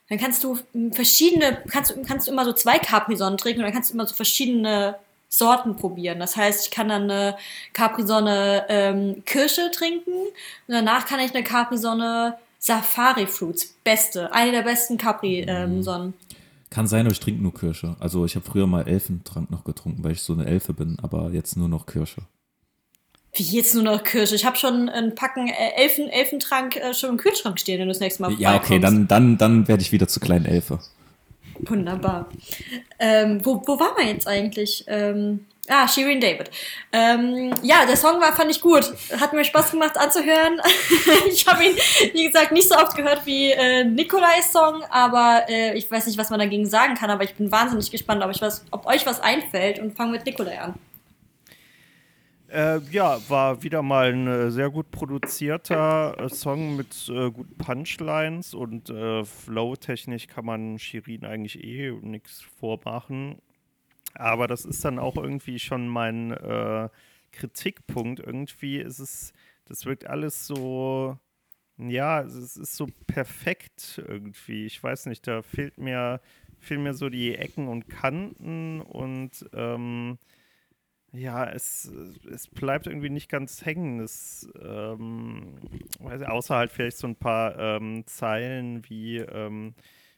dann 0.09 0.19
kannst 0.19 0.43
du 0.45 0.59
verschiedene, 0.93 1.63
kannst, 1.69 1.91
du- 1.91 2.03
kannst 2.03 2.27
du 2.27 2.33
immer 2.33 2.45
so 2.45 2.53
zwei 2.53 2.79
Capri-Sonnen 2.79 3.39
trinken 3.39 3.61
und 3.61 3.65
dann 3.67 3.73
kannst 3.75 3.91
du 3.91 3.95
immer 3.95 4.07
so 4.07 4.15
verschiedene 4.15 4.97
Sorten 5.33 5.77
probieren. 5.77 6.21
Das 6.21 6.37
heißt, 6.37 6.67
ich 6.67 6.71
kann 6.71 6.89
dann 6.89 7.11
eine 7.11 7.37
Capri-Sonne 7.73 8.67
ähm, 8.69 9.23
Kirsche 9.25 9.71
trinken 9.73 10.13
und 10.13 10.35
danach 10.69 11.07
kann 11.07 11.21
ich 11.21 11.35
eine 11.35 11.43
Capri-Sonne 11.43 12.37
Safari 12.59 13.27
Fruits. 13.27 13.75
Beste. 13.83 14.33
Eine 14.33 14.53
der 14.53 14.63
besten 14.63 14.99
Capri-Sonnen. 14.99 16.13
Kann 16.69 16.87
sein, 16.87 17.07
aber 17.07 17.13
ich 17.13 17.21
trinke 17.21 17.43
nur 17.43 17.55
Kirsche. 17.55 17.97
Also 17.99 18.27
ich 18.27 18.37
habe 18.37 18.45
früher 18.45 18.67
mal 18.67 18.87
Elfentrank 18.87 19.51
noch 19.51 19.65
getrunken, 19.65 20.05
weil 20.05 20.13
ich 20.13 20.23
so 20.23 20.35
eine 20.35 20.47
Elfe 20.47 20.75
bin, 20.75 20.99
aber 21.03 21.31
jetzt 21.33 21.57
nur 21.57 21.69
noch 21.69 21.87
Kirsche. 21.87 22.23
Wie 23.35 23.43
jetzt 23.43 23.75
nur 23.75 23.85
noch 23.85 24.05
Kirsche? 24.05 24.35
Ich 24.35 24.45
habe 24.45 24.57
schon 24.57 24.91
ein 24.91 25.15
Packen 25.15 25.49
äh, 25.49 25.83
Elfen, 25.83 26.09
Elfentrank 26.09 26.77
äh, 26.77 26.93
schon 26.93 27.11
im 27.11 27.17
Kühlschrank 27.17 27.59
stehen, 27.59 27.81
wenn 27.81 27.89
du 27.89 27.95
das 27.95 28.01
nächste 28.01 28.23
Mal 28.23 28.33
Ja, 28.35 28.57
okay, 28.57 28.79
dann, 28.79 29.09
dann, 29.09 29.39
dann 29.39 29.67
werde 29.67 29.83
ich 29.83 29.93
wieder 29.93 30.09
zur 30.09 30.21
kleinen 30.21 30.45
Elfe. 30.45 30.79
Wunderbar. 31.61 32.29
Ähm, 32.99 33.45
wo, 33.45 33.63
wo 33.67 33.79
waren 33.79 33.97
wir 33.97 34.07
jetzt 34.07 34.27
eigentlich? 34.27 34.85
Ähm, 34.87 35.47
ah, 35.69 35.87
Shirin 35.87 36.21
David. 36.21 36.51
Ähm, 36.93 37.55
ja, 37.63 37.87
der 37.87 37.97
Song 37.97 38.21
war, 38.21 38.33
fand 38.35 38.51
ich 38.51 38.61
gut. 38.61 38.93
Hat 39.21 39.33
mir 39.33 39.45
Spaß 39.45 39.71
gemacht 39.73 39.97
anzuhören. 39.99 40.61
ich 41.29 41.47
habe 41.47 41.65
ihn, 41.65 41.77
wie 42.13 42.27
gesagt, 42.27 42.53
nicht 42.53 42.69
so 42.69 42.77
oft 42.77 42.97
gehört 42.97 43.25
wie 43.27 43.51
äh, 43.51 43.85
Nikolais 43.85 44.51
Song, 44.53 44.83
aber 44.91 45.47
äh, 45.49 45.77
ich 45.77 45.91
weiß 45.91 46.07
nicht, 46.07 46.19
was 46.19 46.31
man 46.31 46.41
dagegen 46.41 46.67
sagen 46.67 46.95
kann, 46.95 47.11
aber 47.11 47.25
ich 47.25 47.35
bin 47.35 47.51
wahnsinnig 47.53 47.91
gespannt, 47.91 48.23
ob, 48.25 48.31
ich 48.31 48.43
was, 48.43 48.65
ob 48.71 48.87
euch 48.87 49.07
was 49.07 49.21
einfällt 49.21 49.79
und 49.79 49.97
fange 49.97 50.13
mit 50.13 50.27
Nikolai 50.27 50.59
an. 50.61 50.75
Äh, 52.53 52.81
ja, 52.91 53.19
war 53.31 53.63
wieder 53.63 53.83
mal 53.83 54.13
ein 54.13 54.27
äh, 54.27 54.51
sehr 54.51 54.69
gut 54.69 54.91
produzierter 54.91 56.17
äh, 56.19 56.29
Song 56.29 56.77
mit 56.77 57.09
äh, 57.09 57.31
guten 57.31 57.57
Punchlines 57.57 58.53
und 58.53 58.91
äh, 58.91 59.25
Flow-technisch 59.25 60.27
kann 60.27 60.45
man 60.45 60.79
Shirin 60.79 61.25
eigentlich 61.25 61.65
eh 61.65 61.93
nichts 62.03 62.43
vormachen. 62.43 63.41
Aber 64.15 64.49
das 64.49 64.65
ist 64.67 64.85
dann 64.85 64.99
auch 64.99 65.17
irgendwie 65.17 65.59
schon 65.61 65.89
mein 65.89 66.33
äh, 66.33 66.89
Kritikpunkt. 67.33 68.21
Irgendwie 68.21 68.79
ist 68.79 69.01
es, 69.01 69.33
das 69.67 69.87
wirkt 69.87 70.07
alles 70.07 70.47
so, 70.47 71.19
ja, 71.79 72.23
es 72.23 72.35
ist- 72.57 72.77
so 72.77 72.89
perfekt 73.07 74.03
irgendwie. 74.07 74.67
Ich 74.67 74.83
weiß 74.83 75.07
nicht, 75.07 75.27
da 75.27 75.43
fehlt 75.43 75.79
mir, 75.79 76.21
fehlen 76.59 76.83
mir 76.85 76.95
so 76.95 77.09
die 77.09 77.35
Ecken 77.37 77.69
und 77.69 77.89
Kanten 77.89 78.81
und 78.83 79.47
ähm, 79.55 80.19
ja, 81.13 81.45
es, 81.47 81.93
es 82.33 82.49
bleibt 82.49 82.87
irgendwie 82.87 83.11
nicht 83.11 83.29
ganz 83.29 83.65
hängen. 83.67 84.01
Es, 84.01 84.49
ähm, 84.63 85.59
weiß 86.01 86.23
ich, 86.23 86.29
außer 86.29 86.57
halt 86.57 86.71
vielleicht 86.73 86.97
so 86.97 87.07
ein 87.07 87.17
paar 87.17 87.59
ähm, 87.59 88.07
Zeilen 88.07 88.89
wie, 88.89 89.19
ähm, 89.19 89.75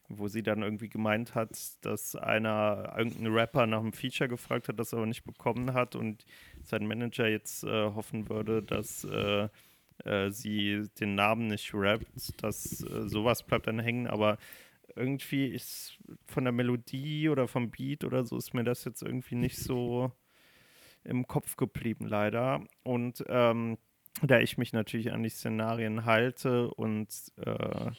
wo 0.08 0.28
sie 0.28 0.42
dann 0.44 0.62
irgendwie 0.62 0.88
gemeint 0.88 1.34
hat, 1.34 1.50
dass 1.84 2.14
einer, 2.14 2.94
irgendein 2.96 3.32
Rapper 3.32 3.66
nach 3.66 3.80
einem 3.80 3.92
Feature 3.92 4.28
gefragt 4.28 4.68
hat, 4.68 4.78
das 4.78 4.92
er 4.92 4.98
aber 4.98 5.06
nicht 5.06 5.24
bekommen 5.24 5.72
hat 5.74 5.96
und 5.96 6.24
sein 6.62 6.86
Manager 6.86 7.28
jetzt 7.28 7.64
äh, 7.64 7.84
hoffen 7.92 8.28
würde, 8.28 8.62
dass 8.62 9.04
äh, 9.04 9.48
äh, 10.04 10.30
sie 10.30 10.84
den 11.00 11.14
Namen 11.16 11.48
nicht 11.48 11.72
rappt. 11.74 12.42
Das, 12.42 12.82
äh, 12.82 13.08
sowas 13.08 13.42
bleibt 13.42 13.66
dann 13.66 13.80
hängen, 13.80 14.06
aber 14.06 14.38
irgendwie 14.96 15.46
ist 15.48 15.98
von 16.26 16.44
der 16.44 16.52
Melodie 16.52 17.28
oder 17.28 17.48
vom 17.48 17.70
Beat 17.70 18.04
oder 18.04 18.24
so 18.24 18.36
ist 18.36 18.54
mir 18.54 18.64
das 18.64 18.84
jetzt 18.84 19.02
irgendwie 19.02 19.34
nicht 19.36 19.58
so 19.58 20.12
im 21.04 21.26
Kopf 21.26 21.56
geblieben, 21.56 22.06
leider. 22.06 22.60
Und 22.82 23.24
ähm, 23.28 23.78
da 24.22 24.40
ich 24.40 24.58
mich 24.58 24.72
natürlich 24.72 25.12
an 25.12 25.22
die 25.22 25.28
Szenarien 25.28 26.04
halte 26.04 26.72
und 26.74 27.08
äh, 27.44 27.90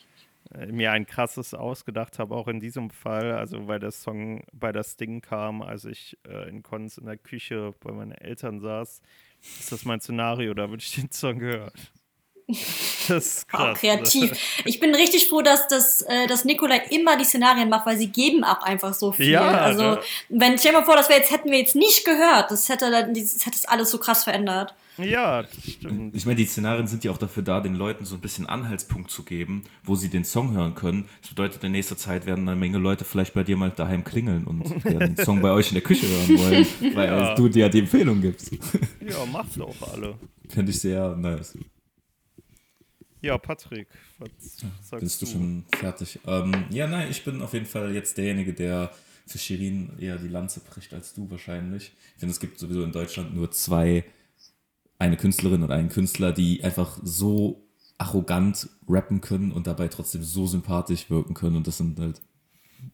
mir 0.71 0.91
ein 0.91 1.05
krasses 1.05 1.53
ausgedacht 1.53 2.19
habe, 2.19 2.35
auch 2.35 2.47
in 2.47 2.59
diesem 2.59 2.89
Fall, 2.89 3.31
also 3.31 3.67
weil 3.67 3.79
der 3.79 3.91
Song 3.91 4.43
bei 4.53 4.71
das 4.71 4.95
Ding 4.95 5.21
kam, 5.21 5.61
als 5.61 5.85
ich 5.85 6.17
äh, 6.27 6.49
in 6.49 6.63
Konz 6.63 6.97
in 6.97 7.05
der 7.05 7.17
Küche 7.17 7.73
bei 7.79 7.91
meinen 7.91 8.11
Eltern 8.11 8.59
saß, 8.59 9.01
ist 9.41 9.71
das 9.71 9.85
mein 9.85 9.99
Szenario, 9.99 10.53
da 10.53 10.69
würde 10.69 10.83
ich 10.83 10.95
den 10.95 11.11
Song 11.11 11.39
hören. 11.39 11.71
Das 13.07 13.25
ist 13.25 13.45
Auch 13.53 13.59
krass. 13.59 13.79
kreativ. 13.79 14.31
Ich 14.65 14.79
bin 14.79 14.93
richtig 14.95 15.29
froh, 15.29 15.41
dass, 15.41 15.67
dass, 15.67 16.01
äh, 16.01 16.25
dass 16.27 16.43
Nikolai 16.45 16.81
immer 16.89 17.17
die 17.17 17.23
Szenarien 17.23 17.69
macht, 17.69 17.85
weil 17.85 17.97
sie 17.99 18.07
geben 18.07 18.43
auch 18.43 18.63
einfach 18.63 18.93
so 18.95 19.11
viel. 19.11 19.29
Ja, 19.29 19.41
also, 19.59 19.97
wenn, 20.29 20.57
stell 20.57 20.71
dir 20.71 20.79
mal 20.79 20.85
vor, 20.85 20.95
das 20.95 21.07
jetzt, 21.09 21.31
hätten 21.31 21.51
wir 21.51 21.59
jetzt 21.59 21.75
nicht 21.75 22.03
gehört. 22.05 22.49
Das 22.49 22.67
hätte, 22.69 22.89
dann, 22.89 23.13
das 23.13 23.45
hätte 23.45 23.51
das 23.57 23.65
alles 23.65 23.91
so 23.91 23.99
krass 23.99 24.23
verändert. 24.23 24.73
Ja, 24.97 25.43
das 25.43 25.51
stimmt. 25.71 26.15
Ich 26.15 26.25
meine, 26.25 26.37
die 26.37 26.45
Szenarien 26.45 26.87
sind 26.87 27.03
ja 27.03 27.11
auch 27.11 27.17
dafür 27.17 27.43
da, 27.43 27.59
den 27.59 27.75
Leuten 27.75 28.05
so 28.05 28.15
ein 28.15 28.21
bisschen 28.21 28.47
Anhaltspunkt 28.47 29.11
zu 29.11 29.23
geben, 29.23 29.63
wo 29.83 29.95
sie 29.95 30.09
den 30.09 30.23
Song 30.23 30.53
hören 30.53 30.73
können. 30.73 31.07
Das 31.21 31.29
bedeutet, 31.29 31.63
in 31.63 31.73
nächster 31.73 31.97
Zeit 31.97 32.25
werden 32.25 32.47
eine 32.47 32.55
Menge 32.57 32.77
Leute 32.79 33.05
vielleicht 33.05 33.33
bei 33.33 33.43
dir 33.43 33.57
mal 33.57 33.71
daheim 33.71 34.03
klingeln 34.03 34.45
und 34.45 34.63
den 34.85 35.17
Song 35.17 35.41
bei 35.41 35.51
euch 35.51 35.67
in 35.67 35.73
der 35.75 35.83
Küche 35.83 36.07
hören 36.07 36.39
wollen, 36.39 36.67
weil 36.95 37.07
Ja. 37.07 37.35
du 37.35 37.49
dir 37.49 37.59
ja 37.65 37.69
die 37.69 37.79
Empfehlung 37.79 38.21
gibst. 38.21 38.51
Ja, 39.01 39.25
macht 39.31 39.59
auch 39.61 39.75
alle. 39.93 40.15
Finde 40.49 40.71
ich 40.71 40.79
sehr 40.79 41.15
nice. 41.17 41.57
Ja, 43.25 43.39
Patrick, 43.39 43.87
was 44.19 44.29
sagst 44.81 45.03
Bist 45.03 45.21
du 45.23 45.25
schon 45.25 45.65
fertig? 45.75 46.19
Ähm, 46.27 46.65
ja, 46.69 46.85
nein, 46.85 47.09
ich 47.09 47.23
bin 47.23 47.41
auf 47.41 47.53
jeden 47.53 47.65
Fall 47.65 47.91
jetzt 47.95 48.19
derjenige, 48.19 48.53
der 48.53 48.91
für 49.25 49.39
Shirin 49.39 49.93
eher 49.97 50.17
die 50.17 50.27
Lanze 50.27 50.59
bricht 50.59 50.93
als 50.93 51.15
du 51.15 51.27
wahrscheinlich. 51.31 51.93
Ich 52.13 52.19
finde, 52.19 52.33
es 52.33 52.39
gibt 52.39 52.59
sowieso 52.59 52.83
in 52.83 52.91
Deutschland 52.91 53.33
nur 53.33 53.49
zwei, 53.49 54.05
eine 54.99 55.17
Künstlerin 55.17 55.63
und 55.63 55.71
einen 55.71 55.89
Künstler, 55.89 56.33
die 56.33 56.63
einfach 56.63 56.99
so 57.01 57.67
arrogant 57.97 58.69
rappen 58.87 59.21
können 59.21 59.51
und 59.51 59.65
dabei 59.65 59.87
trotzdem 59.87 60.21
so 60.21 60.45
sympathisch 60.45 61.09
wirken 61.09 61.33
können. 61.33 61.55
Und 61.55 61.65
das 61.65 61.77
sind 61.77 61.99
halt 61.99 62.21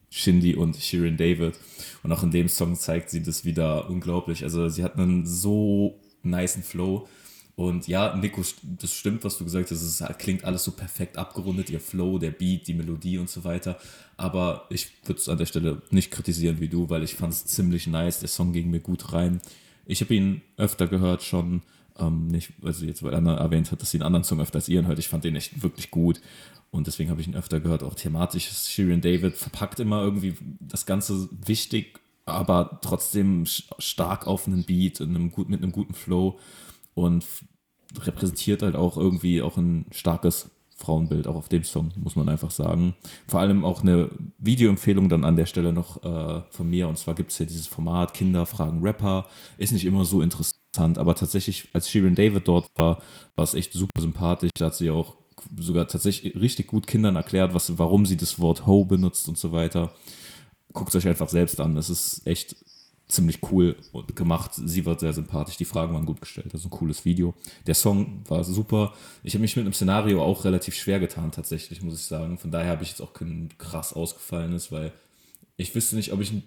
Shindy 0.08 0.54
und 0.54 0.76
Shirin 0.76 1.18
David. 1.18 1.58
Und 2.02 2.10
auch 2.10 2.22
in 2.22 2.30
dem 2.30 2.48
Song 2.48 2.74
zeigt 2.74 3.10
sie 3.10 3.22
das 3.22 3.44
wieder 3.44 3.90
unglaublich. 3.90 4.44
Also 4.44 4.70
sie 4.70 4.82
hat 4.82 4.96
einen 4.96 5.26
so 5.26 6.00
niceen 6.22 6.62
Flow. 6.62 7.06
Und 7.54 7.86
ja, 7.86 8.16
Nico, 8.16 8.42
das 8.62 8.92
stimmt, 8.94 9.24
was 9.24 9.36
du 9.36 9.44
gesagt 9.44 9.70
hast. 9.70 9.82
Es 9.82 10.02
klingt 10.18 10.44
alles 10.44 10.64
so 10.64 10.72
perfekt 10.72 11.18
abgerundet, 11.18 11.68
ihr 11.68 11.80
Flow, 11.80 12.18
der 12.18 12.30
Beat, 12.30 12.66
die 12.66 12.74
Melodie 12.74 13.18
und 13.18 13.28
so 13.28 13.44
weiter. 13.44 13.78
Aber 14.16 14.66
ich 14.70 14.88
würde 15.04 15.20
es 15.20 15.28
an 15.28 15.38
der 15.38 15.46
Stelle 15.46 15.82
nicht 15.90 16.10
kritisieren 16.10 16.60
wie 16.60 16.68
du, 16.68 16.88
weil 16.88 17.02
ich 17.02 17.14
fand 17.14 17.32
es 17.32 17.44
ziemlich 17.44 17.86
nice. 17.86 18.20
Der 18.20 18.28
Song 18.28 18.52
ging 18.52 18.70
mir 18.70 18.80
gut 18.80 19.12
rein. 19.12 19.40
Ich 19.84 20.00
habe 20.00 20.14
ihn 20.14 20.40
öfter 20.56 20.86
gehört 20.86 21.22
schon. 21.22 21.62
Ähm, 21.98 22.28
nicht, 22.28 22.52
also 22.62 22.86
jetzt, 22.86 23.02
weil 23.02 23.14
Anna 23.14 23.36
erwähnt 23.36 23.70
hat, 23.70 23.82
dass 23.82 23.90
sie 23.90 23.98
einen 23.98 24.06
anderen 24.06 24.24
Song 24.24 24.40
öfter 24.40 24.56
als 24.56 24.68
ihren 24.68 24.86
hört. 24.86 24.98
Ich 24.98 25.08
fand 25.08 25.24
den 25.24 25.36
echt 25.36 25.62
wirklich 25.62 25.90
gut. 25.90 26.22
Und 26.70 26.86
deswegen 26.86 27.10
habe 27.10 27.20
ich 27.20 27.26
ihn 27.26 27.36
öfter 27.36 27.60
gehört. 27.60 27.82
Auch 27.82 27.94
thematisch 27.94 28.50
ist 28.50 28.70
Shirin 28.70 29.02
David 29.02 29.36
verpackt 29.36 29.78
immer 29.78 30.02
irgendwie 30.02 30.34
das 30.58 30.86
Ganze 30.86 31.28
wichtig, 31.44 32.00
aber 32.24 32.78
trotzdem 32.82 33.44
stark 33.78 34.26
auf 34.26 34.46
einen 34.46 34.64
Beat, 34.64 35.02
einem 35.02 35.30
gut, 35.30 35.50
mit 35.50 35.62
einem 35.62 35.72
guten 35.72 35.92
Flow 35.92 36.38
und 36.94 37.24
repräsentiert 38.00 38.62
halt 38.62 38.76
auch 38.76 38.96
irgendwie 38.96 39.42
auch 39.42 39.56
ein 39.56 39.86
starkes 39.90 40.50
Frauenbild, 40.82 41.26
auch 41.26 41.36
auf 41.36 41.48
dem 41.48 41.64
Song, 41.64 41.92
muss 41.96 42.16
man 42.16 42.28
einfach 42.28 42.50
sagen. 42.50 42.94
Vor 43.28 43.40
allem 43.40 43.64
auch 43.64 43.82
eine 43.82 44.10
Videoempfehlung 44.38 45.08
dann 45.08 45.24
an 45.24 45.36
der 45.36 45.46
Stelle 45.46 45.72
noch 45.72 46.02
äh, 46.02 46.42
von 46.50 46.68
mir. 46.68 46.88
Und 46.88 46.98
zwar 46.98 47.14
gibt 47.14 47.30
es 47.30 47.38
ja 47.38 47.46
dieses 47.46 47.66
Format 47.66 48.14
Kinder 48.14 48.46
fragen 48.46 48.82
Rapper. 48.82 49.26
Ist 49.58 49.72
nicht 49.72 49.84
immer 49.84 50.04
so 50.04 50.20
interessant, 50.20 50.98
aber 50.98 51.14
tatsächlich, 51.14 51.68
als 51.72 51.88
Shirin 51.88 52.14
David 52.14 52.48
dort 52.48 52.66
war, 52.76 53.00
war 53.36 53.44
es 53.44 53.54
echt 53.54 53.72
super 53.72 54.00
sympathisch. 54.00 54.50
Da 54.58 54.66
hat 54.66 54.74
sie 54.74 54.90
auch 54.90 55.16
sogar 55.56 55.86
tatsächlich 55.88 56.34
richtig 56.34 56.66
gut 56.66 56.86
Kindern 56.86 57.16
erklärt, 57.16 57.54
was, 57.54 57.78
warum 57.78 58.06
sie 58.06 58.16
das 58.16 58.38
Wort 58.40 58.66
Ho 58.66 58.84
benutzt 58.84 59.28
und 59.28 59.38
so 59.38 59.52
weiter. 59.52 59.92
Guckt 60.72 60.90
es 60.90 60.96
euch 60.96 61.08
einfach 61.08 61.28
selbst 61.28 61.60
an. 61.60 61.76
Es 61.76 61.90
ist 61.90 62.26
echt 62.26 62.56
ziemlich 63.08 63.40
cool 63.50 63.76
gemacht. 64.14 64.52
Sie 64.54 64.86
war 64.86 64.98
sehr 64.98 65.12
sympathisch. 65.12 65.56
Die 65.56 65.64
Fragen 65.64 65.92
waren 65.94 66.06
gut 66.06 66.20
gestellt. 66.20 66.52
Das 66.52 66.60
ist 66.60 66.66
ein 66.66 66.70
cooles 66.70 67.04
Video. 67.04 67.34
Der 67.66 67.74
Song 67.74 68.22
war 68.28 68.42
super. 68.44 68.94
Ich 69.22 69.34
habe 69.34 69.42
mich 69.42 69.56
mit 69.56 69.66
dem 69.66 69.72
Szenario 69.72 70.22
auch 70.22 70.44
relativ 70.44 70.74
schwer 70.74 71.00
getan, 71.00 71.30
tatsächlich, 71.30 71.82
muss 71.82 72.00
ich 72.00 72.06
sagen. 72.06 72.38
Von 72.38 72.50
daher 72.50 72.70
habe 72.70 72.82
ich 72.82 72.90
jetzt 72.90 73.02
auch 73.02 73.12
kein 73.12 73.50
krass 73.58 73.92
ausgefallenes, 73.92 74.72
weil 74.72 74.92
ich 75.56 75.74
wüsste 75.74 75.96
nicht, 75.96 76.12
ob 76.12 76.20
ich 76.20 76.32
ein 76.32 76.42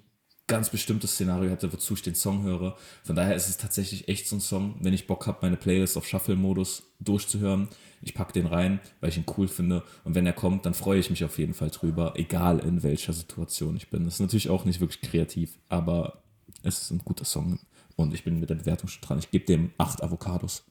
ganz 0.48 0.70
bestimmtes 0.70 1.14
Szenario 1.14 1.50
hätte, 1.50 1.72
wozu 1.74 1.96
ich 1.96 2.04
den 2.04 2.16
Song 2.16 2.44
höre. 2.44 2.78
Von 3.04 3.16
daher 3.16 3.36
ist 3.36 3.50
es 3.50 3.58
tatsächlich 3.58 4.08
echt 4.08 4.28
so 4.28 4.36
ein 4.36 4.42
Song, 4.42 4.76
wenn 4.80 4.94
ich 4.94 5.08
Bock 5.08 5.26
habe, 5.26 5.40
meine 5.42 5.58
Playlist 5.58 5.98
auf 5.98 6.08
Shuffle-Modus 6.08 6.84
durchzuhören. 7.00 7.68
Ich 8.02 8.14
packe 8.14 8.34
den 8.34 8.46
rein, 8.46 8.80
weil 9.00 9.10
ich 9.10 9.18
ihn 9.18 9.26
cool 9.38 9.48
finde. 9.48 9.84
Und 10.04 10.14
wenn 10.14 10.28
er 10.28 10.34
kommt, 10.34 10.66
dann 10.66 10.76
freue 10.76 11.00
ich 11.00 11.10
mich 11.10 11.24
auf 11.24 11.40
jeden 11.40 11.56
Fall 11.56 11.72
drüber, 11.72 12.14
egal 12.16 12.60
in 12.60 12.84
welcher 12.84 13.14
Situation 13.14 13.76
ich 13.76 13.90
bin. 13.90 14.06
Das 14.06 14.16
ist 14.16 14.20
natürlich 14.20 14.50
auch 14.50 14.66
nicht 14.66 14.80
wirklich 14.80 15.02
kreativ, 15.02 15.58
aber 15.70 16.22
es 16.66 16.82
ist 16.82 16.92
ein 16.92 17.00
guter 17.00 17.26
Song. 17.26 17.60
Und 17.96 18.14
ich 18.14 18.24
bin 18.24 18.40
mit 18.40 18.50
der 18.50 18.56
Bewertung 18.56 18.90
schon 18.90 19.02
dran. 19.02 19.20
Ich 19.20 19.32
gebe 19.32 19.46
dem 19.46 19.72
acht 19.78 20.04
Avocados. 20.04 20.66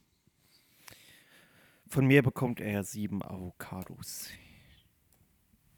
Von 1.89 2.07
mir 2.07 2.23
bekommt 2.23 2.61
er 2.61 2.83
sieben 2.83 3.23
Avocados. 3.23 4.29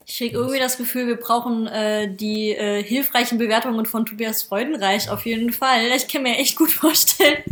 Ich 0.09 0.19
kriege 0.19 0.37
irgendwie 0.37 0.61
das 0.61 0.79
Gefühl, 0.79 1.09
wir 1.09 1.17
brauchen 1.17 1.67
äh, 1.67 2.15
die 2.15 2.51
äh, 2.53 2.81
hilfreichen 2.81 3.39
Bewertungen 3.39 3.87
von 3.87 4.07
Tobias 4.07 4.45
Freudenreich 4.45 5.11
auf 5.11 5.27
jeden 5.27 5.53
Fall. 5.53 5.91
Ich 5.97 6.07
kann 6.07 6.23
mir 6.23 6.37
echt 6.37 6.57
gut 6.57 6.71
vorstellen, 6.71 7.43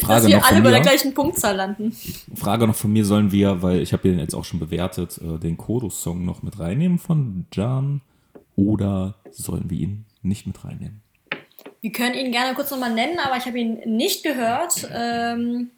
Frage 0.00 0.06
dass 0.22 0.26
wir 0.26 0.44
alle 0.44 0.60
bei 0.60 0.70
der 0.70 0.80
gleichen 0.80 1.14
Punktzahl 1.14 1.54
landen. 1.54 1.96
Frage 2.34 2.66
noch 2.66 2.74
von 2.74 2.92
mir, 2.92 3.04
sollen 3.04 3.30
wir, 3.30 3.62
weil 3.62 3.80
ich 3.80 3.92
habe 3.92 4.02
den 4.02 4.18
jetzt 4.18 4.34
auch 4.34 4.44
schon 4.44 4.58
bewertet, 4.58 5.18
äh, 5.18 5.38
den 5.38 5.56
Kodos-Song 5.56 6.24
noch 6.24 6.42
mit 6.42 6.58
reinnehmen 6.58 6.98
von 6.98 7.46
Jan 7.52 8.00
oder 8.56 9.14
sollen 9.30 9.70
wir 9.70 9.78
ihn 9.78 10.04
nicht 10.20 10.48
mit 10.48 10.64
reinnehmen? 10.64 11.02
Wir 11.80 11.92
können 11.92 12.14
ihn 12.14 12.32
gerne 12.32 12.54
kurz 12.54 12.70
nochmal 12.70 12.92
nennen, 12.92 13.18
aber 13.18 13.36
ich 13.36 13.46
habe 13.46 13.58
ihn 13.58 13.96
nicht 13.96 14.24
gehört. 14.24 14.88
Ähm, 14.92 15.70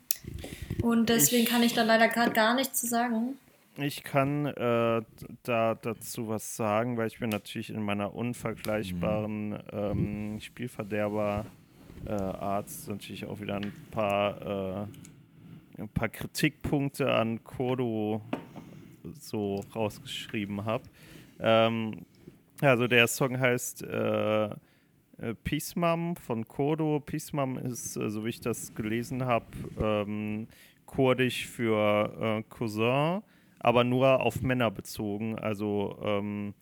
und 0.83 1.09
deswegen 1.09 1.45
ich, 1.45 1.49
kann 1.49 1.63
ich 1.63 1.75
da 1.75 1.83
leider 1.83 2.09
gerade 2.09 2.33
gar 2.33 2.55
nichts 2.55 2.81
zu 2.81 2.87
sagen. 2.87 3.37
Ich 3.77 4.03
kann 4.03 4.47
äh, 4.47 5.03
da 5.43 5.75
dazu 5.75 6.29
was 6.29 6.57
sagen, 6.57 6.97
weil 6.97 7.07
ich 7.07 7.19
bin 7.19 7.31
natürlich 7.31 7.71
in 7.71 7.83
meiner 7.83 8.15
unvergleichbaren 8.15 9.59
ähm, 9.73 10.41
Spielverderber 10.41 11.47
äh, 12.07 12.13
Arzt 12.13 12.89
natürlich 12.89 13.27
auch 13.27 13.41
wieder 13.41 13.57
ein 13.57 13.73
paar, 13.91 14.87
äh, 15.77 15.83
ein 15.83 15.89
paar 15.89 16.09
Kritikpunkte 16.09 17.13
an 17.13 17.45
Kodo 17.45 18.23
so 19.19 19.65
rausgeschrieben 19.75 20.65
habe. 20.65 20.85
Ähm, 21.39 22.07
also 22.61 22.87
der 22.87 23.07
Song 23.07 23.39
heißt 23.39 23.83
äh, 23.83 24.51
äh, 25.21 25.35
Pismam 25.35 26.17
von 26.17 26.47
Kodo. 26.47 27.01
Pismam 27.01 27.59
ist, 27.59 27.97
äh, 27.97 28.11
so 28.11 28.25
wie 28.25 28.31
ich 28.31 28.41
das 28.41 28.75
gelesen 28.75 29.25
habe, 29.25 29.47
ähm, 29.79 30.49
kurdisch 30.87 31.47
für 31.47 32.13
äh, 32.21 32.43
Cousin, 32.49 33.23
aber 33.59 33.85
nur 33.85 34.21
auf 34.21 34.43
Männer 34.43 34.71
bezogen. 34.71 35.39
Also 35.39 35.99
ähm, 36.03 36.55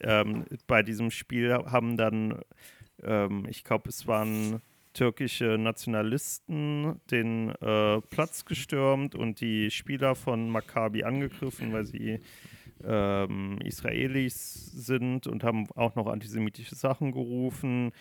Äh, 0.00 0.24
bei 0.66 0.82
diesem 0.82 1.10
Spiel 1.10 1.54
haben 1.54 1.96
dann, 1.96 2.42
ähm, 3.02 3.46
ich 3.48 3.64
glaube, 3.64 3.88
es 3.88 4.06
waren 4.06 4.60
türkische 4.98 5.58
Nationalisten 5.58 7.00
den 7.12 7.50
äh, 7.60 8.00
Platz 8.00 8.44
gestürmt 8.44 9.14
und 9.14 9.40
die 9.40 9.70
Spieler 9.70 10.16
von 10.16 10.50
Maccabi 10.50 11.04
angegriffen, 11.04 11.72
weil 11.72 11.86
sie 11.86 12.18
ähm, 12.84 13.60
Israelis 13.62 14.72
sind 14.72 15.28
und 15.28 15.44
haben 15.44 15.68
auch 15.76 15.94
noch 15.94 16.08
antisemitische 16.08 16.74
Sachen 16.74 17.12
gerufen 17.12 17.92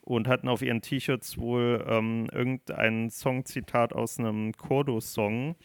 und 0.00 0.28
hatten 0.28 0.48
auf 0.48 0.62
ihren 0.62 0.80
T-Shirts 0.80 1.36
wohl 1.36 1.84
ähm, 1.86 2.26
irgendein 2.32 3.10
Songzitat 3.10 3.92
aus 3.92 4.18
einem 4.18 4.52
Kurdo-Song. 4.54 5.56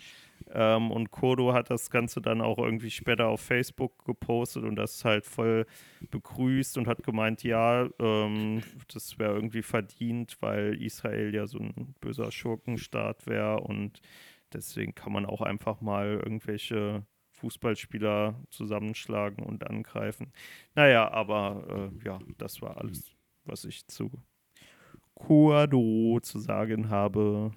Ähm, 0.50 0.92
und 0.92 1.12
Kodo 1.12 1.54
hat 1.54 1.70
das 1.70 1.90
Ganze 1.90 2.22
dann 2.22 2.42
auch 2.42 2.58
irgendwie 2.58 2.92
später 2.92 3.28
auf 3.28 3.42
Facebook 3.42 4.06
gepostet 4.06 4.64
und 4.64 4.76
das 4.76 5.06
halt 5.06 5.26
voll 5.26 5.66
begrüßt 6.10 6.78
und 6.78 6.88
hat 6.88 7.04
gemeint, 7.04 7.44
ja, 7.44 7.88
ähm, 8.00 8.62
das 8.94 9.20
wäre 9.20 9.34
irgendwie 9.34 9.62
verdient, 9.62 10.38
weil 10.42 10.82
Israel 10.82 11.34
ja 11.34 11.48
so 11.48 11.60
ein 11.60 11.96
böser 12.00 12.32
Schurkenstaat 12.32 13.28
wäre 13.28 13.62
und 13.62 14.02
deswegen 14.54 14.96
kann 14.96 15.14
man 15.14 15.26
auch 15.26 15.42
einfach 15.42 15.82
mal 15.82 16.20
irgendwelche 16.24 17.06
Fußballspieler 17.32 18.36
zusammenschlagen 18.50 19.44
und 19.44 19.68
angreifen. 19.68 20.32
Naja, 20.76 21.10
aber 21.12 21.92
äh, 21.94 22.06
ja, 22.06 22.20
das 22.38 22.62
war 22.62 22.78
alles, 22.78 23.16
was 23.46 23.66
ich 23.66 23.88
zu 23.88 24.12
Quado 25.16 26.20
zu 26.22 26.40
sagen 26.40 26.90
habe. 26.90 27.52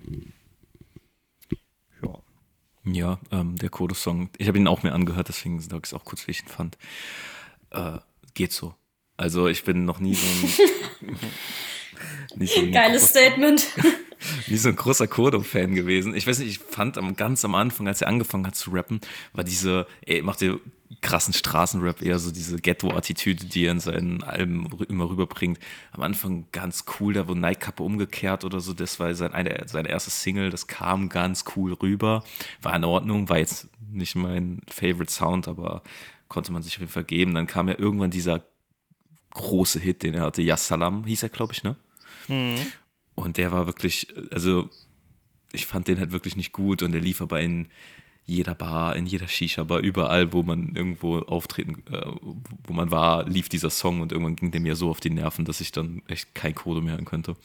Ja. 2.84 3.18
Ähm, 3.30 3.56
der 3.56 3.70
Kodo-Song, 3.70 4.30
ich 4.36 4.48
habe 4.48 4.58
ihn 4.58 4.68
auch 4.68 4.82
mir 4.82 4.92
angehört, 4.92 5.28
deswegen 5.28 5.60
sage 5.60 5.82
ich 5.84 5.90
es 5.90 5.94
auch 5.94 6.04
kurz, 6.04 6.26
wie 6.26 6.32
ich 6.32 6.42
ihn 6.42 6.48
fand. 6.48 6.76
Äh, 7.70 7.98
geht 8.34 8.52
so. 8.52 8.74
Also 9.16 9.48
ich 9.48 9.64
bin 9.64 9.84
noch 9.84 10.00
nie 10.00 10.14
so 10.14 10.26
ein... 10.26 11.16
nie 12.36 12.46
so 12.46 12.60
ein 12.60 12.72
Geiles 12.72 13.08
Statement. 13.08 13.66
Nie 14.46 14.56
so 14.56 14.68
ein 14.68 14.76
großer 14.76 15.06
Kodo-Fan 15.06 15.74
gewesen. 15.74 16.14
Ich 16.14 16.26
weiß 16.26 16.38
nicht, 16.38 16.48
ich 16.48 16.58
fand 16.58 16.98
am, 16.98 17.16
ganz 17.16 17.44
am 17.44 17.54
Anfang, 17.54 17.88
als 17.88 18.00
er 18.00 18.08
angefangen 18.08 18.46
hat 18.46 18.56
zu 18.56 18.70
rappen, 18.70 19.00
war 19.32 19.44
diese, 19.44 19.86
ey, 20.06 20.22
macht 20.22 20.42
ihr 20.42 20.60
krassen 21.00 21.34
Straßenrap 21.34 22.02
eher 22.02 22.18
so 22.18 22.30
diese 22.30 22.56
Ghetto-Attitüde, 22.56 23.46
die 23.46 23.66
er 23.66 23.72
in 23.72 23.80
seinen 23.80 24.22
Alben 24.22 24.68
immer 24.88 25.08
rüberbringt. 25.08 25.58
Am 25.92 26.02
Anfang 26.02 26.46
ganz 26.52 26.84
cool, 26.98 27.14
da 27.14 27.26
wurde 27.28 27.40
Nike-Kappe 27.40 27.82
umgekehrt 27.82 28.44
oder 28.44 28.60
so, 28.60 28.72
das 28.72 29.00
war 29.00 29.14
sein, 29.14 29.32
eine, 29.32 29.64
seine 29.66 29.88
erste 29.88 30.10
Single, 30.10 30.50
das 30.50 30.66
kam 30.66 31.08
ganz 31.08 31.44
cool 31.56 31.74
rüber, 31.74 32.24
war 32.62 32.74
in 32.74 32.84
Ordnung, 32.84 33.28
war 33.28 33.38
jetzt 33.38 33.68
nicht 33.90 34.14
mein 34.14 34.60
Favorite 34.68 35.12
Sound, 35.12 35.48
aber 35.48 35.82
konnte 36.28 36.52
man 36.52 36.62
sich 36.62 36.74
auf 36.74 36.80
jeden 36.80 36.92
Fall 36.92 37.04
geben. 37.04 37.34
Dann 37.34 37.46
kam 37.46 37.68
ja 37.68 37.78
irgendwann 37.78 38.10
dieser 38.10 38.42
große 39.30 39.80
Hit, 39.80 40.02
den 40.02 40.14
er 40.14 40.22
hatte, 40.22 40.42
Ja 40.42 40.56
Salam 40.56 41.04
hieß 41.04 41.22
er, 41.22 41.28
glaube 41.28 41.52
ich, 41.52 41.62
ne? 41.62 41.76
Mhm. 42.28 42.56
Und 43.14 43.36
der 43.36 43.52
war 43.52 43.66
wirklich, 43.66 44.08
also 44.30 44.68
ich 45.52 45.66
fand 45.66 45.88
den 45.88 45.98
halt 45.98 46.12
wirklich 46.12 46.36
nicht 46.36 46.52
gut 46.52 46.82
und 46.82 46.92
der 46.92 47.00
lief 47.00 47.20
aber 47.20 47.40
in 47.40 47.68
jeder 48.26 48.54
Bar, 48.54 48.96
in 48.96 49.06
jeder 49.06 49.28
Shisha-Bar, 49.28 49.80
überall, 49.80 50.32
wo 50.32 50.42
man 50.42 50.74
irgendwo 50.74 51.18
auftreten, 51.18 51.82
äh, 51.92 52.06
wo 52.66 52.72
man 52.72 52.90
war, 52.90 53.28
lief 53.28 53.50
dieser 53.50 53.68
Song 53.68 54.00
und 54.00 54.12
irgendwann 54.12 54.36
ging 54.36 54.50
der 54.50 54.62
mir 54.62 54.76
so 54.76 54.88
auf 54.88 55.00
die 55.00 55.10
Nerven, 55.10 55.44
dass 55.44 55.60
ich 55.60 55.72
dann 55.72 56.02
echt 56.08 56.34
kein 56.34 56.54
Code 56.54 56.80
mehr 56.80 56.94
hören 56.94 57.04
könnte. 57.04 57.36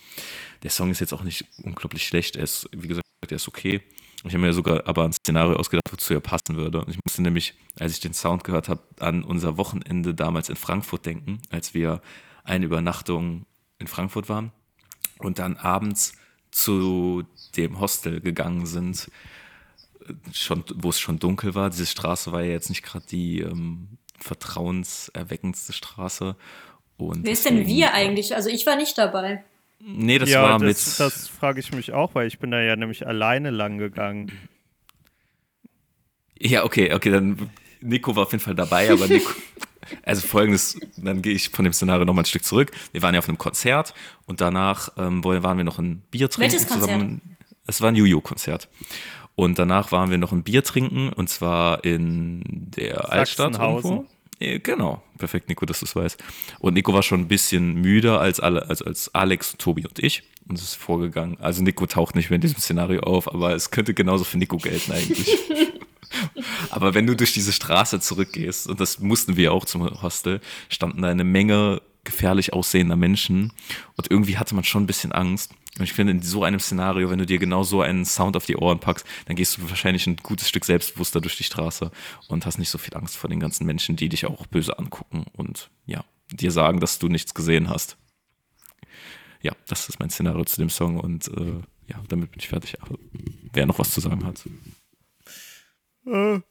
Der 0.63 0.69
Song 0.69 0.89
ist 0.89 1.01
jetzt 1.01 1.13
auch 1.13 1.23
nicht 1.23 1.45
unglaublich 1.63 2.07
schlecht, 2.07 2.37
er 2.37 2.43
ist, 2.43 2.69
wie 2.71 2.87
gesagt, 2.87 3.05
er 3.27 3.35
ist 3.35 3.47
okay. 3.47 3.81
Ich 4.23 4.33
habe 4.33 4.39
mir 4.39 4.53
sogar 4.53 4.87
aber 4.87 5.05
ein 5.05 5.13
Szenario 5.13 5.55
ausgedacht, 5.55 5.91
wozu 5.91 6.13
er 6.13 6.19
passen 6.19 6.55
würde. 6.55 6.85
Ich 6.89 6.97
musste 7.05 7.21
nämlich, 7.21 7.53
als 7.77 7.93
ich 7.93 7.99
den 7.99 8.13
Sound 8.13 8.43
gehört 8.43 8.67
habe, 8.67 8.81
an 8.99 9.23
unser 9.23 9.57
Wochenende 9.57 10.13
damals 10.13 10.49
in 10.49 10.55
Frankfurt 10.55 11.05
denken, 11.05 11.41
als 11.49 11.73
wir 11.73 12.01
eine 12.43 12.65
Übernachtung 12.65 13.45
in 13.79 13.87
Frankfurt 13.87 14.27
waren 14.27 14.51
und 15.19 15.39
dann 15.39 15.57
abends 15.57 16.13
zu 16.51 17.23
dem 17.55 17.79
Hostel 17.79 18.21
gegangen 18.21 18.65
sind, 18.65 19.11
schon, 20.33 20.63
wo 20.75 20.89
es 20.89 20.99
schon 20.99 21.19
dunkel 21.19 21.53
war. 21.53 21.69
Diese 21.69 21.85
Straße 21.85 22.31
war 22.31 22.41
ja 22.41 22.51
jetzt 22.51 22.69
nicht 22.69 22.83
gerade 22.83 23.05
die 23.05 23.41
ähm, 23.41 23.99
vertrauenserweckendste 24.19 25.73
Straße. 25.73 26.35
Und 26.97 27.23
Wer 27.23 27.33
ist 27.33 27.45
denn 27.45 27.67
wir 27.67 27.93
eigentlich? 27.93 28.35
Also 28.35 28.49
ich 28.49 28.65
war 28.65 28.75
nicht 28.75 28.97
dabei. 28.97 29.43
Nee, 29.79 30.19
das 30.19 30.29
ja, 30.29 30.43
war 30.43 30.59
mit. 30.59 30.71
Das, 30.71 30.97
das 30.97 31.27
frage 31.27 31.59
ich 31.59 31.71
mich 31.71 31.93
auch, 31.93 32.15
weil 32.15 32.27
ich 32.27 32.39
bin 32.39 32.51
da 32.51 32.61
ja 32.61 32.75
nämlich 32.75 33.07
alleine 33.07 33.49
lang 33.49 33.77
gegangen. 33.77 34.31
Ja, 36.37 36.65
okay, 36.65 36.93
okay, 36.93 37.11
dann 37.11 37.49
Nico 37.81 38.15
war 38.15 38.23
auf 38.23 38.31
jeden 38.31 38.43
Fall 38.43 38.55
dabei, 38.55 38.91
aber 38.91 39.07
Nico. 39.07 39.31
Also 40.03 40.27
folgendes, 40.27 40.79
dann 40.97 41.21
gehe 41.21 41.33
ich 41.33 41.49
von 41.49 41.63
dem 41.63 41.73
Szenario 41.73 42.05
nochmal 42.05 42.23
ein 42.23 42.27
Stück 42.27 42.43
zurück. 42.43 42.71
Wir 42.91 43.01
waren 43.01 43.13
ja 43.13 43.19
auf 43.19 43.27
einem 43.27 43.37
Konzert 43.37 43.93
und 44.25 44.41
danach 44.41 44.89
ähm, 44.97 45.23
waren 45.23 45.57
wir 45.57 45.63
noch 45.63 45.79
ein 45.79 46.01
Bier 46.11 46.29
trinken. 46.29 46.51
Welches 46.51 46.67
Konzert? 46.67 46.89
Zusammen. 46.89 47.37
Es 47.67 47.81
war 47.81 47.89
ein 47.89 47.95
Juju-Konzert. 47.95 48.67
Und 49.35 49.57
danach 49.57 49.91
waren 49.91 50.09
wir 50.09 50.17
noch 50.17 50.31
ein 50.31 50.43
Bier 50.43 50.63
trinken 50.63 51.13
und 51.13 51.29
zwar 51.29 51.83
in 51.85 52.41
der 52.45 53.11
Altstadt 53.11 53.57
irgendwo. 53.57 54.05
Genau, 54.39 55.03
perfekt, 55.17 55.49
Nico, 55.49 55.65
dass 55.65 55.79
du 55.79 55.85
es 55.85 55.95
weißt. 55.95 56.23
Und 56.59 56.73
Nico 56.73 56.93
war 56.93 57.03
schon 57.03 57.21
ein 57.21 57.27
bisschen 57.27 57.75
müder 57.75 58.21
als 58.21 58.39
alle, 58.39 58.69
als, 58.69 58.81
als 58.81 59.13
Alex, 59.13 59.55
Tobi 59.57 59.85
und 59.85 59.99
ich. 59.99 60.23
Und 60.47 60.57
es 60.57 60.63
ist 60.63 60.75
vorgegangen. 60.75 61.37
Also 61.39 61.61
Nico 61.61 61.85
taucht 61.85 62.15
nicht 62.15 62.29
mehr 62.29 62.35
in 62.35 62.41
diesem 62.41 62.57
Szenario 62.57 63.01
auf, 63.01 63.31
aber 63.31 63.53
es 63.53 63.69
könnte 63.69 63.93
genauso 63.93 64.23
für 64.23 64.37
Nico 64.37 64.57
gelten 64.57 64.93
eigentlich. 64.93 65.37
aber 66.69 66.93
wenn 66.93 67.07
du 67.07 67.15
durch 67.15 67.33
diese 67.33 67.51
Straße 67.51 67.99
zurückgehst, 67.99 68.67
und 68.67 68.79
das 68.79 68.99
mussten 68.99 69.37
wir 69.37 69.53
auch 69.53 69.65
zum 69.65 70.01
Hostel, 70.01 70.41
standen 70.69 71.01
da 71.01 71.09
eine 71.09 71.23
Menge 71.23 71.81
gefährlich 72.03 72.53
aussehender 72.53 72.95
Menschen. 72.95 73.53
Und 73.95 74.09
irgendwie 74.09 74.37
hatte 74.37 74.55
man 74.55 74.63
schon 74.63 74.83
ein 74.83 74.87
bisschen 74.87 75.11
Angst. 75.11 75.53
Und 75.77 75.83
ich 75.83 75.93
finde, 75.93 76.11
in 76.11 76.21
so 76.21 76.43
einem 76.43 76.59
Szenario, 76.59 77.09
wenn 77.09 77.19
du 77.19 77.25
dir 77.25 77.37
genau 77.37 77.63
so 77.63 77.81
einen 77.81 78.03
Sound 78.05 78.35
auf 78.35 78.45
die 78.45 78.57
Ohren 78.57 78.79
packst, 78.79 79.05
dann 79.25 79.35
gehst 79.35 79.57
du 79.57 79.69
wahrscheinlich 79.69 80.07
ein 80.07 80.17
gutes 80.17 80.49
Stück 80.49 80.65
selbstbewusster 80.65 81.21
durch 81.21 81.37
die 81.37 81.43
Straße 81.43 81.91
und 82.27 82.45
hast 82.45 82.57
nicht 82.57 82.69
so 82.69 82.77
viel 82.77 82.95
Angst 82.95 83.15
vor 83.15 83.29
den 83.29 83.39
ganzen 83.39 83.65
Menschen, 83.65 83.95
die 83.95 84.09
dich 84.09 84.25
auch 84.25 84.47
böse 84.47 84.77
angucken 84.77 85.25
und 85.33 85.69
ja, 85.85 86.03
dir 86.31 86.51
sagen, 86.51 86.79
dass 86.79 86.99
du 86.99 87.07
nichts 87.07 87.33
gesehen 87.33 87.69
hast. 87.69 87.97
Ja, 89.41 89.53
das 89.67 89.87
ist 89.87 89.99
mein 89.99 90.09
Szenario 90.09 90.43
zu 90.43 90.59
dem 90.59 90.69
Song 90.69 90.99
und 90.99 91.27
äh, 91.29 91.61
ja, 91.87 92.01
damit 92.09 92.31
bin 92.31 92.39
ich 92.39 92.49
fertig. 92.49 92.81
Aber 92.81 92.95
wer 93.53 93.65
noch 93.65 93.79
was 93.79 93.91
zu 93.91 94.01
sagen 94.01 94.25
hat. 94.25 94.43
Äh, 96.09 96.41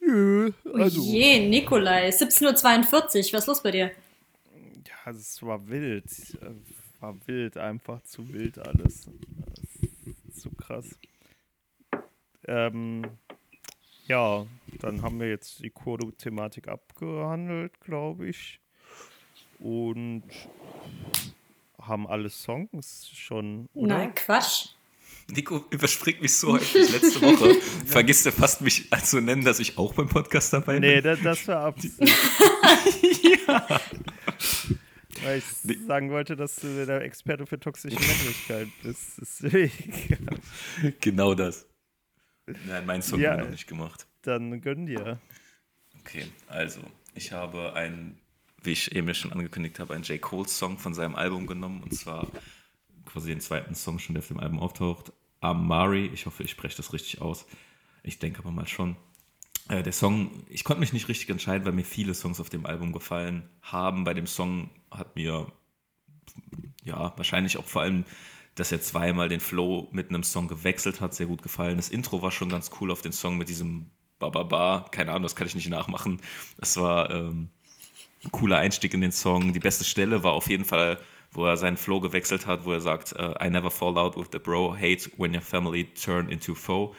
nö, 0.00 0.52
also. 0.74 1.00
Oh 1.00 1.04
je, 1.04 1.48
Nikolai, 1.48 2.08
17.42 2.08 2.44
Uhr, 2.44 3.32
was 3.32 3.32
ist 3.32 3.46
los 3.46 3.62
bei 3.62 3.70
dir? 3.70 3.92
Ja, 4.86 5.10
es 5.10 5.42
war 5.42 5.68
wild 5.68 6.04
war 7.02 7.14
wild, 7.26 7.56
einfach 7.56 8.00
zu 8.04 8.32
wild 8.32 8.58
alles. 8.58 9.10
Zu 10.32 10.50
krass. 10.50 10.96
Ähm, 12.46 13.02
ja, 14.06 14.46
dann 14.80 15.02
haben 15.02 15.20
wir 15.20 15.28
jetzt 15.28 15.62
die 15.62 15.70
Kurdo-Thematik 15.70 16.68
abgehandelt, 16.68 17.80
glaube 17.80 18.28
ich. 18.28 18.60
Und 19.58 20.24
haben 21.80 22.06
alle 22.06 22.30
Songs 22.30 23.10
schon. 23.12 23.68
Oder? 23.74 23.98
Nein, 23.98 24.14
Quatsch. 24.14 24.68
Nico 25.30 25.64
überspringt 25.70 26.20
mich 26.20 26.34
so 26.34 26.54
häufig 26.54 26.90
letzte 26.90 27.20
Woche. 27.22 27.54
Vergisst 27.86 28.26
er 28.26 28.32
fast 28.32 28.60
mich 28.60 28.90
zu 29.04 29.20
nennen, 29.20 29.44
dass 29.44 29.60
ich 29.60 29.78
auch 29.78 29.94
beim 29.94 30.08
Podcast 30.08 30.52
dabei 30.52 30.78
bin? 30.78 30.90
Nee, 30.90 31.00
das, 31.00 31.20
das 31.22 31.48
war 31.48 31.64
Absicht. 31.64 31.94
ja. 32.00 33.80
Weil 35.22 35.38
ich 35.38 35.78
sagen 35.86 36.10
wollte, 36.10 36.36
dass 36.36 36.56
du 36.56 36.84
der 36.86 37.02
Experte 37.02 37.46
für 37.46 37.58
toxische 37.58 37.96
Männlichkeit 37.96 38.68
bist. 38.82 39.12
Deswegen. 39.20 40.40
Genau 41.00 41.34
das. 41.34 41.66
Nein, 42.66 42.86
mein 42.86 43.02
Song 43.02 43.20
ja, 43.20 43.36
noch 43.36 43.50
nicht 43.50 43.66
gemacht. 43.66 44.06
Dann 44.22 44.60
gönn 44.60 44.86
dir. 44.86 45.20
Okay, 46.00 46.26
also, 46.48 46.80
ich 47.14 47.32
habe 47.32 47.74
einen, 47.74 48.18
wie 48.62 48.72
ich 48.72 48.94
eben 48.94 49.14
schon 49.14 49.32
angekündigt 49.32 49.78
habe, 49.78 49.94
einen 49.94 50.02
J. 50.02 50.20
Cole-Song 50.20 50.78
von 50.78 50.92
seinem 50.92 51.14
Album 51.14 51.46
genommen. 51.46 51.82
Und 51.82 51.94
zwar 51.94 52.26
quasi 53.12 53.28
den 53.28 53.40
zweiten 53.40 53.74
Song 53.74 53.98
schon, 53.98 54.14
der 54.14 54.22
auf 54.22 54.28
dem 54.28 54.40
Album 54.40 54.60
auftaucht. 54.60 55.12
Amari, 55.40 56.06
ich 56.06 56.26
hoffe, 56.26 56.42
ich 56.42 56.50
spreche 56.50 56.76
das 56.76 56.92
richtig 56.92 57.20
aus. 57.20 57.46
Ich 58.02 58.18
denke 58.18 58.40
aber 58.40 58.50
mal 58.50 58.66
schon. 58.66 58.96
Äh, 59.68 59.82
der 59.82 59.92
Song, 59.92 60.44
ich 60.48 60.64
konnte 60.64 60.80
mich 60.80 60.92
nicht 60.92 61.08
richtig 61.08 61.28
entscheiden, 61.30 61.64
weil 61.64 61.72
mir 61.72 61.84
viele 61.84 62.14
Songs 62.14 62.40
auf 62.40 62.50
dem 62.50 62.66
Album 62.66 62.92
gefallen 62.92 63.48
haben. 63.60 64.04
Bei 64.04 64.14
dem 64.14 64.26
Song 64.26 64.70
hat 64.90 65.14
mir, 65.16 65.46
ja, 66.84 67.12
wahrscheinlich 67.16 67.58
auch 67.58 67.66
vor 67.66 67.82
allem, 67.82 68.04
dass 68.54 68.72
er 68.72 68.80
zweimal 68.80 69.28
den 69.28 69.40
Flow 69.40 69.88
mit 69.92 70.10
einem 70.10 70.24
Song 70.24 70.48
gewechselt 70.48 71.00
hat, 71.00 71.14
sehr 71.14 71.26
gut 71.26 71.42
gefallen. 71.42 71.76
Das 71.76 71.88
Intro 71.88 72.22
war 72.22 72.30
schon 72.30 72.48
ganz 72.48 72.70
cool 72.80 72.90
auf 72.90 73.02
den 73.02 73.12
Song 73.12 73.38
mit 73.38 73.48
diesem 73.48 73.90
Ba-Ba-Ba. 74.18 74.86
Keine 74.90 75.10
Ahnung, 75.10 75.22
das 75.24 75.36
kann 75.36 75.46
ich 75.46 75.54
nicht 75.54 75.70
nachmachen. 75.70 76.20
Das 76.58 76.76
war 76.76 77.10
ähm, 77.10 77.48
ein 78.24 78.30
cooler 78.30 78.58
Einstieg 78.58 78.94
in 78.94 79.00
den 79.00 79.12
Song. 79.12 79.52
Die 79.52 79.60
beste 79.60 79.84
Stelle 79.84 80.22
war 80.22 80.32
auf 80.32 80.48
jeden 80.48 80.64
Fall, 80.64 80.98
wo 81.32 81.46
er 81.46 81.56
seinen 81.56 81.76
Flow 81.76 82.00
gewechselt 82.00 82.46
hat, 82.46 82.64
wo 82.64 82.72
er 82.72 82.80
sagt, 82.80 83.14
uh, 83.18 83.34
I 83.42 83.50
never 83.50 83.70
fall 83.70 83.96
out 83.98 84.16
with 84.16 84.28
the 84.32 84.38
bro, 84.38 84.74
hate 84.74 85.10
when 85.16 85.34
your 85.34 85.40
family 85.40 85.84
turn 85.84 86.28
into 86.28 86.54
foe. 86.54 86.94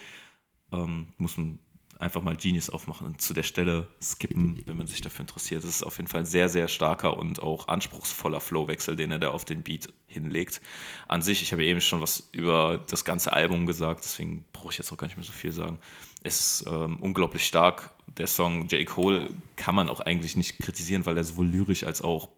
Ähm, 0.72 1.08
muss 1.18 1.38
man 1.38 1.60
einfach 2.00 2.22
mal 2.22 2.36
Genius 2.36 2.70
aufmachen 2.70 3.08
und 3.08 3.22
zu 3.22 3.34
der 3.34 3.44
Stelle 3.44 3.88
skippen, 4.02 4.62
wenn 4.66 4.78
man 4.78 4.88
sich 4.88 5.02
dafür 5.02 5.22
interessiert. 5.22 5.64
Das 5.64 5.70
ist 5.70 5.84
auf 5.84 5.98
jeden 5.98 6.08
Fall 6.08 6.22
ein 6.22 6.26
sehr, 6.26 6.50
sehr 6.50 6.68
starker 6.68 7.18
und 7.18 7.42
auch 7.42 7.68
anspruchsvoller 7.68 8.40
Flowwechsel, 8.40 8.96
den 8.96 9.12
er 9.12 9.20
da 9.20 9.30
auf 9.30 9.46
den 9.46 9.64
Beat 9.64 9.92
hinlegt. 10.08 10.62
An 11.08 11.22
sich, 11.22 11.42
ich 11.42 11.52
habe 11.52 11.64
eben 11.64 11.82
schon 11.82 12.02
was 12.02 12.30
über 12.32 12.84
das 12.90 13.06
ganze 13.06 13.34
Album 13.34 13.66
gesagt, 13.66 14.04
deswegen 14.04 14.46
brauche 14.52 14.72
ich 14.72 14.78
jetzt 14.78 14.92
auch 14.92 14.98
gar 14.98 15.08
nicht 15.08 15.18
mehr 15.18 15.26
so 15.26 15.32
viel 15.32 15.52
sagen. 15.52 15.80
Es 16.24 16.62
ist 16.62 16.68
ähm, 16.68 16.98
unglaublich 17.00 17.46
stark. 17.46 17.92
Der 18.18 18.28
Song 18.28 18.68
J. 18.68 18.86
Cole 18.86 19.30
kann 19.56 19.76
man 19.76 19.90
auch 19.90 20.00
eigentlich 20.00 20.36
nicht 20.36 20.60
kritisieren, 20.60 21.06
weil 21.06 21.18
er 21.18 21.24
sowohl 21.24 21.48
lyrisch 21.48 21.84
als 21.84 22.02
auch 22.02 22.30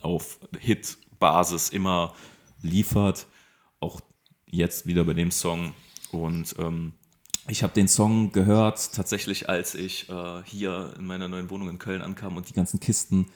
auf 0.00 0.38
Hit-Basis 1.14 1.70
immer 1.70 2.14
liefert. 2.62 3.26
Auch 3.80 4.00
jetzt 4.46 4.86
wieder 4.86 5.04
bei 5.04 5.14
dem 5.14 5.30
Song. 5.30 5.74
Und 6.12 6.54
ähm, 6.58 6.92
ich 7.48 7.62
habe 7.62 7.72
den 7.74 7.88
Song 7.88 8.32
gehört, 8.32 8.94
tatsächlich, 8.94 9.48
als 9.48 9.74
ich 9.74 10.08
äh, 10.08 10.42
hier 10.44 10.94
in 10.98 11.06
meiner 11.06 11.28
neuen 11.28 11.50
Wohnung 11.50 11.68
in 11.68 11.78
Köln 11.78 12.02
ankam 12.02 12.36
und 12.36 12.48
die 12.48 12.54
ganzen 12.54 12.80
Kisten 12.80 13.26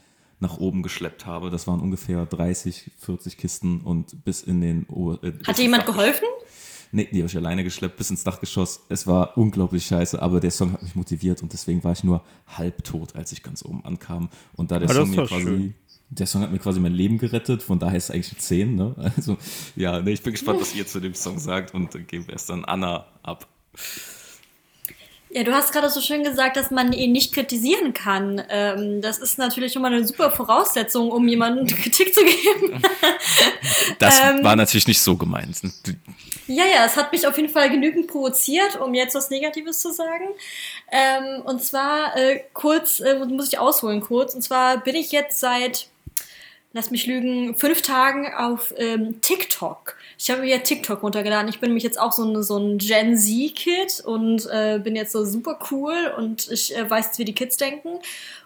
nach 0.40 0.58
oben 0.58 0.82
geschleppt 0.82 1.26
habe. 1.26 1.50
Das 1.50 1.66
waren 1.66 1.80
ungefähr 1.80 2.24
30, 2.24 2.92
40 2.98 3.36
Kisten 3.36 3.80
und 3.80 4.24
bis 4.24 4.42
in 4.42 4.60
den. 4.60 4.86
O 4.88 5.14
äh, 5.14 5.32
Hat 5.46 5.58
dir 5.58 5.62
jemand 5.62 5.86
geholfen? 5.86 6.26
Nee, 6.90 7.06
die 7.12 7.18
habe 7.18 7.26
ich 7.26 7.36
alleine 7.36 7.64
geschleppt 7.64 7.96
bis 7.98 8.08
ins 8.08 8.24
Dachgeschoss. 8.24 8.86
Es 8.88 9.06
war 9.06 9.36
unglaublich 9.36 9.84
scheiße, 9.84 10.22
aber 10.22 10.40
der 10.40 10.50
Song 10.50 10.72
hat 10.72 10.82
mich 10.82 10.94
motiviert 10.94 11.42
und 11.42 11.52
deswegen 11.52 11.84
war 11.84 11.92
ich 11.92 12.02
nur 12.02 12.22
halb 12.46 12.82
tot, 12.82 13.14
als 13.14 13.32
ich 13.32 13.42
ganz 13.42 13.62
oben 13.62 13.84
ankam. 13.84 14.30
Und 14.54 14.70
da 14.70 14.78
der 14.78 14.88
Aber 14.88 15.00
Song 15.04 15.14
das 15.14 15.16
mir 15.16 15.26
quasi. 15.26 15.42
schön. 15.42 15.74
Der 16.11 16.26
Song 16.26 16.42
hat 16.42 16.50
mir 16.50 16.59
quasi 16.59 16.80
mein 16.80 16.94
Leben 16.94 17.18
gerettet, 17.18 17.62
von 17.62 17.78
daher 17.78 17.96
ist 17.98 18.04
es 18.04 18.11
eigentlich 18.11 18.32
eine 18.32 18.38
10, 18.40 18.74
ne? 18.74 18.94
Also, 19.16 19.36
ja, 19.76 20.00
nee, 20.00 20.12
ich 20.12 20.22
bin 20.22 20.32
gespannt, 20.32 20.61
was 20.61 20.74
ihr 20.74 20.86
zu 20.86 21.00
dem 21.00 21.14
Song 21.14 21.38
sagt 21.38 21.74
und 21.74 21.94
äh, 21.94 22.00
gebe 22.00 22.32
erst 22.32 22.48
dann 22.48 22.64
Anna 22.64 23.06
ab. 23.22 23.46
Ja, 25.30 25.42
du 25.42 25.52
hast 25.52 25.72
gerade 25.72 25.90
so 25.90 26.00
schön 26.00 26.24
gesagt, 26.24 26.56
dass 26.56 26.70
man 26.70 26.94
ihn 26.94 27.12
nicht 27.12 27.34
kritisieren 27.34 27.92
kann. 27.92 28.42
Ähm, 28.48 29.02
das 29.02 29.18
ist 29.18 29.36
natürlich 29.36 29.76
immer 29.76 29.88
eine 29.88 30.06
super 30.06 30.30
Voraussetzung, 30.30 31.11
um 31.11 31.28
jemandem 31.28 31.66
Kritik 31.82 32.14
zu 32.14 32.24
geben. 32.24 32.82
Das 33.98 34.20
Ähm. 34.20 34.44
war 34.44 34.54
natürlich 34.54 34.86
nicht 34.86 35.00
so 35.00 35.16
gemeint. 35.16 35.56
Ja, 36.46 36.64
ja, 36.64 36.84
es 36.84 36.96
hat 36.96 37.11
mich 37.11 37.26
auf 37.26 37.36
jeden 37.36 37.48
Fall 37.48 37.68
genügend 37.70 38.06
provoziert, 38.06 38.78
um 38.80 38.94
jetzt 38.94 39.14
was 39.14 39.30
Negatives 39.30 39.80
zu 39.80 39.92
sagen. 39.92 40.26
Ähm, 40.92 41.42
und 41.42 41.62
zwar 41.62 42.16
äh, 42.16 42.40
kurz, 42.52 43.00
äh, 43.00 43.18
muss 43.18 43.48
ich 43.48 43.59
ausholen 43.59 44.00
kurz. 44.00 44.34
Und 44.34 44.42
zwar 44.42 44.78
bin 44.78 44.94
ich 44.94 45.11
jetzt 45.11 45.40
seit, 45.40 45.88
lass 46.72 46.90
mich 46.90 47.06
lügen, 47.06 47.54
fünf 47.54 47.82
Tagen 47.82 48.32
auf 48.34 48.74
ähm, 48.76 49.20
TikTok. 49.20 49.96
Ich 50.18 50.30
habe 50.30 50.42
mir 50.42 50.48
ja 50.48 50.58
TikTok 50.58 51.02
runtergeladen. 51.02 51.48
Ich 51.48 51.60
bin 51.60 51.70
nämlich 51.70 51.84
jetzt 51.84 51.98
auch 51.98 52.12
so 52.12 52.24
ein, 52.24 52.42
so 52.42 52.58
ein 52.58 52.78
Gen 52.78 53.16
Z-Kid 53.16 54.02
und 54.04 54.46
äh, 54.46 54.78
bin 54.82 54.94
jetzt 54.94 55.12
so 55.12 55.24
super 55.24 55.58
cool 55.70 56.12
und 56.16 56.50
ich 56.50 56.76
äh, 56.76 56.88
weiß, 56.88 57.18
wie 57.18 57.24
die 57.24 57.34
Kids 57.34 57.56
denken. 57.56 58.00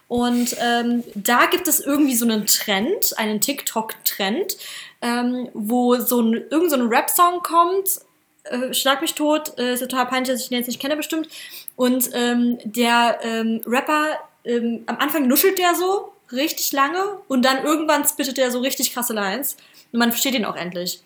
Und 0.07 0.55
ähm, 0.61 1.03
da 1.15 1.47
gibt 1.47 1.67
es 1.67 1.79
irgendwie 1.79 2.15
so 2.15 2.25
einen 2.25 2.45
Trend, 2.45 3.17
einen 3.17 3.41
TikTok-Trend, 3.41 4.57
ähm, 5.01 5.49
wo 5.53 5.97
so 5.97 6.21
ein, 6.21 6.33
irgend 6.49 6.69
so 6.69 6.77
ein 6.77 6.87
Rap-Song 6.87 7.41
kommt, 7.41 8.01
äh, 8.43 8.73
Schlag 8.73 9.01
mich 9.01 9.15
tot, 9.15 9.57
äh, 9.57 9.73
ist 9.73 9.79
total 9.79 10.05
peinlich, 10.05 10.29
dass 10.29 10.41
ich 10.41 10.49
den 10.49 10.59
jetzt 10.59 10.67
nicht 10.67 10.81
kenne 10.81 10.95
bestimmt. 10.95 11.27
Und 11.75 12.09
ähm, 12.13 12.57
der 12.63 13.19
ähm, 13.23 13.61
Rapper, 13.65 14.19
ähm, 14.45 14.83
am 14.85 14.97
Anfang 14.97 15.27
nuschelt 15.27 15.57
der 15.57 15.75
so 15.75 16.12
richtig 16.33 16.71
lange 16.71 17.19
und 17.27 17.43
dann 17.43 17.63
irgendwann 17.63 18.07
spittet 18.07 18.37
der 18.37 18.51
so 18.51 18.59
richtig 18.59 18.93
krasse 18.93 19.13
Lines 19.13 19.57
und 19.91 19.99
man 19.99 20.11
versteht 20.11 20.35
ihn 20.35 20.45
auch 20.45 20.55
endlich. 20.55 21.01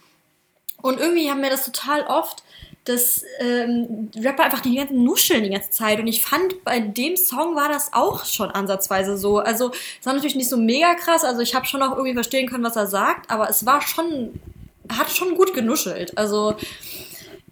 Und 0.81 0.99
irgendwie 0.99 1.29
haben 1.29 1.41
wir 1.41 1.49
das 1.49 1.65
total 1.65 2.05
oft, 2.05 2.43
dass 2.87 3.23
ähm, 3.39 4.09
Rapper 4.15 4.43
einfach 4.43 4.61
die 4.61 4.75
ganzen 4.75 5.03
nuscheln 5.03 5.43
die 5.43 5.49
ganze 5.49 5.71
Zeit. 5.71 5.99
Und 5.99 6.07
ich 6.07 6.21
fand, 6.21 6.63
bei 6.63 6.79
dem 6.79 7.17
Song 7.17 7.55
war 7.55 7.67
das 7.67 7.91
auch 7.91 8.23
schon 8.25 8.49
ansatzweise 8.49 9.17
so. 9.17 9.39
Also, 9.39 9.71
es 9.99 10.05
war 10.05 10.13
natürlich 10.13 10.35
nicht 10.35 10.49
so 10.49 10.57
mega 10.57 10.93
krass. 10.95 11.23
Also, 11.25 11.41
ich 11.41 11.53
habe 11.53 11.65
schon 11.65 11.83
auch 11.83 11.91
irgendwie 11.91 12.13
verstehen 12.13 12.47
können, 12.47 12.63
was 12.63 12.77
er 12.77 12.87
sagt, 12.87 13.29
aber 13.29 13.49
es 13.49 13.65
war 13.65 13.81
schon, 13.81 14.39
er 14.87 14.99
hat 14.99 15.09
schon 15.09 15.35
gut 15.35 15.53
genuschelt. 15.53 16.17
Also, 16.17 16.55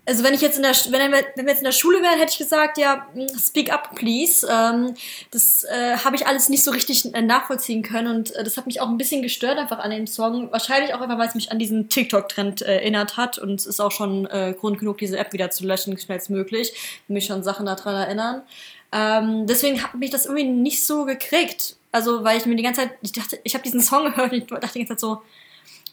also 0.08 0.24
wenn 0.24 0.34
ich 0.34 0.41
jetzt 0.41 0.58
in 0.58 0.64
der, 0.64 0.74
wenn, 0.74 1.12
wenn 1.12 1.45
wir 1.45 1.51
jetzt 1.51 1.60
in 1.60 1.66
der 1.66 1.72
Schule 1.72 2.01
wären, 2.01 2.20
hätte 2.20 2.32
ich 2.32 2.38
gesagt, 2.38 2.78
ja, 2.78 3.08
mm, 3.14 3.39
speak 3.39 3.74
up, 3.74 3.95
please. 3.95 4.47
Ähm, 4.49 4.93
das 5.32 5.64
äh, 5.64 5.97
habe 5.97 6.16
ich 6.16 6.28
alles 6.28 6.49
nicht 6.49 6.64
so 6.64 6.72
richtig 6.72 7.14
äh, 7.14 7.22
nachvollziehen 7.22 7.82
können 7.82 8.16
und 8.16 8.36
äh, 8.36 8.43
das 8.43 8.58
hat 8.58 8.68
mich 8.68 8.82
auch 8.82 8.88
ein 8.88 8.97
bisschen 8.97 9.22
gestört 9.22 9.58
einfach 9.58 9.80
an 9.80 9.91
dem 9.91 10.06
Song. 10.06 10.51
Wahrscheinlich 10.51 10.93
auch 10.93 11.01
einfach, 11.01 11.18
weil 11.18 11.28
es 11.28 11.36
mich 11.36 11.51
an 11.51 11.60
diesen 11.60 11.89
TikTok-Trend 11.89 12.62
äh, 12.62 12.76
erinnert 12.76 13.18
hat 13.18 13.38
und 13.38 13.60
es 13.60 13.66
ist 13.66 13.80
auch 13.80 13.91
schon 13.91 14.28
äh, 14.28 14.53
Grund 14.60 14.80
genug, 14.80 14.99
diese 14.99 15.18
App 15.18 15.34
wieder 15.34 15.49
zu 15.49 15.66
löschen, 15.66 15.97
schnellstmöglich. 15.97 16.74
Mich 17.08 17.26
schon 17.26 17.43
Sachen 17.43 17.66
daran 17.66 17.95
erinnern. 17.95 18.43
Ähm, 18.91 19.47
deswegen 19.47 19.82
hat 19.82 19.95
mich 19.95 20.12
das 20.12 20.26
irgendwie 20.26 20.45
nicht 20.45 20.86
so 20.86 21.06
gekriegt. 21.06 21.76
Also, 21.91 22.24
weil 22.24 22.38
ich 22.38 22.45
mir 22.45 22.56
die 22.56 22.64
ganze 22.64 22.82
Zeit, 22.82 22.91
ich 23.01 23.12
dachte, 23.12 23.39
ich 23.43 23.53
habe 23.53 23.64
diesen 23.64 23.82
Song 23.82 24.06
gehört 24.12 24.32
und 24.32 24.38
ich 24.38 24.45
dachte 24.45 24.74
die 24.74 24.80
ganze 24.80 24.93
Zeit 24.93 24.99
so, 24.99 25.22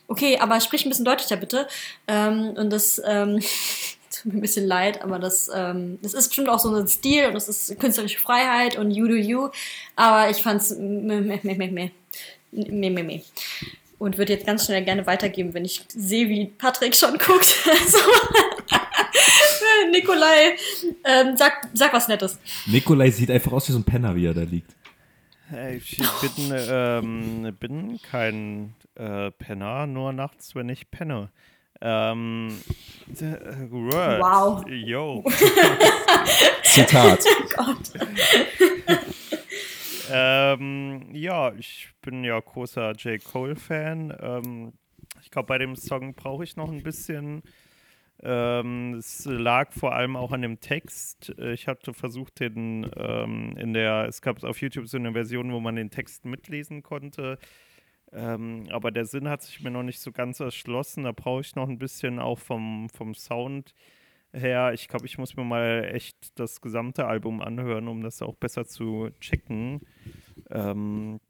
okay, 0.08 0.38
aber 0.38 0.60
sprich 0.60 0.84
ein 0.84 0.88
bisschen 0.90 1.04
deutlicher 1.04 1.36
bitte. 1.36 1.66
Ähm, 2.06 2.54
und 2.56 2.70
das 2.70 3.00
ähm, 3.04 3.40
tut 4.22 4.32
mir 4.32 4.38
ein 4.38 4.42
bisschen 4.42 4.66
leid, 4.66 5.02
aber 5.02 5.18
das, 5.18 5.50
ähm, 5.54 5.98
das 6.02 6.14
ist 6.14 6.28
bestimmt 6.28 6.48
auch 6.48 6.58
so 6.58 6.74
ein 6.74 6.88
Stil 6.88 7.26
und 7.26 7.34
das 7.34 7.48
ist 7.48 7.78
künstlerische 7.78 8.20
Freiheit 8.20 8.76
und 8.76 8.90
you 8.90 9.08
do 9.08 9.14
you. 9.14 9.48
Aber 9.96 10.30
ich 10.30 10.38
fand's 10.42 10.74
meh, 10.78 11.20
meh, 11.20 11.40
meh, 11.42 11.54
meh, 11.54 11.70
meh. 11.70 11.90
Meh, 12.52 12.90
meh, 12.90 13.02
meh. 13.02 13.22
Und 13.98 14.18
würde 14.18 14.32
jetzt 14.32 14.46
ganz 14.46 14.66
schnell 14.66 14.84
gerne 14.84 15.06
weitergeben, 15.06 15.54
wenn 15.54 15.64
ich 15.64 15.84
sehe, 15.88 16.28
wie 16.28 16.46
Patrick 16.46 16.94
schon 16.94 17.18
guckt. 17.18 17.56
Also, 17.70 17.98
Nikolai, 19.92 20.56
ähm, 21.04 21.36
sag, 21.36 21.68
sag 21.72 21.92
was 21.92 22.08
Nettes. 22.08 22.38
Nikolai 22.66 23.10
sieht 23.10 23.30
einfach 23.30 23.52
aus 23.52 23.68
wie 23.68 23.72
so 23.72 23.78
ein 23.78 23.84
Penner, 23.84 24.14
wie 24.14 24.26
er 24.26 24.34
da 24.34 24.42
liegt. 24.42 24.74
Ich 25.74 25.98
bin, 25.98 26.52
ähm, 26.52 27.56
bin 27.60 28.00
kein 28.02 28.74
äh, 28.94 29.30
Penner, 29.32 29.86
nur 29.86 30.12
nachts, 30.12 30.54
wenn 30.54 30.68
ich 30.68 30.90
penne. 30.90 31.30
Ähm, 31.82 32.60
äh, 33.20 33.70
Word. 33.70 34.20
Wow. 34.20 34.64
Yo. 34.68 35.24
Zitat. 36.62 37.24
Gott. 37.56 37.92
ähm, 40.12 41.08
ja, 41.12 41.52
ich 41.54 41.88
bin 42.00 42.22
ja 42.22 42.38
großer 42.38 42.92
J. 42.92 43.22
Cole-Fan. 43.22 44.16
Ähm, 44.20 44.72
ich 45.22 45.30
glaube, 45.32 45.48
bei 45.48 45.58
dem 45.58 45.74
Song 45.74 46.14
brauche 46.14 46.44
ich 46.44 46.56
noch 46.56 46.70
ein 46.70 46.84
bisschen. 46.84 47.42
Ähm, 48.22 48.94
es 48.94 49.24
lag 49.24 49.72
vor 49.72 49.94
allem 49.94 50.14
auch 50.14 50.30
an 50.30 50.42
dem 50.42 50.60
Text. 50.60 51.34
Ich 51.38 51.66
hatte 51.66 51.92
versucht, 51.92 52.38
den 52.38 52.88
ähm, 52.96 53.56
in 53.58 53.72
der, 53.72 54.06
es 54.06 54.22
gab 54.22 54.44
auf 54.44 54.60
YouTube 54.60 54.86
so 54.86 54.98
eine 54.98 55.12
Version, 55.12 55.52
wo 55.52 55.58
man 55.58 55.74
den 55.74 55.90
Text 55.90 56.24
mitlesen 56.24 56.84
konnte. 56.84 57.38
Ähm, 58.12 58.66
aber 58.70 58.90
der 58.90 59.06
Sinn 59.06 59.28
hat 59.28 59.42
sich 59.42 59.62
mir 59.62 59.70
noch 59.70 59.82
nicht 59.82 60.00
so 60.00 60.12
ganz 60.12 60.40
erschlossen. 60.40 61.04
Da 61.04 61.12
brauche 61.12 61.40
ich 61.40 61.56
noch 61.56 61.68
ein 61.68 61.78
bisschen 61.78 62.18
auch 62.18 62.38
vom, 62.38 62.88
vom 62.90 63.14
Sound 63.14 63.74
her. 64.32 64.72
Ich 64.74 64.88
glaube, 64.88 65.06
ich 65.06 65.18
muss 65.18 65.36
mir 65.36 65.44
mal 65.44 65.88
echt 65.92 66.38
das 66.38 66.60
gesamte 66.60 67.06
Album 67.06 67.40
anhören, 67.40 67.88
um 67.88 68.02
das 68.02 68.22
auch 68.22 68.34
besser 68.34 68.66
zu 68.66 69.10
checken. 69.20 69.80
Ähm, 70.50 71.20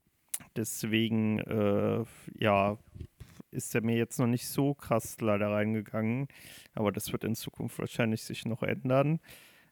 deswegen, 0.56 1.38
äh, 1.40 2.04
ja, 2.38 2.78
ist 3.50 3.74
er 3.74 3.82
mir 3.82 3.96
jetzt 3.96 4.18
noch 4.18 4.26
nicht 4.26 4.48
so 4.48 4.74
krass 4.74 5.20
leider 5.20 5.50
reingegangen. 5.50 6.26
Aber 6.74 6.90
das 6.90 7.12
wird 7.12 7.24
in 7.24 7.34
Zukunft 7.34 7.78
wahrscheinlich 7.78 8.22
sich 8.22 8.44
noch 8.44 8.62
ändern. 8.62 9.20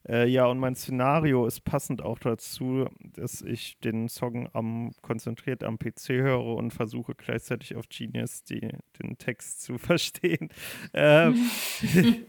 Äh, 0.09 0.27
ja, 0.29 0.47
und 0.47 0.59
mein 0.59 0.75
Szenario 0.75 1.47
ist 1.47 1.61
passend 1.61 2.03
auch 2.03 2.19
dazu, 2.19 2.89
dass 3.01 3.43
ich 3.43 3.79
den 3.81 4.09
Song 4.09 4.49
am, 4.55 4.93
konzentriert 5.03 5.63
am 5.63 5.79
PC 5.79 6.11
höre 6.11 6.57
und 6.57 6.73
versuche 6.73 7.15
gleichzeitig 7.15 7.77
auf 7.77 7.89
Genius 7.89 8.45
die, 8.45 8.69
den 8.99 9.19
Text 9.19 9.63
zu 9.63 9.79
verstehen. 9.79 10.49
Ähm, 10.95 11.51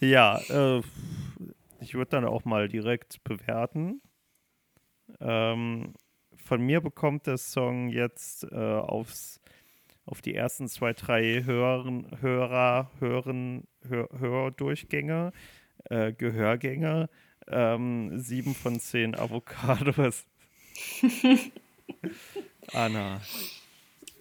ja, 0.00 0.38
äh, 0.50 0.82
ich 1.80 1.94
würde 1.94 2.10
dann 2.10 2.24
auch 2.24 2.44
mal 2.44 2.68
direkt 2.68 3.24
bewerten. 3.24 4.02
Ähm, 5.20 5.94
von 6.36 6.60
mir 6.60 6.80
bekommt 6.80 7.26
der 7.26 7.38
Song 7.38 7.88
jetzt 7.88 8.44
äh, 8.52 8.56
aufs, 8.56 9.40
auf 10.04 10.20
die 10.20 10.34
ersten 10.34 10.68
zwei, 10.68 10.92
drei 10.92 11.42
Hören, 11.44 12.06
Hörer, 12.20 12.90
Hören, 12.98 13.64
Hör, 13.88 14.08
Hördurchgänge, 14.18 15.32
äh, 15.92 16.12
Gehörgänge, 16.12 17.08
ähm, 17.50 18.18
sieben 18.18 18.54
von 18.54 18.80
zehn 18.80 19.14
Avocados. 19.14 20.24
Anna. 22.72 23.20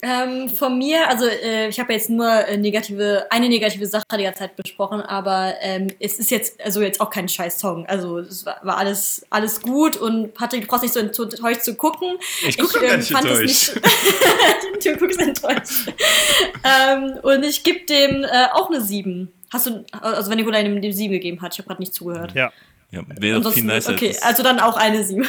Ähm, 0.04 0.50
von 0.50 0.80
mir, 0.80 1.08
also 1.10 1.28
äh, 1.28 1.68
ich 1.70 1.80
habe 1.80 1.94
jetzt 1.94 2.10
nur 2.10 2.28
äh, 2.28 2.58
negative, 2.58 3.28
eine 3.30 3.48
negative 3.48 3.86
Sache 3.86 4.04
die 4.18 4.24
ganze 4.24 4.40
Zeit 4.40 4.56
besprochen, 4.56 5.00
aber 5.00 5.54
ähm, 5.62 5.90
es 6.00 6.18
ist 6.18 6.32
jetzt 6.32 6.60
also 6.60 6.82
jetzt 6.82 7.00
auch 7.00 7.12
kein 7.12 7.30
scheiß 7.30 7.60
Song. 7.60 7.86
Also 7.86 8.18
es 8.18 8.44
war, 8.44 8.58
war 8.64 8.78
alles 8.78 9.24
alles 9.30 9.62
gut 9.62 9.98
und 9.98 10.34
Patrick, 10.34 10.62
du 10.62 10.68
brauchst 10.68 10.82
nicht 10.82 10.96
so 10.96 11.00
enttäuscht 11.00 11.62
zu 11.62 11.76
gucken. 11.76 12.18
Ich 12.48 12.58
gucke 12.58 12.80
ähm, 12.84 12.90
ganz 12.94 13.10
fand 13.10 13.28
es 13.30 13.38
durch. 13.38 13.76
nicht- 13.76 14.86
du 14.88 14.98
guckst 14.98 15.22
enttäuscht. 15.22 15.94
ähm, 16.64 17.20
und 17.22 17.44
ich 17.44 17.64
gebe 17.64 17.86
dem 17.86 18.24
äh, 18.24 18.48
auch 18.54 18.72
eine 18.72 18.82
7. 18.82 19.32
Hast 19.52 19.68
du, 19.68 19.86
also 19.92 20.30
wenn 20.30 20.38
Nikolai 20.38 20.64
dem, 20.64 20.82
dem 20.82 20.92
7 20.92 21.12
gegeben 21.12 21.42
hat, 21.42 21.54
ich 21.54 21.60
habe 21.60 21.68
gerade 21.68 21.82
nicht 21.82 21.94
zugehört. 21.94 22.34
Ja. 22.34 22.52
Ja, 22.92 23.04
wäre 23.08 23.40
doch 23.40 23.54
viel 23.54 23.64
nicer. 23.64 23.94
Okay, 23.94 24.16
also 24.22 24.44
dann 24.44 24.60
auch 24.60 24.76
eine 24.76 25.04
7. 25.04 25.26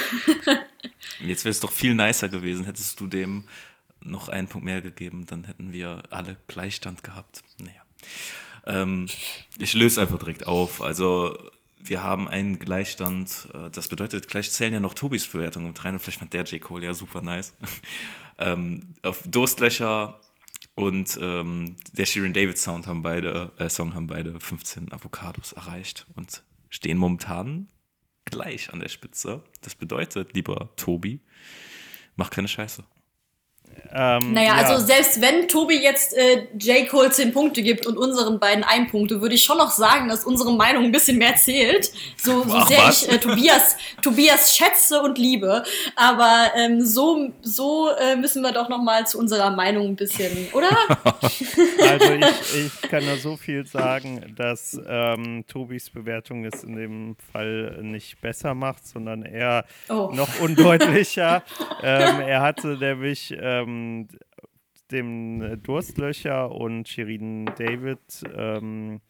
Jetzt 1.21 1.45
wäre 1.45 1.51
es 1.51 1.61
doch 1.61 1.71
viel 1.71 1.95
nicer 1.95 2.29
gewesen, 2.29 2.65
hättest 2.65 2.99
du 2.99 3.07
dem 3.07 3.45
noch 4.01 4.29
einen 4.29 4.49
Punkt 4.49 4.65
mehr 4.65 4.81
gegeben, 4.81 5.27
dann 5.27 5.45
hätten 5.45 5.73
wir 5.73 6.03
alle 6.11 6.37
Gleichstand 6.49 7.05
gehabt. 7.05 7.43
Naja. 7.59 7.83
Ähm, 8.67 9.07
ich 9.59 9.75
löse 9.75 10.01
einfach 10.01 10.19
direkt 10.19 10.47
auf. 10.47 10.83
Also 10.83 11.39
wir 11.79 12.03
haben 12.03 12.29
einen 12.29 12.59
Gleichstand. 12.59 13.49
äh, 13.55 13.71
Das 13.71 13.89
bedeutet, 13.89 14.29
gleich 14.29 14.51
zählen 14.51 14.75
ja 14.75 14.81
noch 14.81 14.95
Tobis 14.95 15.27
Bewertungen 15.27 15.69
mit 15.69 15.85
rein. 15.85 15.95
Und 15.95 16.01
vielleicht 16.01 16.19
fand 16.19 16.33
der 16.33 16.45
J. 16.45 16.61
Cole 16.61 16.85
ja 16.85 16.95
super 16.95 17.23
nice. 17.23 17.55
ähm, 18.39 18.95
auf 19.03 19.23
Durstlöcher 19.27 20.19
und 20.75 21.19
ähm, 21.21 21.77
der 21.93 22.07
Sharon 22.07 22.33
David 22.33 22.59
Sound 22.59 22.87
haben 22.87 23.03
beide, 23.03 23.53
äh, 23.59 23.69
Song 23.69 23.95
haben 23.95 24.07
beide 24.07 24.39
15 24.41 24.93
Avocados 24.93 25.53
erreicht 25.53 26.07
und 26.15 26.43
stehen 26.71 26.97
momentan 26.97 27.69
gleich 28.25 28.73
an 28.73 28.81
der 28.81 28.89
Spitze. 28.89 29.43
Das 29.61 29.75
bedeutet, 29.75 30.33
lieber 30.33 30.71
Tobi, 30.77 31.21
mach 32.17 32.31
keine 32.31 32.49
Scheiße. 32.49 32.85
Ähm, 33.95 34.33
naja, 34.33 34.57
ja. 34.57 34.65
also 34.65 34.85
selbst 34.85 35.21
wenn 35.21 35.49
Tobi 35.49 35.83
jetzt 35.83 36.17
äh, 36.17 36.47
J. 36.59 36.89
Cole 36.89 37.11
10 37.11 37.33
Punkte 37.33 37.63
gibt 37.63 37.87
und 37.87 37.99
unseren 37.99 38.41
beiden 38.41 38.65
1 38.65 38.91
Punkte, 38.91 39.21
würde 39.21 39.35
ich 39.35 39.43
schon 39.43 39.59
noch 39.59 39.71
sagen, 39.71 40.09
dass 40.09 40.25
unsere 40.25 40.53
Meinung 40.55 40.85
ein 40.85 40.93
bisschen 40.93 41.19
mehr 41.19 41.37
zählt. 41.37 41.91
So, 42.17 42.43
so 42.43 42.55
Ach, 42.55 42.69
sehr 42.69 42.79
was? 42.79 43.03
ich 43.03 43.13
äh, 43.13 43.19
Tobias, 43.19 43.77
Tobias 44.03 44.57
schätze 44.57 45.03
und 45.03 45.19
liebe. 45.19 45.63
Aber 45.95 46.53
ähm, 46.57 46.81
so, 46.81 47.33
so 47.43 47.91
äh, 47.91 48.17
müssen 48.17 48.41
wir 48.43 48.53
doch 48.53 48.71
noch 48.71 48.83
mal 48.83 49.07
zu 49.07 49.19
unserer 49.19 49.51
Meinung 49.51 49.89
ein 49.89 49.97
bisschen, 49.97 50.49
oder? 50.53 50.71
also 51.21 52.13
ich, 52.15 52.67
ich 52.83 52.89
kann 52.89 53.05
nur 53.05 53.19
so 53.19 53.37
viel 53.37 53.67
sagen, 53.67 54.35
dass 54.39 54.81
ähm, 54.89 55.45
Tobis 55.47 55.91
Bewertung 55.91 56.47
es 56.47 56.65
in 56.65 56.77
dem 56.77 57.17
Fall 57.31 57.79
nicht 57.83 58.23
besser 58.23 58.55
macht, 58.55 58.87
sondern 58.87 59.23
eher 59.23 59.67
oh. 59.91 60.11
noch 60.15 60.41
undeutlicher. 60.41 61.43
ähm, 61.83 62.21
er 62.21 62.41
hatte 62.41 62.69
nämlich 62.79 63.35
ähm, 63.63 64.09
dem 64.91 65.63
Durstlöcher 65.63 66.51
und 66.51 66.89
Shirin 66.89 67.47
David, 67.57 67.99
ähm, 68.37 69.01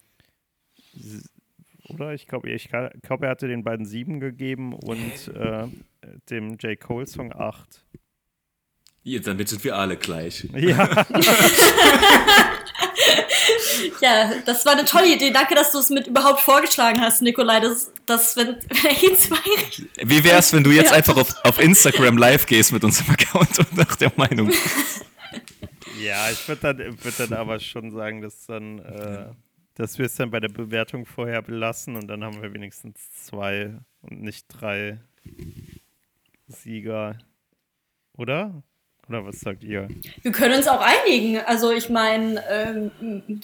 oder? 1.89 2.13
Ich 2.13 2.27
glaube, 2.27 2.49
ich 2.49 2.69
glaub, 2.69 3.21
er 3.21 3.29
hatte 3.29 3.47
den 3.47 3.63
beiden 3.63 3.85
sieben 3.85 4.19
gegeben 4.19 4.73
und 4.73 5.27
äh, 5.35 5.67
dem 6.29 6.55
J. 6.57 6.79
Cole-Song 6.79 7.33
acht. 7.33 7.85
Ja, 9.03 9.19
damit 9.19 9.49
sind 9.49 9.63
wir 9.65 9.75
alle 9.75 9.97
gleich. 9.97 10.47
Ja. 10.53 11.05
ja, 14.01 14.31
das 14.45 14.65
war 14.65 14.73
eine 14.73 14.85
tolle 14.85 15.13
Idee. 15.13 15.31
Danke, 15.31 15.55
dass 15.55 15.71
du 15.71 15.79
es 15.79 15.89
mit 15.89 16.07
überhaupt 16.07 16.41
vorgeschlagen 16.41 17.01
hast, 17.01 17.21
Nikolai. 17.21 17.59
Das, 17.59 17.91
das 18.05 18.35
wenn, 18.35 18.57
wenn 18.57 19.17
zwei. 19.17 19.37
Wie 20.03 20.23
wär's, 20.23 20.53
wenn 20.53 20.63
du 20.63 20.71
jetzt 20.71 20.91
ja. 20.91 20.97
einfach 20.97 21.17
auf, 21.17 21.33
auf 21.43 21.59
Instagram 21.59 22.17
live 22.17 22.45
gehst 22.45 22.71
mit 22.71 22.83
unserem 22.83 23.11
Account 23.11 23.59
und 23.59 23.77
nach 23.77 23.95
der 23.95 24.11
Meinung 24.15 24.51
Ja, 26.03 26.29
ich 26.29 26.47
würde 26.47 26.73
dann, 26.73 27.03
würd 27.03 27.19
dann 27.19 27.33
aber 27.33 27.59
schon 27.59 27.91
sagen, 27.91 28.21
dass 28.21 28.45
dann, 28.45 28.79
äh, 28.79 29.27
dass 29.75 29.97
wir 29.97 30.05
es 30.05 30.15
dann 30.15 30.31
bei 30.31 30.41
der 30.41 30.49
Bewertung 30.49 31.05
vorher 31.05 31.41
belassen 31.41 31.95
und 31.95 32.07
dann 32.07 32.23
haben 32.23 32.41
wir 32.41 32.53
wenigstens 32.53 33.11
zwei 33.25 33.79
und 34.01 34.21
nicht 34.21 34.47
drei 34.49 34.99
Sieger. 36.47 37.17
Oder? 38.17 38.63
Oder 39.09 39.25
was 39.25 39.39
sagt 39.39 39.63
ihr? 39.63 39.89
Wir 40.21 40.31
können 40.31 40.55
uns 40.55 40.67
auch 40.67 40.81
einigen. 40.81 41.39
Also 41.39 41.71
ich 41.71 41.89
meine, 41.89 42.43
ähm, 42.49 43.41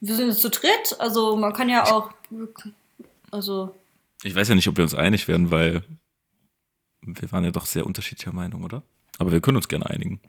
wir 0.00 0.14
sind 0.14 0.32
zu 0.34 0.50
dritt. 0.50 0.96
Also 0.98 1.36
man 1.36 1.52
kann 1.52 1.68
ja 1.68 1.84
auch. 1.84 2.10
Also. 3.30 3.74
Ich 4.22 4.34
weiß 4.34 4.48
ja 4.48 4.54
nicht, 4.54 4.68
ob 4.68 4.76
wir 4.76 4.84
uns 4.84 4.94
einig 4.94 5.28
werden, 5.28 5.50
weil 5.50 5.82
wir 7.02 7.32
waren 7.32 7.44
ja 7.44 7.50
doch 7.50 7.66
sehr 7.66 7.84
unterschiedlicher 7.84 8.32
Meinung, 8.32 8.64
oder? 8.64 8.82
Aber 9.18 9.32
wir 9.32 9.40
können 9.40 9.56
uns 9.56 9.68
gerne 9.68 9.88
einigen. 9.88 10.20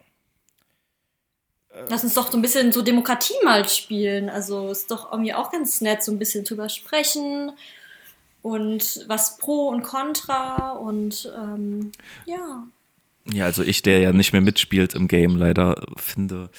Lass 1.89 2.03
uns 2.03 2.13
doch 2.13 2.31
so 2.31 2.37
ein 2.37 2.41
bisschen 2.41 2.71
so 2.71 2.81
Demokratie 2.81 3.33
mal 3.43 3.67
spielen. 3.67 4.29
Also 4.29 4.69
ist 4.69 4.91
doch 4.91 5.11
irgendwie 5.11 5.33
auch 5.33 5.51
ganz 5.51 5.81
nett, 5.81 6.03
so 6.03 6.11
ein 6.11 6.19
bisschen 6.19 6.45
drüber 6.45 6.69
sprechen 6.69 7.51
und 8.41 9.05
was 9.07 9.37
pro 9.37 9.69
und 9.69 9.83
contra 9.83 10.71
und 10.71 11.31
ähm, 11.35 11.91
ja. 12.25 12.67
Ja, 13.31 13.45
also 13.45 13.63
ich, 13.63 13.81
der 13.81 13.99
ja 13.99 14.13
nicht 14.13 14.33
mehr 14.33 14.41
mitspielt 14.41 14.93
im 14.93 15.07
Game, 15.07 15.35
leider 15.35 15.83
finde 15.97 16.49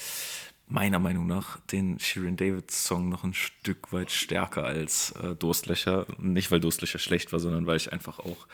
meiner 0.69 0.99
Meinung 0.99 1.27
nach 1.27 1.61
den 1.73 1.99
Shirin 2.01 2.37
David 2.37 2.71
Song 2.71 3.09
noch 3.09 3.23
ein 3.23 3.35
Stück 3.35 3.93
weit 3.93 4.11
stärker 4.11 4.65
als 4.65 5.13
äh, 5.23 5.37
Durstlöcher. 5.37 6.07
Nicht, 6.19 6.51
weil 6.51 6.61
Durstlöcher 6.61 6.99
schlecht 6.99 7.33
war, 7.33 7.39
sondern 7.39 7.67
weil 7.67 7.77
ich 7.77 7.93
einfach 7.93 8.19
auch, 8.19 8.49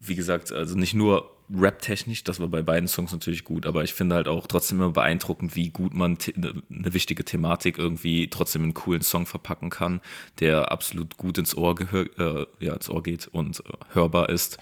wie 0.00 0.16
gesagt, 0.16 0.50
also 0.50 0.76
nicht 0.76 0.94
nur 0.94 1.30
rap-technisch, 1.48 2.24
das 2.24 2.40
war 2.40 2.48
bei 2.48 2.62
beiden 2.62 2.88
Songs 2.88 3.12
natürlich 3.12 3.44
gut, 3.44 3.66
aber 3.66 3.84
ich 3.84 3.94
finde 3.94 4.16
halt 4.16 4.26
auch 4.26 4.48
trotzdem 4.48 4.78
immer 4.78 4.90
beeindruckend, 4.90 5.54
wie 5.54 5.70
gut 5.70 5.94
man 5.94 6.18
eine 6.34 6.54
ne 6.68 6.92
wichtige 6.92 7.24
Thematik 7.24 7.78
irgendwie 7.78 8.28
trotzdem 8.28 8.62
in 8.62 8.66
einen 8.66 8.74
coolen 8.74 9.02
Song 9.02 9.26
verpacken 9.26 9.70
kann, 9.70 10.00
der 10.40 10.72
absolut 10.72 11.16
gut 11.18 11.38
ins 11.38 11.56
Ohr, 11.56 11.76
äh, 11.92 12.46
ja, 12.58 12.74
ins 12.74 12.90
Ohr 12.90 13.00
geht 13.00 13.28
und 13.28 13.60
äh, 13.60 13.94
hörbar 13.94 14.28
ist 14.28 14.58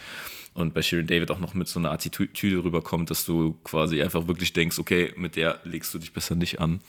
und 0.55 0.73
bei 0.73 0.83
Shirin 0.83 1.09
David 1.09 1.33
auch 1.33 1.41
noch 1.41 1.55
mit 1.55 1.67
so 1.67 1.81
einer 1.81 1.91
Attitüde 1.91 2.63
rüberkommt, 2.63 3.11
dass 3.11 3.25
du 3.25 3.55
quasi 3.65 4.01
einfach 4.01 4.29
wirklich 4.29 4.53
denkst, 4.53 4.79
okay, 4.79 5.13
mit 5.17 5.35
der 5.35 5.61
legst 5.65 5.93
du 5.93 5.99
dich 5.99 6.13
besser 6.13 6.37
nicht 6.37 6.61
an. 6.61 6.81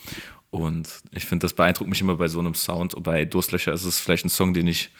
Und 0.51 1.01
ich 1.11 1.25
finde, 1.25 1.45
das 1.45 1.53
beeindruckt 1.53 1.89
mich 1.89 1.99
immer 1.99 2.15
bei 2.15 2.27
so 2.27 2.39
einem 2.39 2.53
Sound. 2.53 2.93
Und 2.93 3.03
bei 3.03 3.25
Durstlöcher 3.25 3.73
ist 3.73 3.83
es 3.83 3.99
vielleicht 3.99 4.23
ein 4.23 4.29
Song, 4.29 4.53
den 4.53 4.67
ich, 4.67 4.91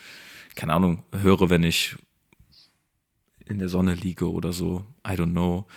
keine 0.55 0.74
Ahnung, 0.74 1.03
höre, 1.11 1.51
wenn 1.51 1.61
ich 1.61 1.95
in 3.45 3.59
der 3.59 3.70
Sonne 3.70 3.93
liege 3.93 4.32
oder 4.32 4.51
so. 4.51 4.84
I 5.07 5.11
don't 5.11 5.32
know. 5.32 5.68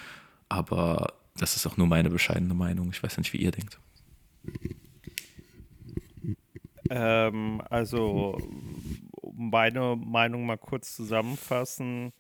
Aber 0.49 1.12
das 1.36 1.57
ist 1.57 1.66
auch 1.66 1.76
nur 1.76 1.86
meine 1.86 2.09
bescheidene 2.09 2.55
Meinung. 2.55 2.89
Ich 2.91 3.03
weiß 3.03 3.16
ja 3.16 3.20
nicht, 3.20 3.34
wie 3.34 3.43
ihr 3.43 3.51
denkt. 3.51 3.78
Ähm, 6.89 7.61
also, 7.68 8.39
meine 9.36 9.95
Meinung 9.95 10.47
mal 10.47 10.57
kurz 10.57 10.97
zusammenfassen 10.97 12.14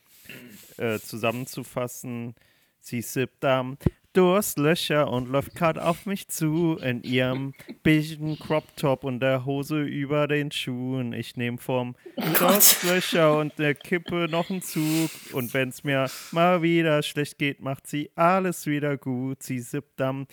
äh, 0.76 0.98
zusammenzufassen. 0.98 2.34
Sie 2.80 3.02
sippt 3.02 3.44
am 3.44 3.76
Durstlöcher 4.14 5.08
und 5.10 5.28
läuft 5.28 5.54
gerade 5.54 5.84
auf 5.84 6.06
mich 6.06 6.28
zu 6.28 6.76
in 6.82 7.02
ihrem 7.02 7.54
beigen 7.82 8.38
Crop 8.38 8.64
Top 8.76 9.04
und 9.04 9.20
der 9.20 9.44
Hose 9.44 9.82
über 9.82 10.26
den 10.26 10.50
Schuhen. 10.50 11.12
Ich 11.12 11.36
nehme 11.36 11.58
vom 11.58 11.94
Durstlöcher 12.38 13.38
und 13.38 13.58
der 13.58 13.74
Kippe 13.74 14.26
noch 14.30 14.50
einen 14.50 14.62
Zug 14.62 15.10
und 15.32 15.52
wenn 15.54 15.68
es 15.68 15.84
mir 15.84 16.10
mal 16.32 16.62
wieder 16.62 17.02
schlecht 17.02 17.38
geht, 17.38 17.60
macht 17.60 17.86
sie 17.86 18.10
alles 18.16 18.66
wieder 18.66 18.96
gut. 18.96 19.42
Sie 19.42 19.60
sippt 19.60 20.00
am 20.00 20.26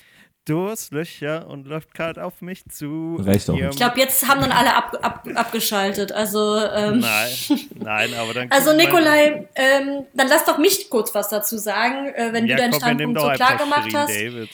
Durstlöcher 0.45 1.47
und 1.47 1.65
läuft 1.65 1.93
gerade 1.95 2.23
auf 2.23 2.41
mich 2.41 2.63
zu. 2.69 3.17
Reicht 3.19 3.49
auch. 3.49 3.55
Ich 3.57 3.75
glaube, 3.75 3.99
jetzt 3.99 4.27
haben 4.27 4.41
dann 4.41 4.51
alle 4.51 4.75
ab, 4.75 4.95
ab, 5.01 5.27
abgeschaltet. 5.33 6.11
Also, 6.11 6.57
ähm, 6.57 6.99
nein, 6.99 7.31
nein, 7.75 8.13
aber 8.13 8.33
dann. 8.33 8.49
Also, 8.55 8.73
Nikolai, 8.73 9.47
ähm, 9.55 10.05
dann 10.13 10.27
lass 10.27 10.45
doch 10.45 10.59
mich 10.59 10.89
kurz 10.89 11.13
was 11.15 11.29
dazu 11.29 11.57
sagen, 11.57 12.13
äh, 12.13 12.31
wenn 12.31 12.45
ja, 12.45 12.55
du 12.55 12.61
deinen 12.61 12.71
komm, 12.71 12.79
Standpunkt 12.79 13.19
so 13.19 13.29
klar 13.29 13.57
gemacht 13.57 13.89
hast. 13.93 14.09
David. 14.09 14.49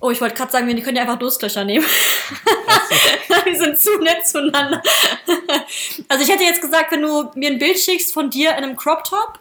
Oh, 0.00 0.10
ich 0.10 0.20
wollte 0.20 0.36
gerade 0.36 0.52
sagen, 0.52 0.68
wir 0.68 0.82
können 0.82 0.96
ja 0.96 1.02
einfach 1.02 1.18
Durstlöcher 1.18 1.64
nehmen. 1.64 1.84
So. 1.84 3.34
wir 3.44 3.58
sind 3.58 3.78
zu 3.78 3.98
nett 4.00 4.26
zueinander. 4.26 4.80
also, 6.08 6.24
ich 6.24 6.30
hätte 6.30 6.44
jetzt 6.44 6.62
gesagt, 6.62 6.92
wenn 6.92 7.02
du 7.02 7.30
mir 7.34 7.50
ein 7.50 7.58
Bild 7.58 7.78
schickst 7.78 8.14
von 8.14 8.30
dir 8.30 8.50
in 8.50 8.64
einem 8.64 8.76
Crop 8.76 9.02
Top. 9.02 9.40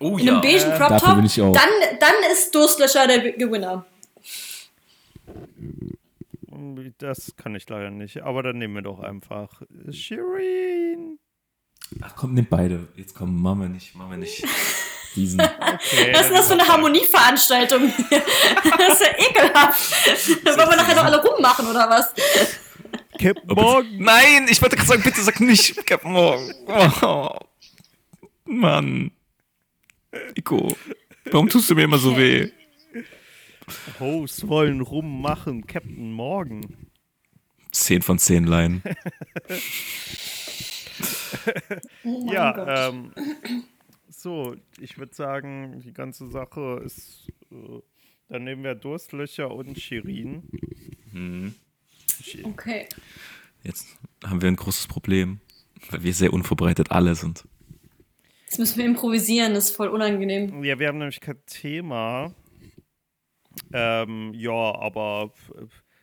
Oh, 0.00 0.16
in 0.16 0.28
einem 0.28 0.36
ja. 0.36 0.40
beigen 0.40 0.72
Crop 0.76 0.98
Top, 0.98 1.54
dann, 1.54 1.98
dann 1.98 2.14
ist 2.32 2.54
Durstlöcher 2.54 3.08
der 3.08 3.32
Gewinner. 3.32 3.84
Das 6.98 7.34
kann 7.36 7.54
ich 7.54 7.68
leider 7.68 7.90
nicht. 7.90 8.22
Aber 8.22 8.42
dann 8.42 8.58
nehmen 8.58 8.74
wir 8.74 8.82
doch 8.82 9.00
einfach 9.00 9.62
Shireen. 9.90 11.18
Ach 12.02 12.14
komm, 12.16 12.34
nimm 12.34 12.46
beide. 12.48 12.88
Jetzt 12.96 13.14
komm, 13.14 13.40
machen 13.40 13.60
wir 13.60 13.68
nicht, 13.68 13.94
machen 13.94 14.10
wir 14.10 14.16
nicht 14.18 14.44
diesen. 15.14 15.40
Okay, 15.40 16.12
Was 16.12 16.26
ist 16.26 16.32
das 16.32 16.46
für 16.48 16.52
eine 16.54 16.68
Harmonieveranstaltung 16.68 17.88
hier? 17.88 18.22
Das 18.78 19.00
ist 19.00 19.06
ja 19.06 19.12
ekelhaft. 19.18 20.44
Wollen 20.44 20.70
wir 20.70 20.76
nachher 20.76 20.96
noch 20.96 21.04
alle 21.04 21.22
rummachen 21.22 21.66
oder 21.66 21.88
was? 21.88 22.12
Cap 23.18 23.36
Morgan. 23.46 23.96
Nein, 23.98 24.46
ich 24.48 24.60
wollte 24.62 24.76
gerade 24.76 24.88
sagen, 24.88 25.02
bitte 25.02 25.22
sag 25.22 25.40
nicht 25.40 25.84
Cap 25.86 26.04
Morgan. 26.04 26.54
Oh, 27.02 27.38
Mann. 28.44 29.10
Nico, 30.36 30.76
warum 31.30 31.48
tust 31.48 31.68
du 31.70 31.74
mir 31.74 31.84
immer 31.84 31.98
so 31.98 32.16
weh? 32.16 32.50
Hosts 34.00 34.48
wollen 34.48 34.80
rummachen, 34.80 35.66
Captain 35.66 36.12
Morgan. 36.12 36.88
10 37.72 38.02
von 38.02 38.18
10 38.18 38.44
Laien. 38.44 38.82
oh 42.04 42.30
ja, 42.32 42.88
ähm, 42.88 43.12
so, 44.08 44.56
ich 44.80 44.98
würde 44.98 45.14
sagen, 45.14 45.80
die 45.84 45.92
ganze 45.92 46.28
Sache 46.28 46.82
ist, 46.84 47.28
äh, 47.50 47.80
dann 48.28 48.44
nehmen 48.44 48.64
wir 48.64 48.74
Durstlöcher 48.74 49.50
und 49.50 49.78
Shirin. 49.78 50.42
Mhm. 51.12 51.54
Okay. 52.42 52.86
Jetzt 53.62 53.86
haben 54.24 54.42
wir 54.42 54.48
ein 54.48 54.56
großes 54.56 54.86
Problem, 54.86 55.40
weil 55.90 56.02
wir 56.02 56.12
sehr 56.12 56.32
unvorbereitet 56.32 56.90
alle 56.90 57.14
sind. 57.14 57.44
Jetzt 58.46 58.58
müssen 58.58 58.78
wir 58.78 58.86
improvisieren, 58.86 59.54
das 59.54 59.70
ist 59.70 59.76
voll 59.76 59.88
unangenehm. 59.88 60.64
Ja, 60.64 60.78
wir 60.78 60.88
haben 60.88 60.98
nämlich 60.98 61.20
kein 61.20 61.36
Thema. 61.46 62.34
Ähm, 63.72 64.32
ja, 64.34 64.52
aber 64.52 65.32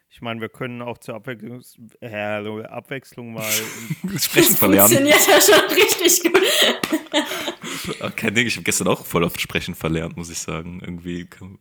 ich 0.10 0.22
meine, 0.22 0.40
wir 0.40 0.50
können 0.50 0.82
auch 0.82 0.98
zur 0.98 1.16
Abwechslung, 1.16 1.62
äh, 2.00 2.64
Abwechslung 2.64 3.34
mal 3.34 3.44
sprechen 4.18 4.56
verlernen. 4.56 4.90
Funktioniert 4.90 5.28
ja 5.28 5.42
schon 5.42 5.60
richtig 5.76 6.24
gut. 6.24 8.16
Kein 8.16 8.34
Ding, 8.34 8.48
ich 8.48 8.56
habe 8.56 8.64
gestern 8.64 8.88
auch 8.88 9.06
voll 9.06 9.24
oft 9.24 9.42
sprechen 9.42 9.76
verlernt, 9.76 10.16
muss 10.16 10.30
ich 10.30 10.40
sagen. 10.40 10.80
Irgendwie 10.82 11.26
kann, 11.26 11.60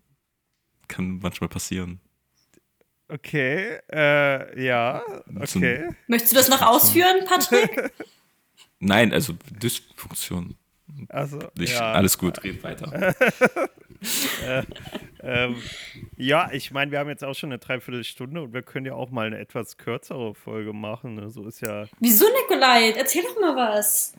kann 0.86 1.18
manchmal 1.18 1.49
passieren. 1.49 2.01
Okay, 3.09 3.78
äh, 3.92 4.64
ja, 4.64 5.03
okay. 5.40 5.90
Möchtest 6.07 6.32
du 6.32 6.36
das 6.36 6.49
noch 6.49 6.62
ausführen, 6.62 7.24
Patrick? 7.26 7.92
Nein, 8.78 9.12
also 9.12 9.34
Dysfunktion. 9.51 10.57
Also, 11.09 11.39
ich, 11.59 11.72
ja. 11.72 11.93
Alles 11.93 12.18
gut, 12.18 12.43
red 12.45 12.62
weiter. 12.62 12.93
äh, 14.47 14.62
ähm, 15.22 15.57
ja, 16.16 16.51
ich 16.53 16.70
meine, 16.70 16.91
wir 16.91 16.99
haben 16.99 17.09
jetzt 17.09 17.24
auch 17.24 17.35
schon 17.35 17.51
eine 17.51 17.59
Dreiviertelstunde 17.59 18.43
und 18.43 18.53
wir 18.53 18.62
können 18.62 18.87
ja 18.87 18.95
auch 18.95 19.11
mal 19.11 19.26
eine 19.26 19.39
etwas 19.39 19.76
kürzere 19.76 20.35
Folge 20.35 20.72
machen. 20.72 21.14
Ne? 21.14 21.30
So 21.30 21.47
ist 21.47 21.61
ja. 21.62 21.87
Wieso, 22.01 22.26
Nikolai? 22.43 22.91
Erzähl 22.91 23.22
doch 23.22 23.41
mal 23.41 23.57
was. 23.57 24.12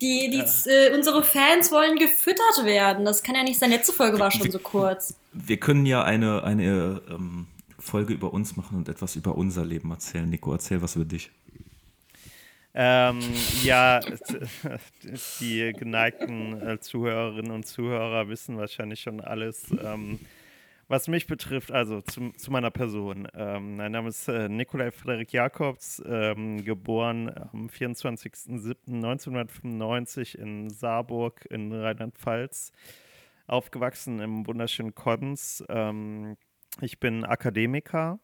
Die, 0.00 0.30
die, 0.30 0.70
äh, 0.70 0.94
unsere 0.94 1.22
Fans 1.22 1.70
wollen 1.70 1.96
gefüttert 1.96 2.64
werden. 2.64 3.04
Das 3.04 3.22
kann 3.22 3.34
ja 3.34 3.44
nicht 3.44 3.58
sein. 3.58 3.70
Letzte 3.70 3.92
Folge 3.92 4.18
war 4.18 4.30
schon 4.30 4.50
so 4.50 4.58
kurz. 4.58 5.16
Wir 5.32 5.58
können 5.58 5.86
ja 5.86 6.02
eine, 6.02 6.42
eine 6.42 7.02
ähm, 7.08 7.46
Folge 7.78 8.12
über 8.12 8.32
uns 8.32 8.56
machen 8.56 8.78
und 8.78 8.88
etwas 8.88 9.16
über 9.16 9.36
unser 9.36 9.64
Leben 9.64 9.90
erzählen. 9.90 10.28
Nico, 10.28 10.52
erzähl 10.52 10.82
was 10.82 10.96
über 10.96 11.04
dich. 11.04 11.30
Ähm, 12.74 13.20
ja, 13.62 14.00
die 15.40 15.74
geneigten 15.74 16.58
äh, 16.60 16.80
Zuhörerinnen 16.80 17.52
und 17.52 17.66
Zuhörer 17.66 18.28
wissen 18.28 18.56
wahrscheinlich 18.56 19.00
schon 19.00 19.20
alles, 19.20 19.70
ähm, 19.82 20.18
was 20.88 21.06
mich 21.06 21.26
betrifft, 21.26 21.70
also 21.70 22.00
zu, 22.00 22.30
zu 22.30 22.50
meiner 22.50 22.70
Person. 22.70 23.28
Ähm, 23.34 23.76
mein 23.76 23.92
Name 23.92 24.08
ist 24.08 24.26
äh, 24.28 24.48
Nikolai 24.48 24.90
Frederik 24.90 25.34
Jakobs, 25.34 26.02
ähm, 26.06 26.64
geboren 26.64 27.30
am 27.52 27.66
24.07.1995 27.66 30.38
in 30.38 30.70
Saarburg 30.70 31.44
in 31.50 31.70
Rheinland-Pfalz, 31.72 32.72
aufgewachsen 33.46 34.18
im 34.20 34.46
wunderschönen 34.46 34.94
Koddens. 34.94 35.62
Ähm, 35.68 36.38
ich 36.80 36.98
bin 36.98 37.24
Akademiker. 37.24 38.18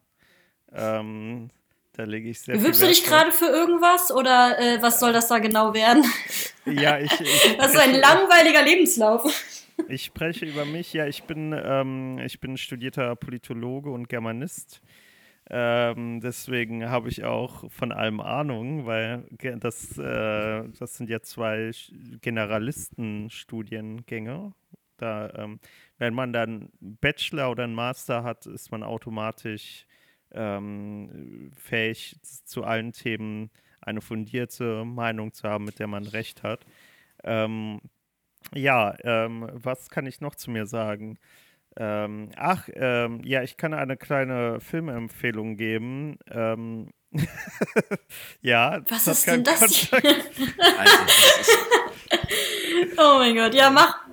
Ähm, 0.73 1.51
da 1.99 2.05
lege 2.05 2.31
ich 2.31 2.41
sehr 2.41 2.57
Bewirbst 2.57 2.81
du 2.81 2.87
dich 2.87 3.05
gerade 3.05 3.33
für 3.33 3.47
irgendwas 3.47 4.13
oder 4.13 4.57
äh, 4.61 4.81
was 4.81 5.01
soll 5.01 5.13
das 5.13 5.27
da 5.27 5.41
genau 5.41 5.75
werden? 5.75 6.05
Ja, 6.65 6.99
ich. 6.99 7.13
ich 7.21 7.57
das 7.59 7.75
ist 7.75 7.81
ein 7.81 7.95
langweiliger 7.95 8.63
Lebenslauf. 8.63 9.25
Ich 9.89 10.07
spreche 10.07 10.45
über 10.45 10.65
mich. 10.65 10.93
Ja, 10.93 11.07
ich 11.07 11.23
bin, 11.23 11.55
ähm, 11.57 12.19
ich 12.19 12.41
bin 12.41 12.57
studierter 12.57 13.15
Politologe 13.15 13.91
und 13.91 14.09
Germanist. 14.09 14.81
Ähm, 15.49 16.21
deswegen 16.21 16.91
habe 16.91 17.09
ich 17.09 17.23
auch 17.23 17.71
von 17.71 17.93
allem 17.93 18.21
Ahnung, 18.21 18.87
weil 18.87 19.25
das, 19.39 19.97
äh, 19.97 20.65
das 20.81 20.97
sind 20.97 21.09
ja 21.09 21.21
zwei 21.21 21.71
Generalistenstudiengänge. 22.21 24.53
Da, 24.97 25.33
ähm, 25.37 25.61
wenn 25.99 26.13
man 26.13 26.33
dann 26.33 26.71
Bachelor 26.81 27.53
oder 27.53 27.63
einen 27.63 27.75
Master 27.75 28.25
hat, 28.25 28.47
ist 28.47 28.73
man 28.73 28.83
automatisch 28.83 29.87
ähm, 30.33 31.51
fähig, 31.57 32.17
zu 32.23 32.65
allen 32.65 32.93
Themen 32.93 33.51
eine 33.81 34.01
fundierte 34.01 34.85
Meinung 34.85 35.33
zu 35.33 35.49
haben, 35.49 35.65
mit 35.65 35.79
der 35.79 35.87
man 35.87 36.07
recht 36.07 36.43
hat. 36.43 36.65
Ähm, 37.25 37.81
ja, 38.55 38.95
ähm, 39.03 39.49
was 39.53 39.91
kann 39.91 40.07
ich 40.07 40.21
noch 40.21 40.35
zu 40.35 40.51
mir 40.51 40.67
sagen? 40.67 41.19
Ähm, 41.77 42.31
ach, 42.37 42.69
ähm, 42.75 43.21
ja, 43.25 43.43
ich 43.43 43.57
kann 43.57 43.75
eine 43.75 43.97
kleine 43.97 44.61
Filmempfehlung 44.61 45.57
geben. 45.57 46.19
Ähm, 46.31 46.91
ja, 48.41 48.81
was 48.89 49.07
ist 49.07 49.27
denn 49.27 49.45
das? 49.45 49.63
also, 49.63 49.87
das 49.91 50.03
ist 51.41 51.59
oh 52.99 53.19
mein 53.19 53.35
Gott, 53.35 53.55
ja, 53.55 53.71
mach. 53.71 54.08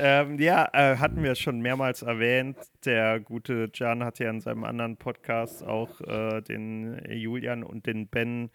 Ähm, 0.00 0.38
ja, 0.38 0.68
äh, 0.74 0.96
hatten 0.98 1.24
wir 1.24 1.34
schon 1.34 1.60
mehrmals 1.60 2.02
erwähnt. 2.02 2.56
Der 2.84 3.18
gute 3.18 3.68
Jan 3.74 4.04
hat 4.04 4.20
ja 4.20 4.30
in 4.30 4.40
seinem 4.40 4.62
anderen 4.62 4.96
Podcast 4.96 5.64
auch 5.64 6.00
äh, 6.02 6.40
den 6.40 7.02
Julian 7.10 7.64
und 7.64 7.86
den 7.86 8.06
Ben 8.06 8.50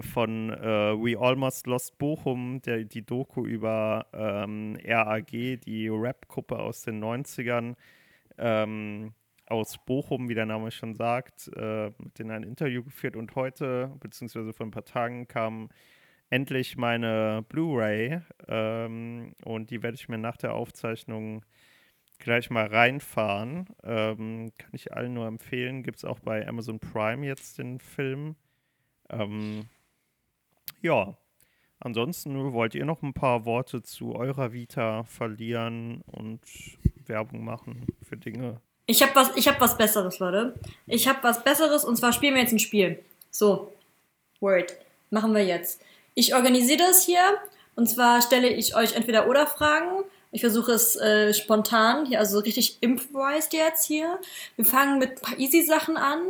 von 0.00 0.50
äh, 0.50 0.96
We 0.96 1.16
Almost 1.16 1.68
Lost 1.68 1.96
Bochum, 1.98 2.60
der, 2.62 2.82
die 2.82 3.06
Doku 3.06 3.46
über 3.46 4.06
ähm, 4.12 4.76
RAG, 4.84 5.30
die 5.30 5.88
Rap-Gruppe 5.88 6.58
aus 6.58 6.82
den 6.82 7.00
90ern, 7.00 7.76
ähm, 8.38 9.12
aus 9.46 9.78
Bochum, 9.84 10.28
wie 10.28 10.34
der 10.34 10.46
Name 10.46 10.72
schon 10.72 10.96
sagt, 10.96 11.52
äh, 11.54 11.92
mit 11.98 12.18
denen 12.18 12.32
ein 12.32 12.42
Interview 12.42 12.82
geführt 12.82 13.14
und 13.14 13.36
heute, 13.36 13.92
beziehungsweise 14.00 14.52
vor 14.52 14.66
ein 14.66 14.72
paar 14.72 14.84
Tagen, 14.84 15.28
kam 15.28 15.68
endlich 16.30 16.76
meine 16.76 17.44
Blu-ray 17.48 18.20
ähm, 18.48 19.34
und 19.44 19.70
die 19.70 19.82
werde 19.82 19.96
ich 19.96 20.08
mir 20.08 20.18
nach 20.18 20.36
der 20.36 20.54
Aufzeichnung 20.54 21.44
gleich 22.18 22.50
mal 22.50 22.66
reinfahren. 22.66 23.66
Ähm, 23.82 24.52
kann 24.56 24.70
ich 24.72 24.92
allen 24.92 25.14
nur 25.14 25.26
empfehlen. 25.26 25.82
Gibt 25.82 25.98
es 25.98 26.04
auch 26.04 26.20
bei 26.20 26.46
Amazon 26.46 26.78
Prime 26.78 27.26
jetzt 27.26 27.58
den 27.58 27.80
Film. 27.80 28.36
Ähm, 29.08 29.66
ja, 30.80 31.16
ansonsten 31.80 32.52
wollt 32.52 32.74
ihr 32.74 32.84
noch 32.84 33.02
ein 33.02 33.14
paar 33.14 33.44
Worte 33.44 33.82
zu 33.82 34.14
eurer 34.14 34.52
Vita 34.52 35.02
verlieren 35.04 36.02
und 36.06 36.40
Werbung 37.06 37.44
machen 37.44 37.86
für 38.02 38.16
Dinge? 38.16 38.60
Ich 38.86 39.02
habe 39.02 39.14
was, 39.14 39.30
hab 39.46 39.60
was 39.60 39.76
Besseres, 39.76 40.18
Leute. 40.20 40.54
Ich 40.86 41.08
habe 41.08 41.18
was 41.22 41.42
Besseres 41.42 41.84
und 41.84 41.96
zwar 41.96 42.12
spielen 42.12 42.34
wir 42.34 42.42
jetzt 42.42 42.52
ein 42.52 42.58
Spiel. 42.58 43.02
So, 43.30 43.72
Word. 44.40 44.76
Machen 45.10 45.34
wir 45.34 45.44
jetzt. 45.44 45.82
Ich 46.14 46.34
organisiere 46.34 46.78
das 46.78 47.04
hier 47.04 47.38
und 47.76 47.88
zwar 47.88 48.20
stelle 48.22 48.48
ich 48.48 48.74
euch 48.74 48.94
entweder 48.94 49.28
oder 49.28 49.46
Fragen. 49.46 50.04
Ich 50.32 50.42
versuche 50.42 50.72
es 50.72 50.96
äh, 50.96 51.34
spontan, 51.34 52.06
hier, 52.06 52.20
also 52.20 52.38
richtig 52.38 52.78
improvised 52.80 53.52
jetzt 53.52 53.86
hier. 53.86 54.18
Wir 54.56 54.64
fangen 54.64 54.98
mit 54.98 55.10
ein 55.10 55.20
paar 55.20 55.38
easy 55.38 55.62
Sachen 55.62 55.96
an 55.96 56.20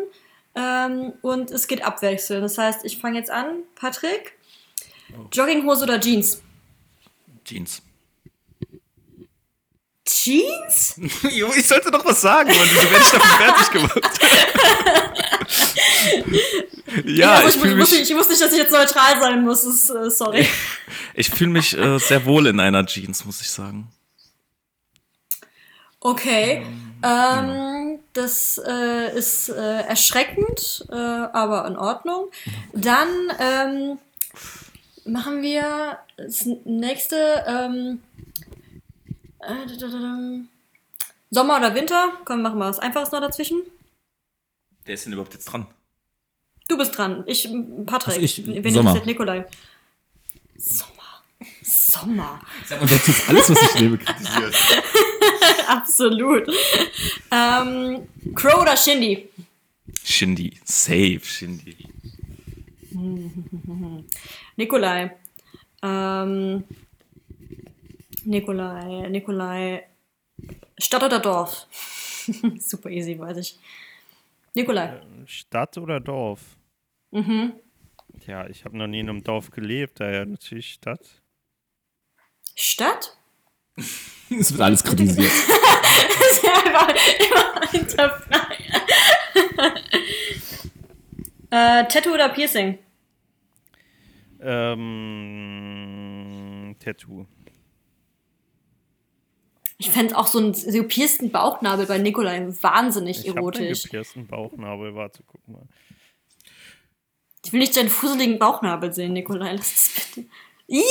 ähm, 0.54 1.12
und 1.22 1.50
es 1.50 1.68
geht 1.68 1.84
abwechselnd. 1.84 2.42
Das 2.44 2.56
heißt, 2.56 2.84
ich 2.84 2.98
fange 2.98 3.18
jetzt 3.18 3.30
an. 3.30 3.64
Patrick, 3.74 4.38
oh. 5.12 5.26
Jogginghose 5.32 5.82
oder 5.84 6.00
Jeans? 6.00 6.40
Jeans. 7.44 7.82
Jeans? 10.14 10.94
ich 11.56 11.66
sollte 11.66 11.90
doch 11.90 12.04
was 12.04 12.20
sagen, 12.20 12.50
Mann. 12.50 12.68
Wieso 12.72 12.90
werde 12.90 13.04
ich 13.04 13.11
davon 13.11 13.30
fertig 13.38 13.70
gemacht? 13.70 14.20
ja, 17.06 17.40
ja 17.40 17.48
ich, 17.48 17.56
ich, 17.56 17.74
mich, 17.74 18.00
ich 18.00 18.14
wusste 18.14 18.32
nicht, 18.32 18.42
dass 18.42 18.52
ich 18.52 18.58
jetzt 18.58 18.72
neutral 18.72 19.20
sein 19.20 19.42
muss. 19.42 19.64
Ist, 19.64 19.90
äh, 19.90 20.11
sorry. 20.11 20.48
ich 21.14 21.30
fühle 21.30 21.50
mich 21.50 21.76
äh, 21.76 21.98
sehr 21.98 22.24
wohl 22.24 22.46
in 22.46 22.61
einer 22.61 22.84
Jeans, 22.86 23.24
muss 23.24 23.40
ich 23.40 23.50
sagen. 23.50 23.88
Okay. 26.00 26.64
Ähm, 27.02 27.98
das 28.12 28.61
äh, 28.66 29.16
ist 29.16 29.48
äh, 29.50 29.82
erschreckend, 29.82 30.86
äh, 30.90 30.94
aber 30.94 31.66
in 31.66 31.76
Ordnung. 31.76 32.30
Dann 32.72 33.08
ähm, 33.38 33.98
machen 35.04 35.42
wir 35.42 35.98
das 36.16 36.46
nächste. 36.64 37.44
Ähm, 37.46 38.00
äh, 39.43 40.41
Sommer 41.30 41.59
oder 41.59 41.74
Winter? 41.74 42.12
Komm, 42.24 42.43
machen 42.43 42.59
wir 42.59 42.66
was 42.66 42.78
Einfaches 42.78 43.12
noch 43.12 43.20
dazwischen. 43.20 43.62
Wer 44.84 44.95
ist 44.95 45.07
denn 45.07 45.12
überhaupt 45.12 45.34
jetzt 45.34 45.45
dran? 45.47 45.66
Du 46.68 46.76
bist 46.76 46.97
dran. 46.97 47.24
Ich, 47.26 47.49
Patrick. 47.86 48.14
Also 48.14 48.20
ich, 48.20 48.47
Wen 48.47 48.62
Sommer. 48.72 48.78
interessiert 48.91 49.07
Nikolai? 49.07 49.47
Sommer. 50.57 51.22
Sommer. 51.62 52.41
Sag 52.66 52.80
mal, 52.80 52.88
das 52.88 53.09
ist 53.09 53.28
alles, 53.28 53.51
was 53.51 53.62
ich 53.74 53.80
lebe, 53.80 53.99
kritisiert. 53.99 54.55
Absolut. 55.68 56.49
Ähm, 57.30 58.07
Crow 58.34 58.61
oder 58.62 58.76
Shindy? 58.76 59.28
Shindy. 60.05 60.59
Safe, 60.64 61.20
Shindy. 61.22 61.76
Nikolai. 64.57 65.16
Ähm, 65.82 66.64
Nikolai, 68.30 69.08
Nikolai. 69.08 69.86
Stadt 70.78 71.02
oder 71.02 71.18
Dorf? 71.18 71.66
Super 72.60 72.88
easy, 72.88 73.18
weiß 73.18 73.38
ich. 73.38 73.58
Nikolai. 74.54 74.98
Äh, 74.98 75.26
Stadt 75.26 75.76
oder 75.78 75.98
Dorf? 75.98 76.56
Mhm. 77.10 77.54
Ja, 78.28 78.46
ich 78.46 78.64
habe 78.64 78.78
noch 78.78 78.86
nie 78.86 79.00
in 79.00 79.08
einem 79.08 79.24
Dorf 79.24 79.50
gelebt, 79.50 79.98
daher 79.98 80.26
natürlich 80.26 80.74
Stadt. 80.74 81.04
Stadt? 82.54 83.16
Es 83.76 84.52
wird 84.52 84.60
alles 84.60 84.84
kritisiert. 84.84 85.26
das 85.32 86.30
ist 86.30 86.44
ja 86.44 86.52
einfach 86.52 86.88
immer 87.18 87.68
hinterfragen. 87.68 88.64
äh, 91.50 91.84
Tattoo 91.88 92.14
oder 92.14 92.28
Piercing? 92.28 92.78
Ähm, 94.40 95.16
Tattoo. 96.78 97.26
Ich 99.80 99.90
fände 99.90 100.14
auch 100.18 100.26
so 100.26 100.38
einen 100.38 100.52
gepiersten 100.52 101.30
Bauchnabel 101.30 101.86
bei 101.86 101.96
Nikolai 101.96 102.46
wahnsinnig 102.60 103.20
ich 103.20 103.34
erotisch. 103.34 103.78
Ich 103.78 103.82
gepiersten 103.84 104.26
Bauchnabel, 104.26 104.94
warte, 104.94 105.22
guck 105.26 105.48
mal. 105.48 105.62
Ich 107.42 107.50
will 107.50 107.60
nicht 107.60 107.74
deinen 107.74 107.88
fusseligen 107.88 108.38
Bauchnabel 108.38 108.92
sehen, 108.92 109.14
Nikolai. 109.14 109.54
Lass 109.54 109.74
es 109.74 110.12
bitte. 110.14 110.28
Ih! 110.66 110.82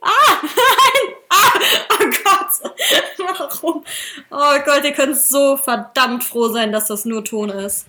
Ah! 0.00 0.42
Nein! 0.42 1.14
Ah! 1.28 1.60
Oh 1.90 2.04
Gott! 2.22 2.72
Warum? 3.18 3.84
Oh 4.30 4.58
Gott, 4.64 4.84
ihr 4.84 4.92
könnt 4.92 5.16
so 5.16 5.56
verdammt 5.56 6.22
froh 6.22 6.46
sein, 6.46 6.70
dass 6.70 6.86
das 6.86 7.04
nur 7.04 7.24
Ton 7.24 7.48
ist. 7.48 7.88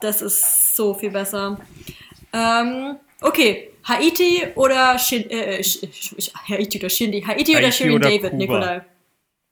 Das 0.00 0.22
ist 0.22 0.76
so 0.76 0.94
viel 0.94 1.10
besser. 1.10 1.60
Ähm, 2.32 2.96
okay. 3.20 3.70
Haiti 3.84 4.46
oder 4.54 4.98
Shin 4.98 5.28
äh, 5.28 5.60
äh 5.60 5.62
Haiti 6.48 6.78
oder 6.78 6.88
Shindy? 6.88 7.20
Haiti, 7.20 7.52
Haiti 7.52 7.56
oder 7.58 7.70
Shirin 7.70 8.00
David, 8.00 8.22
Kuba. 8.22 8.36
Nikolai? 8.36 8.82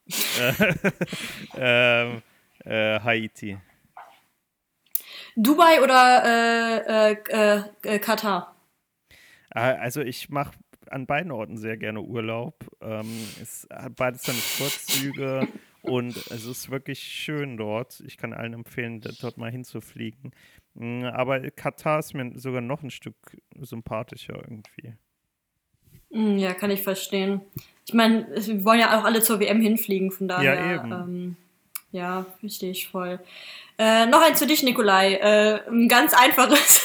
ähm, 1.56 2.22
Äh, 2.64 3.00
Haiti. 3.00 3.58
Dubai 5.36 5.82
oder 5.82 6.22
äh, 6.24 7.12
äh, 7.12 7.62
äh, 7.82 7.98
Katar? 7.98 8.56
Ah, 9.50 9.72
also 9.72 10.02
ich 10.02 10.28
mache 10.28 10.52
an 10.90 11.06
beiden 11.06 11.32
Orten 11.32 11.56
sehr 11.56 11.76
gerne 11.76 12.02
Urlaub. 12.02 12.66
Ähm, 12.82 13.06
es 13.40 13.66
hat 13.72 13.96
beides 13.96 14.22
seine 14.24 14.38
Vorzüge 14.38 15.48
und 15.82 16.16
es 16.30 16.44
ist 16.44 16.70
wirklich 16.70 16.98
schön 17.00 17.56
dort. 17.56 18.00
Ich 18.00 18.18
kann 18.18 18.32
allen 18.34 18.52
empfehlen, 18.52 19.00
dort 19.00 19.38
mal 19.38 19.50
hinzufliegen. 19.50 20.32
Mm, 20.74 21.04
aber 21.04 21.50
Katar 21.50 22.00
ist 22.00 22.14
mir 22.14 22.38
sogar 22.38 22.60
noch 22.60 22.82
ein 22.82 22.90
Stück 22.90 23.16
sympathischer 23.58 24.34
irgendwie. 24.34 24.94
Hm, 26.10 26.38
ja, 26.38 26.52
kann 26.54 26.70
ich 26.70 26.82
verstehen. 26.82 27.42
Ich 27.88 27.94
meine, 27.94 28.26
wir 28.34 28.64
wollen 28.66 28.80
ja 28.80 29.00
auch 29.00 29.04
alle 29.04 29.22
zur 29.22 29.40
WM 29.40 29.62
hinfliegen, 29.62 30.10
von 30.10 30.28
daher. 30.28 30.54
Ja, 30.54 30.74
eben. 30.74 30.92
Ähm, 30.92 31.36
ja, 31.90 32.26
verstehe 32.38 32.70
ich 32.70 32.86
voll. 32.86 33.18
Äh, 33.78 34.04
noch 34.04 34.20
eins 34.20 34.40
für 34.40 34.46
dich, 34.46 34.62
Nikolai. 34.62 35.14
Äh, 35.14 35.66
ein 35.70 35.88
ganz 35.88 36.12
einfaches. 36.12 36.82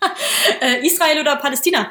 äh, 0.60 0.86
Israel 0.86 1.22
oder 1.22 1.36
Palästina? 1.36 1.90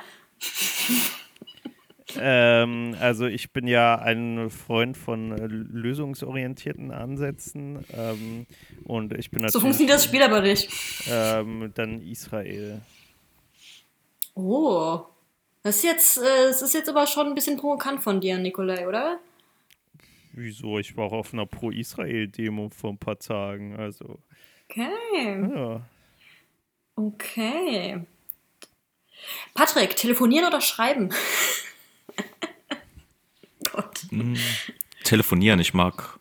Ähm, 2.20 2.96
also 3.00 3.26
ich 3.26 3.52
bin 3.52 3.66
ja 3.66 3.96
ein 3.96 4.52
Freund 4.52 4.96
von 4.96 5.36
lösungsorientierten 5.40 6.92
Ansätzen 6.92 7.84
ähm, 7.98 8.46
und 8.84 9.18
ich 9.18 9.32
bin 9.32 9.42
natürlich... 9.42 9.54
So 9.54 9.60
funktioniert 9.60 9.96
das 9.96 10.06
Spiel 10.06 10.22
aber 10.22 10.42
nicht. 10.42 10.70
Ähm, 11.10 11.72
dann 11.74 12.00
Israel. 12.04 12.82
Oh, 14.36 15.06
das 15.64 15.78
ist 15.78 15.84
jetzt, 15.84 16.18
äh, 16.18 16.48
das 16.48 16.62
ist 16.62 16.74
jetzt 16.74 16.90
aber 16.90 17.08
schon 17.08 17.28
ein 17.28 17.36
bisschen 17.36 17.58
provokant 17.58 18.02
von 18.04 18.20
dir, 18.22 18.38
Nikolai, 18.38 18.88
oder? 18.88 19.20
Wieso? 20.34 20.80
Ich 20.80 20.96
war 20.96 21.06
auch 21.06 21.12
auf 21.14 21.34
einer 21.34 21.46
Pro-Israel-Demo 21.46 22.70
vor 22.70 22.92
ein 22.92 22.98
paar 22.98 23.20
Tagen, 23.20 23.76
also... 23.76 24.20
Okay. 24.70 24.90
Ja. 25.54 25.82
Okay. 26.96 28.06
Patrick, 29.54 29.96
telefonieren 29.98 30.48
oder 30.48 30.62
schreiben? 30.62 31.10
Gott. 33.72 34.06
Mm, 34.12 34.36
Telefonieren, 35.04 35.60
ich 35.60 35.74
mag 35.74 36.20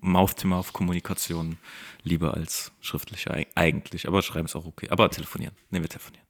Mouth-to-Mouth-Kommunikation 0.00 1.56
lieber 2.02 2.34
als 2.34 2.72
schriftliche 2.80 3.30
eig- 3.34 3.48
eigentlich, 3.54 4.06
aber 4.06 4.22
schreiben 4.22 4.44
ist 4.46 4.56
auch 4.56 4.66
okay. 4.66 4.88
Aber 4.90 5.10
telefonieren, 5.10 5.54
nehmen 5.70 5.84
wir 5.84 5.88
telefonieren. 5.90 6.26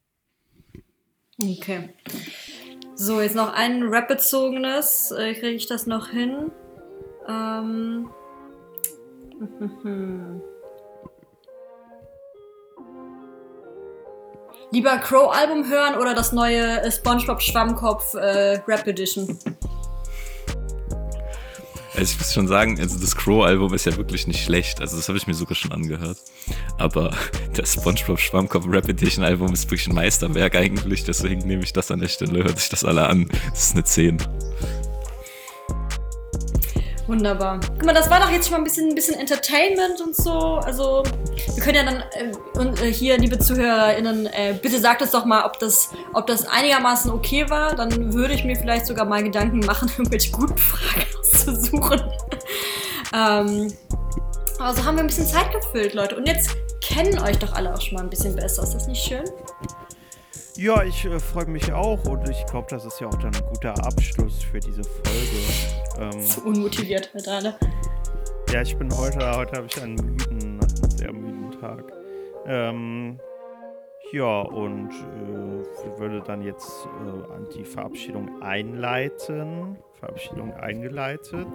Okay. 1.40 1.88
So, 3.00 3.20
jetzt 3.20 3.36
noch 3.36 3.54
ein 3.54 3.84
Rap-bezogenes. 3.84 5.12
Äh, 5.12 5.34
Kriege 5.34 5.54
ich 5.54 5.68
das 5.68 5.86
noch 5.86 6.08
hin? 6.08 6.50
Ähm. 7.28 8.10
Lieber 14.72 14.98
Crow-Album 14.98 15.70
hören 15.70 15.94
oder 15.94 16.12
das 16.12 16.32
neue 16.32 16.80
äh, 16.82 16.90
SpongeBob 16.90 17.40
Schwammkopf 17.40 18.14
äh, 18.14 18.60
Rap 18.66 18.84
Edition? 18.88 19.38
Also 21.98 22.12
ich 22.12 22.18
muss 22.18 22.32
schon 22.32 22.46
sagen, 22.46 22.78
also 22.78 22.96
das 22.96 23.16
Crow-Album 23.16 23.74
ist 23.74 23.84
ja 23.84 23.96
wirklich 23.96 24.28
nicht 24.28 24.44
schlecht. 24.44 24.80
Also 24.80 24.96
das 24.96 25.08
habe 25.08 25.18
ich 25.18 25.26
mir 25.26 25.34
sogar 25.34 25.56
schon 25.56 25.72
angehört. 25.72 26.18
Aber 26.78 27.10
das 27.54 27.74
SpongeBob 27.74 28.20
Schwammkopf 28.20 28.66
Rap 28.68 28.88
Edition 28.88 29.24
Album 29.24 29.52
ist 29.52 29.64
wirklich 29.64 29.88
ein 29.88 29.96
Meisterwerk 29.96 30.54
eigentlich. 30.54 31.02
Deswegen 31.02 31.44
nehme 31.48 31.64
ich 31.64 31.72
das 31.72 31.90
an 31.90 31.98
der 31.98 32.06
Stelle, 32.06 32.44
hört 32.44 32.60
sich 32.60 32.68
das 32.68 32.84
alle 32.84 33.08
an. 33.08 33.28
Das 33.50 33.64
ist 33.64 33.72
eine 33.72 33.82
10. 33.82 34.18
Wunderbar. 37.08 37.58
Guck 37.78 37.86
mal, 37.86 37.94
das 37.94 38.10
war 38.10 38.20
doch 38.20 38.30
jetzt 38.30 38.44
schon 38.44 38.52
mal 38.52 38.58
ein 38.58 38.64
bisschen, 38.64 38.90
ein 38.90 38.94
bisschen 38.94 39.18
Entertainment 39.18 39.98
und 40.02 40.14
so. 40.14 40.56
Also, 40.58 41.02
wir 41.54 41.62
können 41.62 41.76
ja 41.76 41.82
dann, 41.82 42.04
äh, 42.12 42.32
und, 42.58 42.82
äh, 42.82 42.92
hier, 42.92 43.16
liebe 43.16 43.38
ZuhörerInnen, 43.38 44.26
äh, 44.26 44.58
bitte 44.60 44.78
sagt 44.78 45.00
uns 45.00 45.12
doch 45.12 45.24
mal, 45.24 45.46
ob 45.46 45.58
das, 45.58 45.88
ob 46.12 46.26
das 46.26 46.46
einigermaßen 46.46 47.10
okay 47.10 47.48
war. 47.48 47.74
Dann 47.74 48.12
würde 48.12 48.34
ich 48.34 48.44
mir 48.44 48.56
vielleicht 48.56 48.84
sogar 48.84 49.06
mal 49.06 49.22
Gedanken 49.22 49.60
machen, 49.60 49.90
irgendwelche 49.96 50.30
guten 50.32 50.58
Fragen 50.58 51.06
auszusuchen. 51.18 52.02
ähm, 53.14 53.72
aber 54.58 54.74
so 54.74 54.84
haben 54.84 54.96
wir 54.96 55.04
ein 55.04 55.06
bisschen 55.06 55.26
Zeit 55.26 55.50
gefüllt, 55.50 55.94
Leute. 55.94 56.14
Und 56.14 56.28
jetzt 56.28 56.50
kennen 56.82 57.18
euch 57.20 57.38
doch 57.38 57.54
alle 57.54 57.74
auch 57.74 57.80
schon 57.80 57.94
mal 57.94 58.02
ein 58.02 58.10
bisschen 58.10 58.36
besser. 58.36 58.64
Ist 58.64 58.74
das 58.74 58.86
nicht 58.86 59.02
schön? 59.02 59.24
Ja, 60.58 60.82
ich 60.82 61.04
äh, 61.04 61.20
freue 61.20 61.46
mich 61.46 61.72
auch 61.72 62.04
und 62.06 62.28
ich 62.28 62.44
glaube, 62.46 62.66
das 62.68 62.84
ist 62.84 63.00
ja 63.00 63.06
auch 63.06 63.14
dann 63.14 63.32
ein 63.32 63.44
guter 63.48 63.74
Abschluss 63.86 64.42
für 64.42 64.58
diese 64.58 64.82
Folge. 64.82 66.10
Ähm, 66.16 66.20
So 66.20 66.40
unmotiviert 66.40 67.10
mit 67.14 67.28
alle. 67.28 67.54
ja, 68.52 68.62
ich 68.62 68.76
bin 68.76 68.90
heute, 68.96 69.18
heute 69.36 69.52
habe 69.56 69.66
ich 69.70 69.80
einen 69.80 69.94
müden, 69.94 70.58
einen 70.60 70.90
sehr 70.90 71.12
müden 71.12 71.52
Tag. 71.60 71.84
Ähm, 72.46 73.20
ja, 74.10 74.40
und 74.40 74.90
äh, 74.90 75.98
würde 76.00 76.22
dann 76.26 76.42
jetzt 76.42 76.68
äh, 76.86 77.32
an 77.32 77.46
die 77.54 77.64
Verabschiedung 77.64 78.42
einleiten. 78.42 79.76
Verabschiedung 79.98 80.52
eingeleitet. 80.54 81.48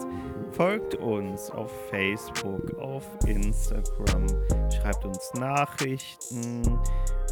Folgt 0.51 0.95
uns 0.95 1.49
auf 1.51 1.71
Facebook, 1.89 2.77
auf 2.79 3.03
Instagram, 3.25 4.27
schreibt 4.71 5.05
uns 5.05 5.33
Nachrichten, 5.35 6.79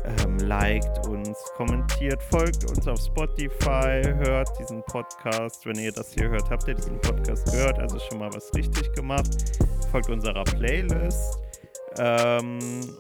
ähm, 0.03 0.38
liked 0.39 1.07
uns, 1.07 1.38
kommentiert, 1.55 2.22
folgt 2.24 2.70
uns 2.70 2.88
auf 2.88 2.99
Spotify, 2.99 4.01
hört 4.03 4.49
diesen 4.59 4.84
Podcast. 4.84 5.66
Wenn 5.66 5.78
ihr 5.78 5.91
das 5.91 6.14
hier 6.14 6.30
hört, 6.30 6.49
habt 6.49 6.68
ihr 6.68 6.76
diesen 6.76 6.99
Podcast 7.01 7.51
gehört, 7.51 7.80
also 7.80 7.99
schon 7.99 8.20
mal 8.20 8.34
was 8.34 8.51
richtig 8.55 8.91
gemacht. 8.93 9.59
Folgt 9.91 10.09
unserer 10.09 10.43
Playlist. 10.43 11.39
Ähm, 11.97 12.59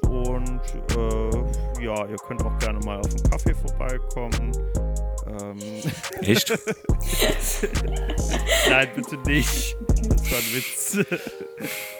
und 0.09 0.61
äh, 0.97 1.83
ja, 1.83 2.05
ihr 2.05 2.17
könnt 2.27 2.43
auch 2.43 2.57
gerne 2.59 2.79
mal 2.79 2.99
auf 2.99 3.07
den 3.07 3.31
Kaffee 3.31 3.55
vorbeikommen. 3.55 4.51
Ähm, 5.39 5.59
Echt? 6.21 6.49
nein, 8.69 8.89
bitte 8.95 9.17
nicht. 9.25 9.77
Das 10.09 10.31
war 10.31 10.37
ein 10.37 10.53
Witz. 10.53 10.97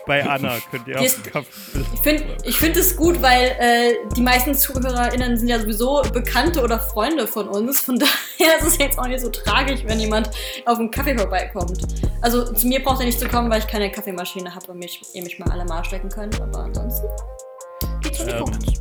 Bei 0.06 0.28
Anna 0.28 0.58
könnt 0.70 0.88
ihr 0.88 0.96
auf 0.98 1.02
Jetzt- 1.04 1.26
den 1.26 1.32
Kaffee. 1.32 1.50
Ich 1.94 2.00
finde 2.02 2.38
ich 2.44 2.58
find 2.58 2.76
es 2.78 2.96
gut, 2.96 3.22
weil 3.22 3.56
äh, 3.60 3.94
die 4.16 4.22
meisten 4.22 4.54
ZuhörerInnen 4.56 5.38
sind 5.38 5.48
ja 5.48 5.60
sowieso 5.60 6.02
Bekannte 6.14 6.62
oder 6.62 6.80
Freunde 6.80 7.28
von 7.28 7.48
uns. 7.48 7.80
Von 7.80 8.00
daher 8.40 8.58
ist 8.60 8.68
es 8.68 8.78
jetzt 8.78 8.98
auch 9.00 9.08
nicht 9.08 9.22
so 9.22 9.30
tragisch, 9.30 9.82
wenn 9.86 10.00
jemand 10.00 10.30
auf 10.66 10.80
einen 10.80 10.92
Kaffee 10.92 11.18
vorbeikommt. 11.18 11.82
Also 12.22 12.52
zu 12.54 12.68
mir 12.68 12.84
braucht 12.84 13.00
ihr 13.00 13.06
nicht 13.06 13.20
zu 13.20 13.28
kommen, 13.30 13.50
weil 13.50 13.60
ich 13.60 13.68
keine 13.68 13.92
Kaffeemaschine 13.92 14.54
habe 14.54 14.72
und 14.72 14.80
mich, 14.80 15.02
ihr 15.14 15.24
mich 15.24 15.40
mal 15.40 15.50
alle 15.52 15.66
mal 15.66 15.86
stecken 15.86 16.10
könnt. 16.10 16.40
Aber 16.42 16.60
ansonsten 16.66 17.08
geht's 18.02 18.18
schon 18.18 18.30
Ähm. 18.30 18.80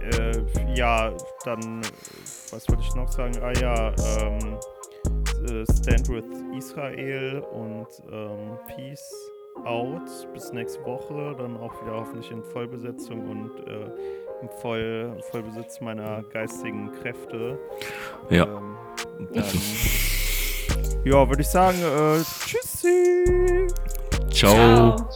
Äh, 0.00 0.74
ja, 0.74 1.12
dann, 1.44 1.82
äh, 1.82 1.86
was 2.52 2.68
wollte 2.68 2.82
ich 2.82 2.94
noch 2.94 3.10
sagen? 3.10 3.34
Ah 3.42 3.52
ja, 3.60 3.94
ähm, 4.20 4.58
äh, 5.44 5.64
Stand 5.72 6.08
with 6.08 6.24
Israel 6.56 7.40
und 7.52 7.86
ähm, 8.10 8.58
Peace 8.66 9.30
out. 9.64 10.02
Bis 10.32 10.52
nächste 10.52 10.84
Woche. 10.84 11.34
Dann 11.38 11.56
auch 11.56 11.72
wieder 11.82 11.94
hoffentlich 11.94 12.30
in 12.30 12.42
Vollbesetzung 12.42 13.28
und 13.28 13.50
äh, 13.66 13.90
im 14.42 14.48
Voll, 14.60 15.16
Vollbesitz 15.30 15.80
meiner 15.80 16.22
geistigen 16.32 16.92
Kräfte. 17.02 17.58
Ja. 18.30 18.44
Ähm, 18.44 18.76
dann, 19.32 19.44
ja, 21.04 21.28
würde 21.28 21.42
ich 21.42 21.48
sagen, 21.48 21.78
äh, 21.78 22.22
tschüssi. 22.46 23.66
Ciao. 24.30 24.96
Ciao. 24.96 25.08